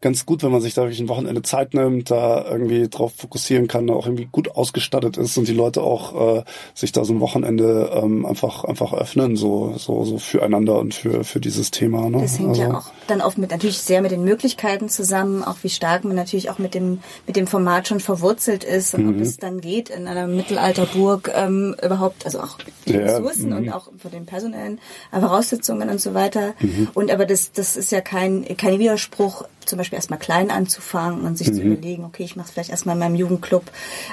ganz 0.00 0.24
gut, 0.24 0.42
wenn 0.42 0.50
man 0.50 0.62
sich 0.62 0.74
da 0.74 0.82
wirklich 0.82 1.00
ein 1.00 1.08
Wochenende 1.08 1.42
Zeit 1.42 1.74
nimmt, 1.74 2.10
da 2.10 2.44
irgendwie 2.44 2.88
drauf 2.88 3.12
fokussieren 3.16 3.68
kann, 3.68 3.90
auch 3.90 4.06
irgendwie 4.06 4.28
gut 4.30 4.56
ausgestattet 4.56 5.18
ist 5.18 5.36
und 5.36 5.46
die 5.46 5.52
Leute 5.52 5.82
auch 5.82 6.38
äh, 6.38 6.44
sich 6.74 6.92
da 6.92 7.04
so 7.04 7.12
ein 7.12 7.20
Wochenende 7.20 7.90
ähm, 7.94 8.24
einfach 8.24 8.64
einfach 8.64 8.94
öffnen, 8.94 9.36
so 9.36 9.74
so 9.76 10.04
so 10.04 10.18
füreinander 10.18 10.78
und 10.78 10.94
für 10.94 11.22
für 11.24 11.40
dieses 11.40 11.70
Thema. 11.70 12.08
Ne? 12.08 12.22
Das 12.22 12.38
hängt 12.38 12.50
also, 12.50 12.62
ja 12.62 12.78
auch 12.78 12.90
dann 13.08 13.20
oft 13.20 13.36
mit 13.36 13.50
natürlich 13.50 13.78
sehr 13.78 14.00
mit 14.00 14.10
den 14.10 14.24
Möglichkeiten 14.24 14.88
zusammen, 14.88 15.44
auch 15.44 15.56
wie 15.62 15.68
stark 15.68 16.04
man 16.04 16.16
natürlich 16.16 16.48
auch 16.48 16.58
mit 16.58 16.74
dem 16.74 17.00
mit 17.26 17.36
dem 17.36 17.46
Format 17.46 17.88
schon 17.88 18.00
verwurzelt 18.00 18.64
ist 18.64 18.94
und 18.94 19.04
mhm. 19.04 19.14
ob 19.14 19.20
es 19.20 19.36
dann 19.36 19.60
geht 19.60 19.90
in 19.90 20.08
einer 20.08 20.26
Mittelalterburg 20.26 21.30
ähm, 21.34 21.76
überhaupt, 21.84 22.24
also 22.24 22.40
auch 22.40 22.56
die 22.86 22.94
ja, 22.94 23.00
Ressourcen 23.00 23.52
und 23.52 23.66
mhm. 23.66 23.72
auch 23.72 23.88
von 23.98 24.10
den 24.10 24.24
personellen 24.24 24.80
Voraussetzungen 25.10 25.90
und 25.90 26.00
so 26.00 26.14
weiter. 26.14 26.54
Mhm. 26.60 26.88
Und 26.94 27.10
aber 27.10 27.26
das 27.26 27.52
das 27.52 27.76
ist 27.76 27.92
ja 27.92 28.00
kein 28.00 28.46
kein 28.56 28.78
Widerspruch 28.78 29.44
zum 29.70 29.78
Beispiel 29.78 29.96
erstmal 29.96 30.18
klein 30.18 30.50
anzufangen 30.50 31.22
und 31.22 31.38
sich 31.38 31.48
mhm. 31.50 31.54
zu 31.54 31.62
überlegen, 31.62 32.04
okay, 32.04 32.24
ich 32.24 32.36
mache 32.36 32.48
es 32.48 32.52
vielleicht 32.52 32.70
erstmal 32.70 32.96
in 32.96 33.00
meinem 33.00 33.14
Jugendclub 33.14 33.64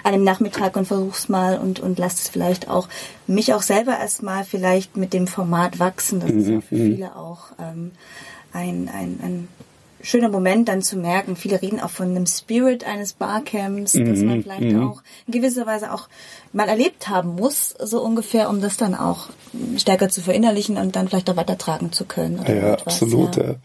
an 0.03 0.13
einem 0.13 0.23
Nachmittag 0.23 0.77
und 0.77 0.85
versuch's 0.85 1.27
mal 1.27 1.57
und, 1.57 1.79
und 1.79 1.99
lasse 1.99 2.17
es 2.23 2.29
vielleicht 2.29 2.69
auch 2.69 2.87
mich 3.27 3.53
auch 3.53 3.61
selber 3.61 3.97
erstmal 3.97 4.45
vielleicht 4.45 4.95
mit 4.95 5.13
dem 5.13 5.27
Format 5.27 5.79
wachsen. 5.79 6.21
Das 6.21 6.31
mhm. 6.31 6.39
ist 6.39 6.47
ja 6.47 6.61
für 6.61 6.75
mhm. 6.75 6.95
viele 6.95 7.15
auch 7.15 7.47
ähm, 7.59 7.91
ein, 8.53 8.89
ein, 8.93 9.19
ein 9.21 9.47
schöner 10.01 10.29
Moment 10.29 10.69
dann 10.69 10.81
zu 10.81 10.97
merken. 10.97 11.35
Viele 11.35 11.61
reden 11.61 11.79
auch 11.79 11.89
von 11.89 12.09
einem 12.09 12.25
Spirit 12.25 12.85
eines 12.85 13.13
Barcamps, 13.13 13.93
mhm. 13.93 14.05
dass 14.05 14.19
man 14.19 14.41
vielleicht 14.41 14.61
mhm. 14.61 14.87
auch 14.87 15.03
in 15.25 15.33
gewisser 15.33 15.65
Weise 15.65 15.93
auch 15.93 16.07
mal 16.53 16.69
erlebt 16.69 17.09
haben 17.09 17.35
muss, 17.35 17.69
so 17.69 18.01
ungefähr, 18.01 18.49
um 18.49 18.61
das 18.61 18.77
dann 18.77 18.95
auch 18.95 19.29
stärker 19.77 20.09
zu 20.09 20.21
verinnerlichen 20.21 20.77
und 20.77 20.95
dann 20.95 21.07
vielleicht 21.07 21.29
auch 21.29 21.35
weitertragen 21.35 21.91
zu 21.91 22.05
können. 22.05 22.39
ja, 22.47 22.73
etwas. 22.73 23.01
absolut. 23.01 23.35
Ja. 23.35 23.43
Ja. 23.43 23.55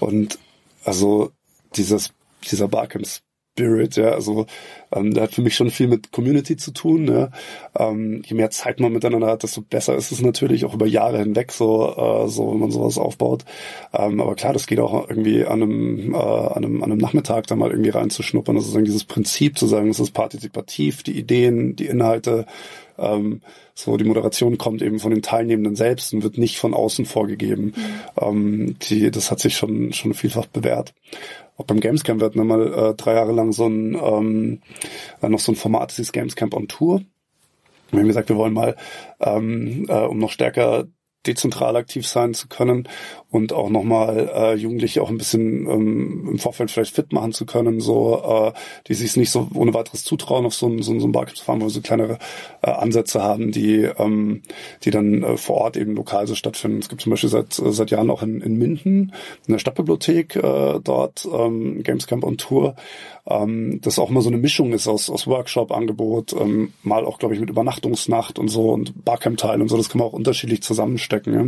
Und 0.00 0.38
also 0.84 1.32
dieses, 1.74 2.12
dieser 2.50 2.68
Barcamp 2.68 3.06
Spirit, 3.52 3.96
ja, 3.96 4.10
also 4.10 4.46
ähm, 4.92 5.12
der 5.12 5.24
hat 5.24 5.34
für 5.34 5.42
mich 5.42 5.54
schon 5.54 5.70
viel 5.70 5.86
mit 5.86 6.10
Community 6.10 6.56
zu 6.56 6.70
tun. 6.70 7.06
Ja. 7.06 7.30
Ähm, 7.78 8.22
je 8.24 8.34
mehr 8.34 8.50
Zeit 8.50 8.80
man 8.80 8.92
miteinander 8.92 9.26
hat, 9.26 9.42
desto 9.42 9.60
besser 9.60 9.94
ist 9.94 10.10
es 10.10 10.22
natürlich 10.22 10.64
auch 10.64 10.72
über 10.72 10.86
Jahre 10.86 11.18
hinweg, 11.18 11.52
so, 11.52 11.94
äh, 11.94 12.28
so 12.28 12.50
wenn 12.50 12.60
man 12.60 12.70
sowas 12.70 12.96
aufbaut. 12.96 13.44
Ähm, 13.92 14.22
aber 14.22 14.36
klar, 14.36 14.54
das 14.54 14.66
geht 14.66 14.80
auch 14.80 15.06
irgendwie 15.08 15.44
an 15.44 15.62
einem, 15.62 16.14
äh, 16.14 16.16
an 16.16 16.64
einem, 16.64 16.82
an 16.82 16.92
einem 16.92 16.98
Nachmittag 16.98 17.46
da 17.46 17.54
mal 17.54 17.70
irgendwie 17.70 17.90
reinzuschnuppern. 17.90 18.56
Das 18.56 18.66
ist 18.66 18.74
dann 18.74 18.86
dieses 18.86 19.04
Prinzip 19.04 19.58
zu 19.58 19.66
sagen, 19.66 19.90
es 19.90 20.00
ist 20.00 20.12
partizipativ, 20.12 21.02
die 21.02 21.18
Ideen, 21.18 21.76
die 21.76 21.86
Inhalte, 21.86 22.46
ähm, 22.98 23.42
so 23.74 23.96
die 23.96 24.04
Moderation 24.04 24.58
kommt 24.58 24.82
eben 24.82 24.98
von 24.98 25.10
den 25.10 25.22
Teilnehmenden 25.22 25.76
selbst 25.76 26.12
und 26.12 26.22
wird 26.22 26.38
nicht 26.38 26.58
von 26.58 26.74
außen 26.74 27.04
vorgegeben. 27.04 27.74
Mhm. 27.76 27.84
Ähm, 28.20 28.76
die, 28.88 29.10
das 29.10 29.30
hat 29.30 29.40
sich 29.40 29.56
schon 29.56 29.92
schon 29.92 30.14
vielfach 30.14 30.46
bewährt 30.46 30.92
auch 31.56 31.64
beim 31.64 31.80
Gamescamp 31.80 32.20
wird 32.20 32.34
wir 32.34 32.44
mal 32.44 32.72
äh, 32.72 32.94
drei 32.94 33.14
Jahre 33.14 33.32
lang 33.32 33.52
so 33.52 33.66
ein 33.66 33.94
ähm, 33.94 34.60
äh, 35.20 35.28
noch 35.28 35.40
so 35.40 35.52
ein 35.52 35.56
Format, 35.56 35.90
das 35.90 35.98
ist 35.98 36.12
Gamescamp 36.12 36.54
on 36.54 36.68
Tour. 36.68 37.02
Wir 37.90 38.00
haben 38.00 38.08
gesagt, 38.08 38.30
wir 38.30 38.36
wollen 38.36 38.54
mal, 38.54 38.76
ähm, 39.20 39.84
äh, 39.88 40.00
um 40.00 40.18
noch 40.18 40.30
stärker 40.30 40.86
dezentral 41.26 41.76
aktiv 41.76 42.06
sein 42.06 42.34
zu 42.34 42.48
können 42.48 42.88
und 43.30 43.52
auch 43.52 43.70
nochmal 43.70 44.30
äh, 44.34 44.54
Jugendliche 44.54 45.02
auch 45.02 45.08
ein 45.08 45.18
bisschen 45.18 45.66
ähm, 45.66 46.28
im 46.32 46.38
Vorfeld 46.38 46.70
vielleicht 46.70 46.94
fit 46.94 47.12
machen 47.12 47.32
zu 47.32 47.46
können, 47.46 47.80
so 47.80 48.22
äh, 48.22 48.52
die 48.88 48.94
sich 48.94 49.16
nicht 49.16 49.30
so 49.30 49.48
ohne 49.54 49.72
weiteres 49.72 50.04
zutrauen, 50.04 50.46
auf 50.46 50.54
so 50.54 50.66
ein, 50.66 50.82
so, 50.82 50.98
so 50.98 51.06
ein 51.06 51.12
Barcamp 51.12 51.36
zu 51.36 51.44
fahren, 51.44 51.60
wo 51.60 51.66
wir 51.66 51.70
so 51.70 51.80
kleinere 51.80 52.18
äh, 52.62 52.70
Ansätze 52.70 53.22
haben, 53.22 53.52
die 53.52 53.82
ähm, 53.82 54.42
die 54.84 54.90
dann 54.90 55.22
äh, 55.22 55.36
vor 55.36 55.56
Ort 55.58 55.76
eben 55.76 55.94
lokal 55.94 56.26
so 56.26 56.34
stattfinden. 56.34 56.80
Es 56.80 56.88
gibt 56.88 57.02
zum 57.02 57.10
Beispiel 57.10 57.30
seit 57.30 57.52
seit 57.52 57.90
Jahren 57.90 58.10
auch 58.10 58.22
in, 58.22 58.40
in 58.40 58.58
Minden 58.58 59.12
in 59.46 59.52
der 59.52 59.58
Stadtbibliothek 59.58 60.36
äh, 60.36 60.80
dort 60.82 61.26
ähm, 61.32 61.82
Gamescamp 61.82 62.24
on 62.24 62.36
Tour, 62.36 62.74
ähm, 63.26 63.80
das 63.82 63.98
auch 63.98 64.10
immer 64.10 64.20
so 64.20 64.28
eine 64.28 64.38
Mischung 64.38 64.72
ist 64.72 64.88
aus, 64.88 65.08
aus 65.08 65.26
Workshop-Angebot, 65.26 66.32
ähm, 66.32 66.72
mal 66.82 67.04
auch, 67.04 67.18
glaube 67.18 67.34
ich, 67.34 67.40
mit 67.40 67.50
Übernachtungsnacht 67.50 68.38
und 68.38 68.48
so 68.48 68.70
und 68.70 69.04
Barcamp-Teil 69.04 69.62
und 69.62 69.68
so, 69.68 69.76
das 69.76 69.88
kann 69.88 70.00
man 70.00 70.08
auch 70.08 70.12
unterschiedlich 70.12 70.62
zusammenstecken. 71.12 71.34
Ja. 71.34 71.42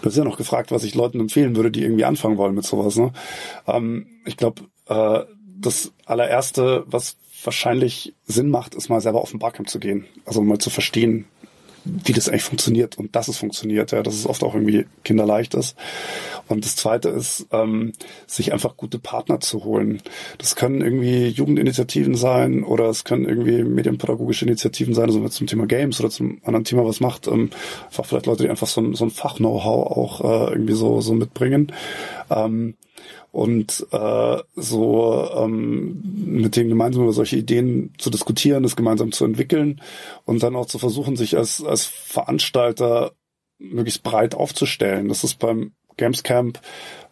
Du 0.00 0.06
hast 0.06 0.16
ja 0.16 0.24
noch 0.24 0.38
gefragt, 0.38 0.70
was 0.70 0.84
ich 0.84 0.94
Leuten 0.94 1.20
empfehlen 1.20 1.56
würde, 1.56 1.70
die 1.70 1.82
irgendwie 1.82 2.04
anfangen 2.04 2.38
wollen 2.38 2.54
mit 2.54 2.64
sowas. 2.64 2.96
Ne? 2.96 3.12
Ähm, 3.66 4.06
ich 4.24 4.36
glaube, 4.36 4.62
äh, 4.86 5.20
das 5.58 5.92
allererste, 6.06 6.84
was 6.86 7.16
wahrscheinlich 7.44 8.14
Sinn 8.24 8.50
macht, 8.50 8.74
ist 8.74 8.88
mal 8.88 9.00
selber 9.00 9.20
auf 9.20 9.32
ein 9.32 9.38
Barcamp 9.38 9.68
zu 9.68 9.78
gehen. 9.78 10.06
Also 10.24 10.42
mal 10.42 10.58
zu 10.58 10.70
verstehen, 10.70 11.26
wie 11.84 12.12
das 12.12 12.28
eigentlich 12.28 12.42
funktioniert 12.42 12.98
und 12.98 13.16
dass 13.16 13.28
es 13.28 13.38
funktioniert, 13.38 13.92
ja, 13.92 14.02
dass 14.02 14.14
es 14.14 14.26
oft 14.26 14.42
auch 14.42 14.54
irgendwie 14.54 14.86
kinderleicht 15.04 15.54
ist. 15.54 15.76
Und 16.48 16.64
das 16.64 16.76
zweite 16.76 17.08
ist, 17.08 17.46
ähm, 17.50 17.92
sich 18.26 18.52
einfach 18.52 18.76
gute 18.76 18.98
Partner 18.98 19.40
zu 19.40 19.64
holen. 19.64 20.02
Das 20.38 20.56
können 20.56 20.80
irgendwie 20.80 21.28
Jugendinitiativen 21.28 22.14
sein 22.14 22.64
oder 22.64 22.88
es 22.88 23.04
können 23.04 23.24
irgendwie 23.24 23.64
medienpädagogische 23.64 24.44
Initiativen 24.44 24.94
sein, 24.94 25.06
also 25.06 25.28
zum 25.28 25.46
Thema 25.46 25.66
Games 25.66 26.00
oder 26.00 26.10
zum 26.10 26.40
anderen 26.44 26.64
Thema 26.64 26.84
was 26.84 27.00
macht, 27.00 27.26
ähm, 27.26 27.50
einfach 27.86 28.06
vielleicht 28.06 28.26
Leute, 28.26 28.44
die 28.44 28.50
einfach 28.50 28.66
so 28.66 28.80
ein, 28.80 28.94
so 28.94 29.04
ein 29.04 29.10
Fach-Know-how 29.10 29.96
auch 29.96 30.20
äh, 30.20 30.52
irgendwie 30.52 30.74
so, 30.74 31.00
so 31.00 31.14
mitbringen. 31.14 31.72
Ähm, 32.30 32.74
und 33.32 33.86
äh, 33.90 34.36
so 34.54 35.30
ähm, 35.34 36.02
mit 36.26 36.54
denen 36.54 36.68
gemeinsam 36.68 37.02
über 37.02 37.14
solche 37.14 37.38
Ideen 37.38 37.92
zu 37.96 38.10
diskutieren, 38.10 38.62
das 38.62 38.76
gemeinsam 38.76 39.10
zu 39.10 39.24
entwickeln 39.24 39.80
und 40.26 40.42
dann 40.42 40.54
auch 40.54 40.66
zu 40.66 40.78
versuchen, 40.78 41.16
sich 41.16 41.36
als, 41.36 41.64
als 41.64 41.86
Veranstalter 41.86 43.12
möglichst 43.58 44.02
breit 44.02 44.34
aufzustellen. 44.34 45.08
Das 45.08 45.24
ist 45.24 45.38
beim 45.38 45.72
Gamescamp 45.96 46.60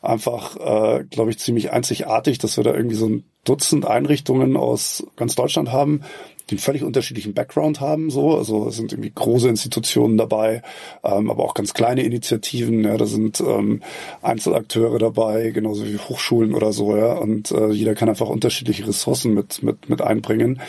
einfach, 0.02 0.56
äh, 0.56 1.04
glaube 1.04 1.30
ich, 1.30 1.38
ziemlich 1.38 1.72
einzigartig, 1.72 2.38
dass 2.38 2.56
wir 2.56 2.64
da 2.64 2.74
irgendwie 2.74 2.96
so 2.96 3.06
ein 3.06 3.24
Dutzend 3.44 3.86
Einrichtungen 3.86 4.54
aus 4.54 5.06
ganz 5.16 5.34
Deutschland 5.34 5.72
haben, 5.72 6.02
die 6.48 6.58
völlig 6.58 6.82
unterschiedlichen 6.82 7.34
Background 7.34 7.80
haben. 7.80 8.10
So, 8.10 8.36
also 8.36 8.68
es 8.68 8.76
sind 8.76 8.92
irgendwie 8.92 9.12
große 9.14 9.48
Institutionen 9.48 10.16
dabei, 10.16 10.62
ähm, 11.04 11.30
aber 11.30 11.44
auch 11.44 11.54
ganz 11.54 11.74
kleine 11.74 12.02
Initiativen. 12.02 12.84
Ja, 12.84 12.96
da 12.96 13.06
sind 13.06 13.40
ähm, 13.40 13.82
Einzelakteure 14.22 14.98
dabei, 14.98 15.50
genauso 15.50 15.86
wie 15.86 15.98
Hochschulen 15.98 16.54
oder 16.54 16.72
so. 16.72 16.96
Ja, 16.96 17.14
und 17.14 17.50
äh, 17.50 17.70
jeder 17.70 17.94
kann 17.94 18.08
einfach 18.08 18.28
unterschiedliche 18.28 18.86
Ressourcen 18.86 19.34
mit 19.34 19.62
mit 19.62 19.88
mit 19.88 20.02
einbringen. 20.02 20.60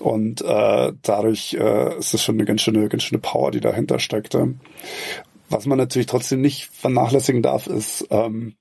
Und 0.00 0.42
äh, 0.42 0.92
dadurch 1.02 1.54
äh, 1.54 1.98
ist 1.98 2.14
das 2.14 2.22
schon 2.22 2.36
eine 2.36 2.44
ganz 2.44 2.62
schöne 2.62 2.88
ganz 2.88 3.02
schöne 3.02 3.20
Power, 3.20 3.50
die 3.50 3.60
dahinter 3.60 3.98
steckt. 3.98 4.34
Ja. 4.34 4.48
Was 5.48 5.66
man 5.66 5.78
natürlich 5.78 6.06
trotzdem 6.06 6.40
nicht 6.40 6.68
vernachlässigen 6.72 7.42
darf, 7.42 7.66
ist, 7.66 8.06
ähm, 8.10 8.54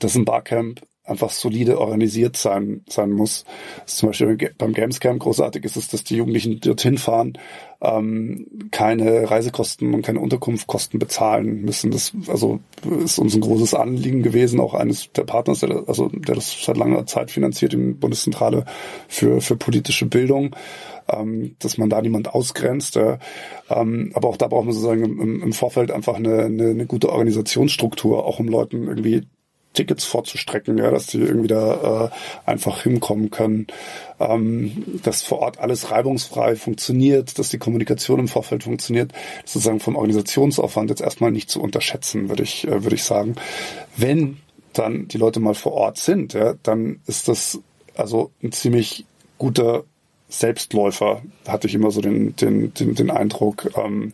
dass 0.00 0.16
ein 0.16 0.24
Barcamp 0.24 0.80
einfach 1.04 1.30
solide 1.30 1.80
organisiert 1.80 2.36
sein, 2.36 2.82
sein 2.88 3.10
muss. 3.10 3.44
Zum 3.84 4.08
Beispiel 4.08 4.52
beim 4.56 4.72
Gamescamp 4.72 5.20
großartig 5.20 5.64
ist 5.64 5.76
es, 5.76 5.88
dass 5.88 6.04
die 6.04 6.16
Jugendlichen 6.16 6.60
dorthin 6.60 6.96
fahren, 6.96 7.38
ähm, 7.82 8.46
keine 8.70 9.30
Reisekosten 9.30 9.92
und 9.92 10.02
keine 10.02 10.20
Unterkunftskosten 10.20 10.98
bezahlen 10.98 11.62
müssen. 11.62 11.90
Das 11.90 12.12
also 12.28 12.60
ist 13.04 13.18
uns 13.18 13.34
ein 13.34 13.42
großes 13.42 13.74
Anliegen 13.74 14.22
gewesen, 14.22 14.60
auch 14.60 14.72
eines 14.72 15.12
der 15.12 15.24
Partners, 15.24 15.60
der, 15.60 15.84
also 15.86 16.08
der 16.08 16.36
das 16.36 16.64
seit 16.64 16.78
langer 16.78 17.04
Zeit 17.06 17.30
finanziert, 17.30 17.72
die 17.72 17.76
Bundeszentrale 17.76 18.64
für, 19.08 19.42
für 19.42 19.56
politische 19.56 20.06
Bildung 20.06 20.56
ähm, 21.08 21.56
dass 21.58 21.78
man 21.78 21.90
da 21.90 22.00
niemand 22.00 22.34
ausgrenzt. 22.34 22.96
Ja. 22.96 23.18
Ähm, 23.68 24.10
aber 24.14 24.28
auch 24.28 24.36
da 24.36 24.48
braucht 24.48 24.64
man 24.64 24.74
sozusagen 24.74 25.04
im, 25.04 25.42
im 25.42 25.52
Vorfeld 25.52 25.90
einfach 25.90 26.14
eine, 26.14 26.44
eine, 26.44 26.70
eine 26.70 26.86
gute 26.86 27.10
Organisationsstruktur, 27.10 28.24
auch 28.24 28.38
um 28.38 28.48
Leuten 28.48 28.86
irgendwie 28.86 29.26
Tickets 29.74 30.04
vorzustrecken, 30.04 30.78
ja, 30.78 30.90
dass 30.90 31.06
die 31.06 31.18
irgendwie 31.18 31.48
da 31.48 32.06
äh, 32.06 32.50
einfach 32.50 32.82
hinkommen 32.82 33.30
können, 33.30 33.66
ähm, 34.18 35.00
dass 35.02 35.22
vor 35.22 35.40
Ort 35.40 35.58
alles 35.58 35.90
reibungsfrei 35.90 36.56
funktioniert, 36.56 37.38
dass 37.38 37.50
die 37.50 37.58
Kommunikation 37.58 38.20
im 38.20 38.28
Vorfeld 38.28 38.64
funktioniert, 38.64 39.12
sozusagen 39.44 39.80
vom 39.80 39.96
Organisationsaufwand 39.96 40.90
jetzt 40.90 41.02
erstmal 41.02 41.30
nicht 41.30 41.50
zu 41.50 41.60
unterschätzen, 41.60 42.28
würde 42.28 42.42
ich, 42.42 42.66
äh, 42.66 42.82
würde 42.82 42.96
ich 42.96 43.04
sagen. 43.04 43.36
Wenn 43.96 44.38
dann 44.72 45.08
die 45.08 45.18
Leute 45.18 45.40
mal 45.40 45.54
vor 45.54 45.72
Ort 45.72 45.98
sind, 45.98 46.32
ja, 46.32 46.54
dann 46.62 47.00
ist 47.06 47.28
das 47.28 47.60
also 47.94 48.30
ein 48.42 48.52
ziemlich 48.52 49.04
guter 49.38 49.84
Selbstläufer, 50.28 51.22
hatte 51.46 51.66
ich 51.66 51.74
immer 51.74 51.90
so 51.90 52.00
den, 52.00 52.34
den, 52.36 52.74
den, 52.74 52.94
den 52.94 53.10
Eindruck. 53.10 53.70
Ähm, 53.76 54.12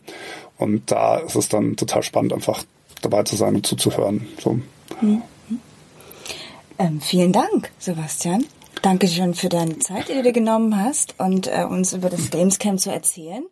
und 0.57 0.91
da 0.91 1.17
ist 1.17 1.35
es 1.35 1.49
dann 1.49 1.75
total 1.75 2.03
spannend, 2.03 2.33
einfach 2.33 2.63
dabei 3.01 3.23
zu 3.23 3.35
sein 3.35 3.55
und 3.55 3.65
zuzuhören. 3.65 4.27
So. 4.39 4.59
Mhm. 5.01 5.21
Ähm, 6.81 6.99
vielen 6.99 7.31
Dank, 7.31 7.69
Sebastian. 7.77 8.43
Dankeschön 8.81 9.35
für 9.35 9.49
deine 9.49 9.77
Zeit, 9.77 10.09
die 10.09 10.13
du 10.13 10.23
dir 10.23 10.31
genommen 10.31 10.83
hast 10.83 11.13
und 11.19 11.45
äh, 11.45 11.63
uns 11.63 11.93
über 11.93 12.09
das 12.09 12.31
Gamescamp 12.31 12.79
zu 12.79 12.91
erzählen. 12.91 13.45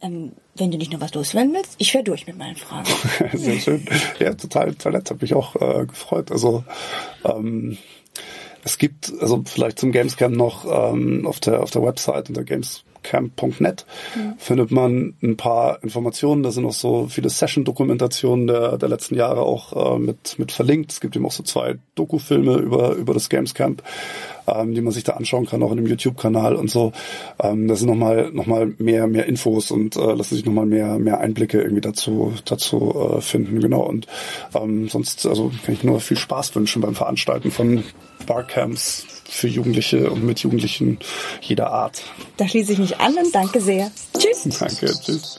Ähm, 0.00 0.32
wenn 0.54 0.70
du 0.70 0.78
nicht 0.78 0.90
noch 0.90 1.02
was 1.02 1.12
loswerden 1.12 1.52
willst, 1.52 1.74
ich 1.76 1.92
wäre 1.92 2.04
durch 2.04 2.26
mit 2.26 2.38
meinen 2.38 2.56
Fragen. 2.56 2.88
Sehr 3.34 3.60
schön. 3.60 3.86
Ja, 4.18 4.32
total, 4.32 4.72
total 4.72 4.92
nett. 4.92 5.10
Hat 5.10 5.20
mich 5.20 5.34
auch 5.34 5.56
äh, 5.56 5.84
gefreut. 5.84 6.32
Also 6.32 6.64
ähm, 7.22 7.76
es 8.64 8.78
gibt, 8.78 9.12
also 9.20 9.42
vielleicht 9.44 9.78
zum 9.78 9.92
Gamescamp 9.92 10.34
noch 10.34 10.64
ähm, 10.64 11.26
auf 11.26 11.38
der 11.38 11.62
auf 11.62 11.70
der 11.70 11.82
Website 11.82 12.30
unter 12.30 12.44
gamescamp.net 13.02 13.86
mhm. 14.14 14.34
findet 14.38 14.70
man 14.70 15.14
ein 15.22 15.36
paar 15.36 15.82
Informationen. 15.82 16.42
Da 16.42 16.50
sind 16.50 16.64
auch 16.64 16.72
so 16.72 17.06
viele 17.08 17.30
Session-Dokumentationen 17.30 18.46
der, 18.46 18.78
der 18.78 18.88
letzten 18.88 19.14
Jahre 19.14 19.42
auch 19.42 19.96
äh, 19.96 19.98
mit 19.98 20.38
mit 20.38 20.52
verlinkt. 20.52 20.92
Es 20.92 21.00
gibt 21.00 21.16
eben 21.16 21.26
auch 21.26 21.32
so 21.32 21.42
zwei 21.42 21.76
Doku-Filme 21.94 22.56
über 22.56 22.94
über 22.94 23.14
das 23.14 23.28
Gamescamp 23.28 23.82
ähm, 24.54 24.74
die 24.74 24.80
man 24.80 24.92
sich 24.92 25.04
da 25.04 25.12
anschauen 25.12 25.46
kann, 25.46 25.62
auch 25.62 25.70
in 25.70 25.76
dem 25.76 25.86
YouTube-Kanal 25.86 26.56
und 26.56 26.70
so. 26.70 26.92
Ähm, 27.42 27.68
da 27.68 27.76
sind 27.76 27.88
nochmal 27.88 28.30
noch 28.32 28.46
mal 28.46 28.72
mehr, 28.78 29.06
mehr 29.06 29.26
Infos 29.26 29.70
und 29.70 29.96
äh, 29.96 30.12
lassen 30.12 30.34
sich 30.34 30.44
nochmal 30.44 30.66
mehr, 30.66 30.98
mehr 30.98 31.20
Einblicke 31.20 31.60
irgendwie 31.60 31.80
dazu, 31.80 32.34
dazu 32.44 33.14
äh, 33.16 33.20
finden. 33.20 33.60
Genau. 33.60 33.82
Und 33.82 34.06
ähm, 34.54 34.88
sonst, 34.88 35.26
also 35.26 35.50
kann 35.64 35.74
ich 35.74 35.84
nur 35.84 36.00
viel 36.00 36.16
Spaß 36.16 36.54
wünschen 36.54 36.82
beim 36.82 36.94
Veranstalten 36.94 37.50
von 37.50 37.84
Barcamps 38.26 39.04
für 39.28 39.48
Jugendliche 39.48 40.10
und 40.10 40.24
mit 40.24 40.40
Jugendlichen 40.40 40.98
jeder 41.40 41.70
Art. 41.70 42.02
Da 42.36 42.48
schließe 42.48 42.72
ich 42.72 42.78
mich 42.78 42.98
an 42.98 43.16
und 43.16 43.34
danke 43.34 43.60
sehr. 43.60 43.90
Tschüss. 44.18 44.58
Danke, 44.58 44.86
tschüss. 44.86 45.38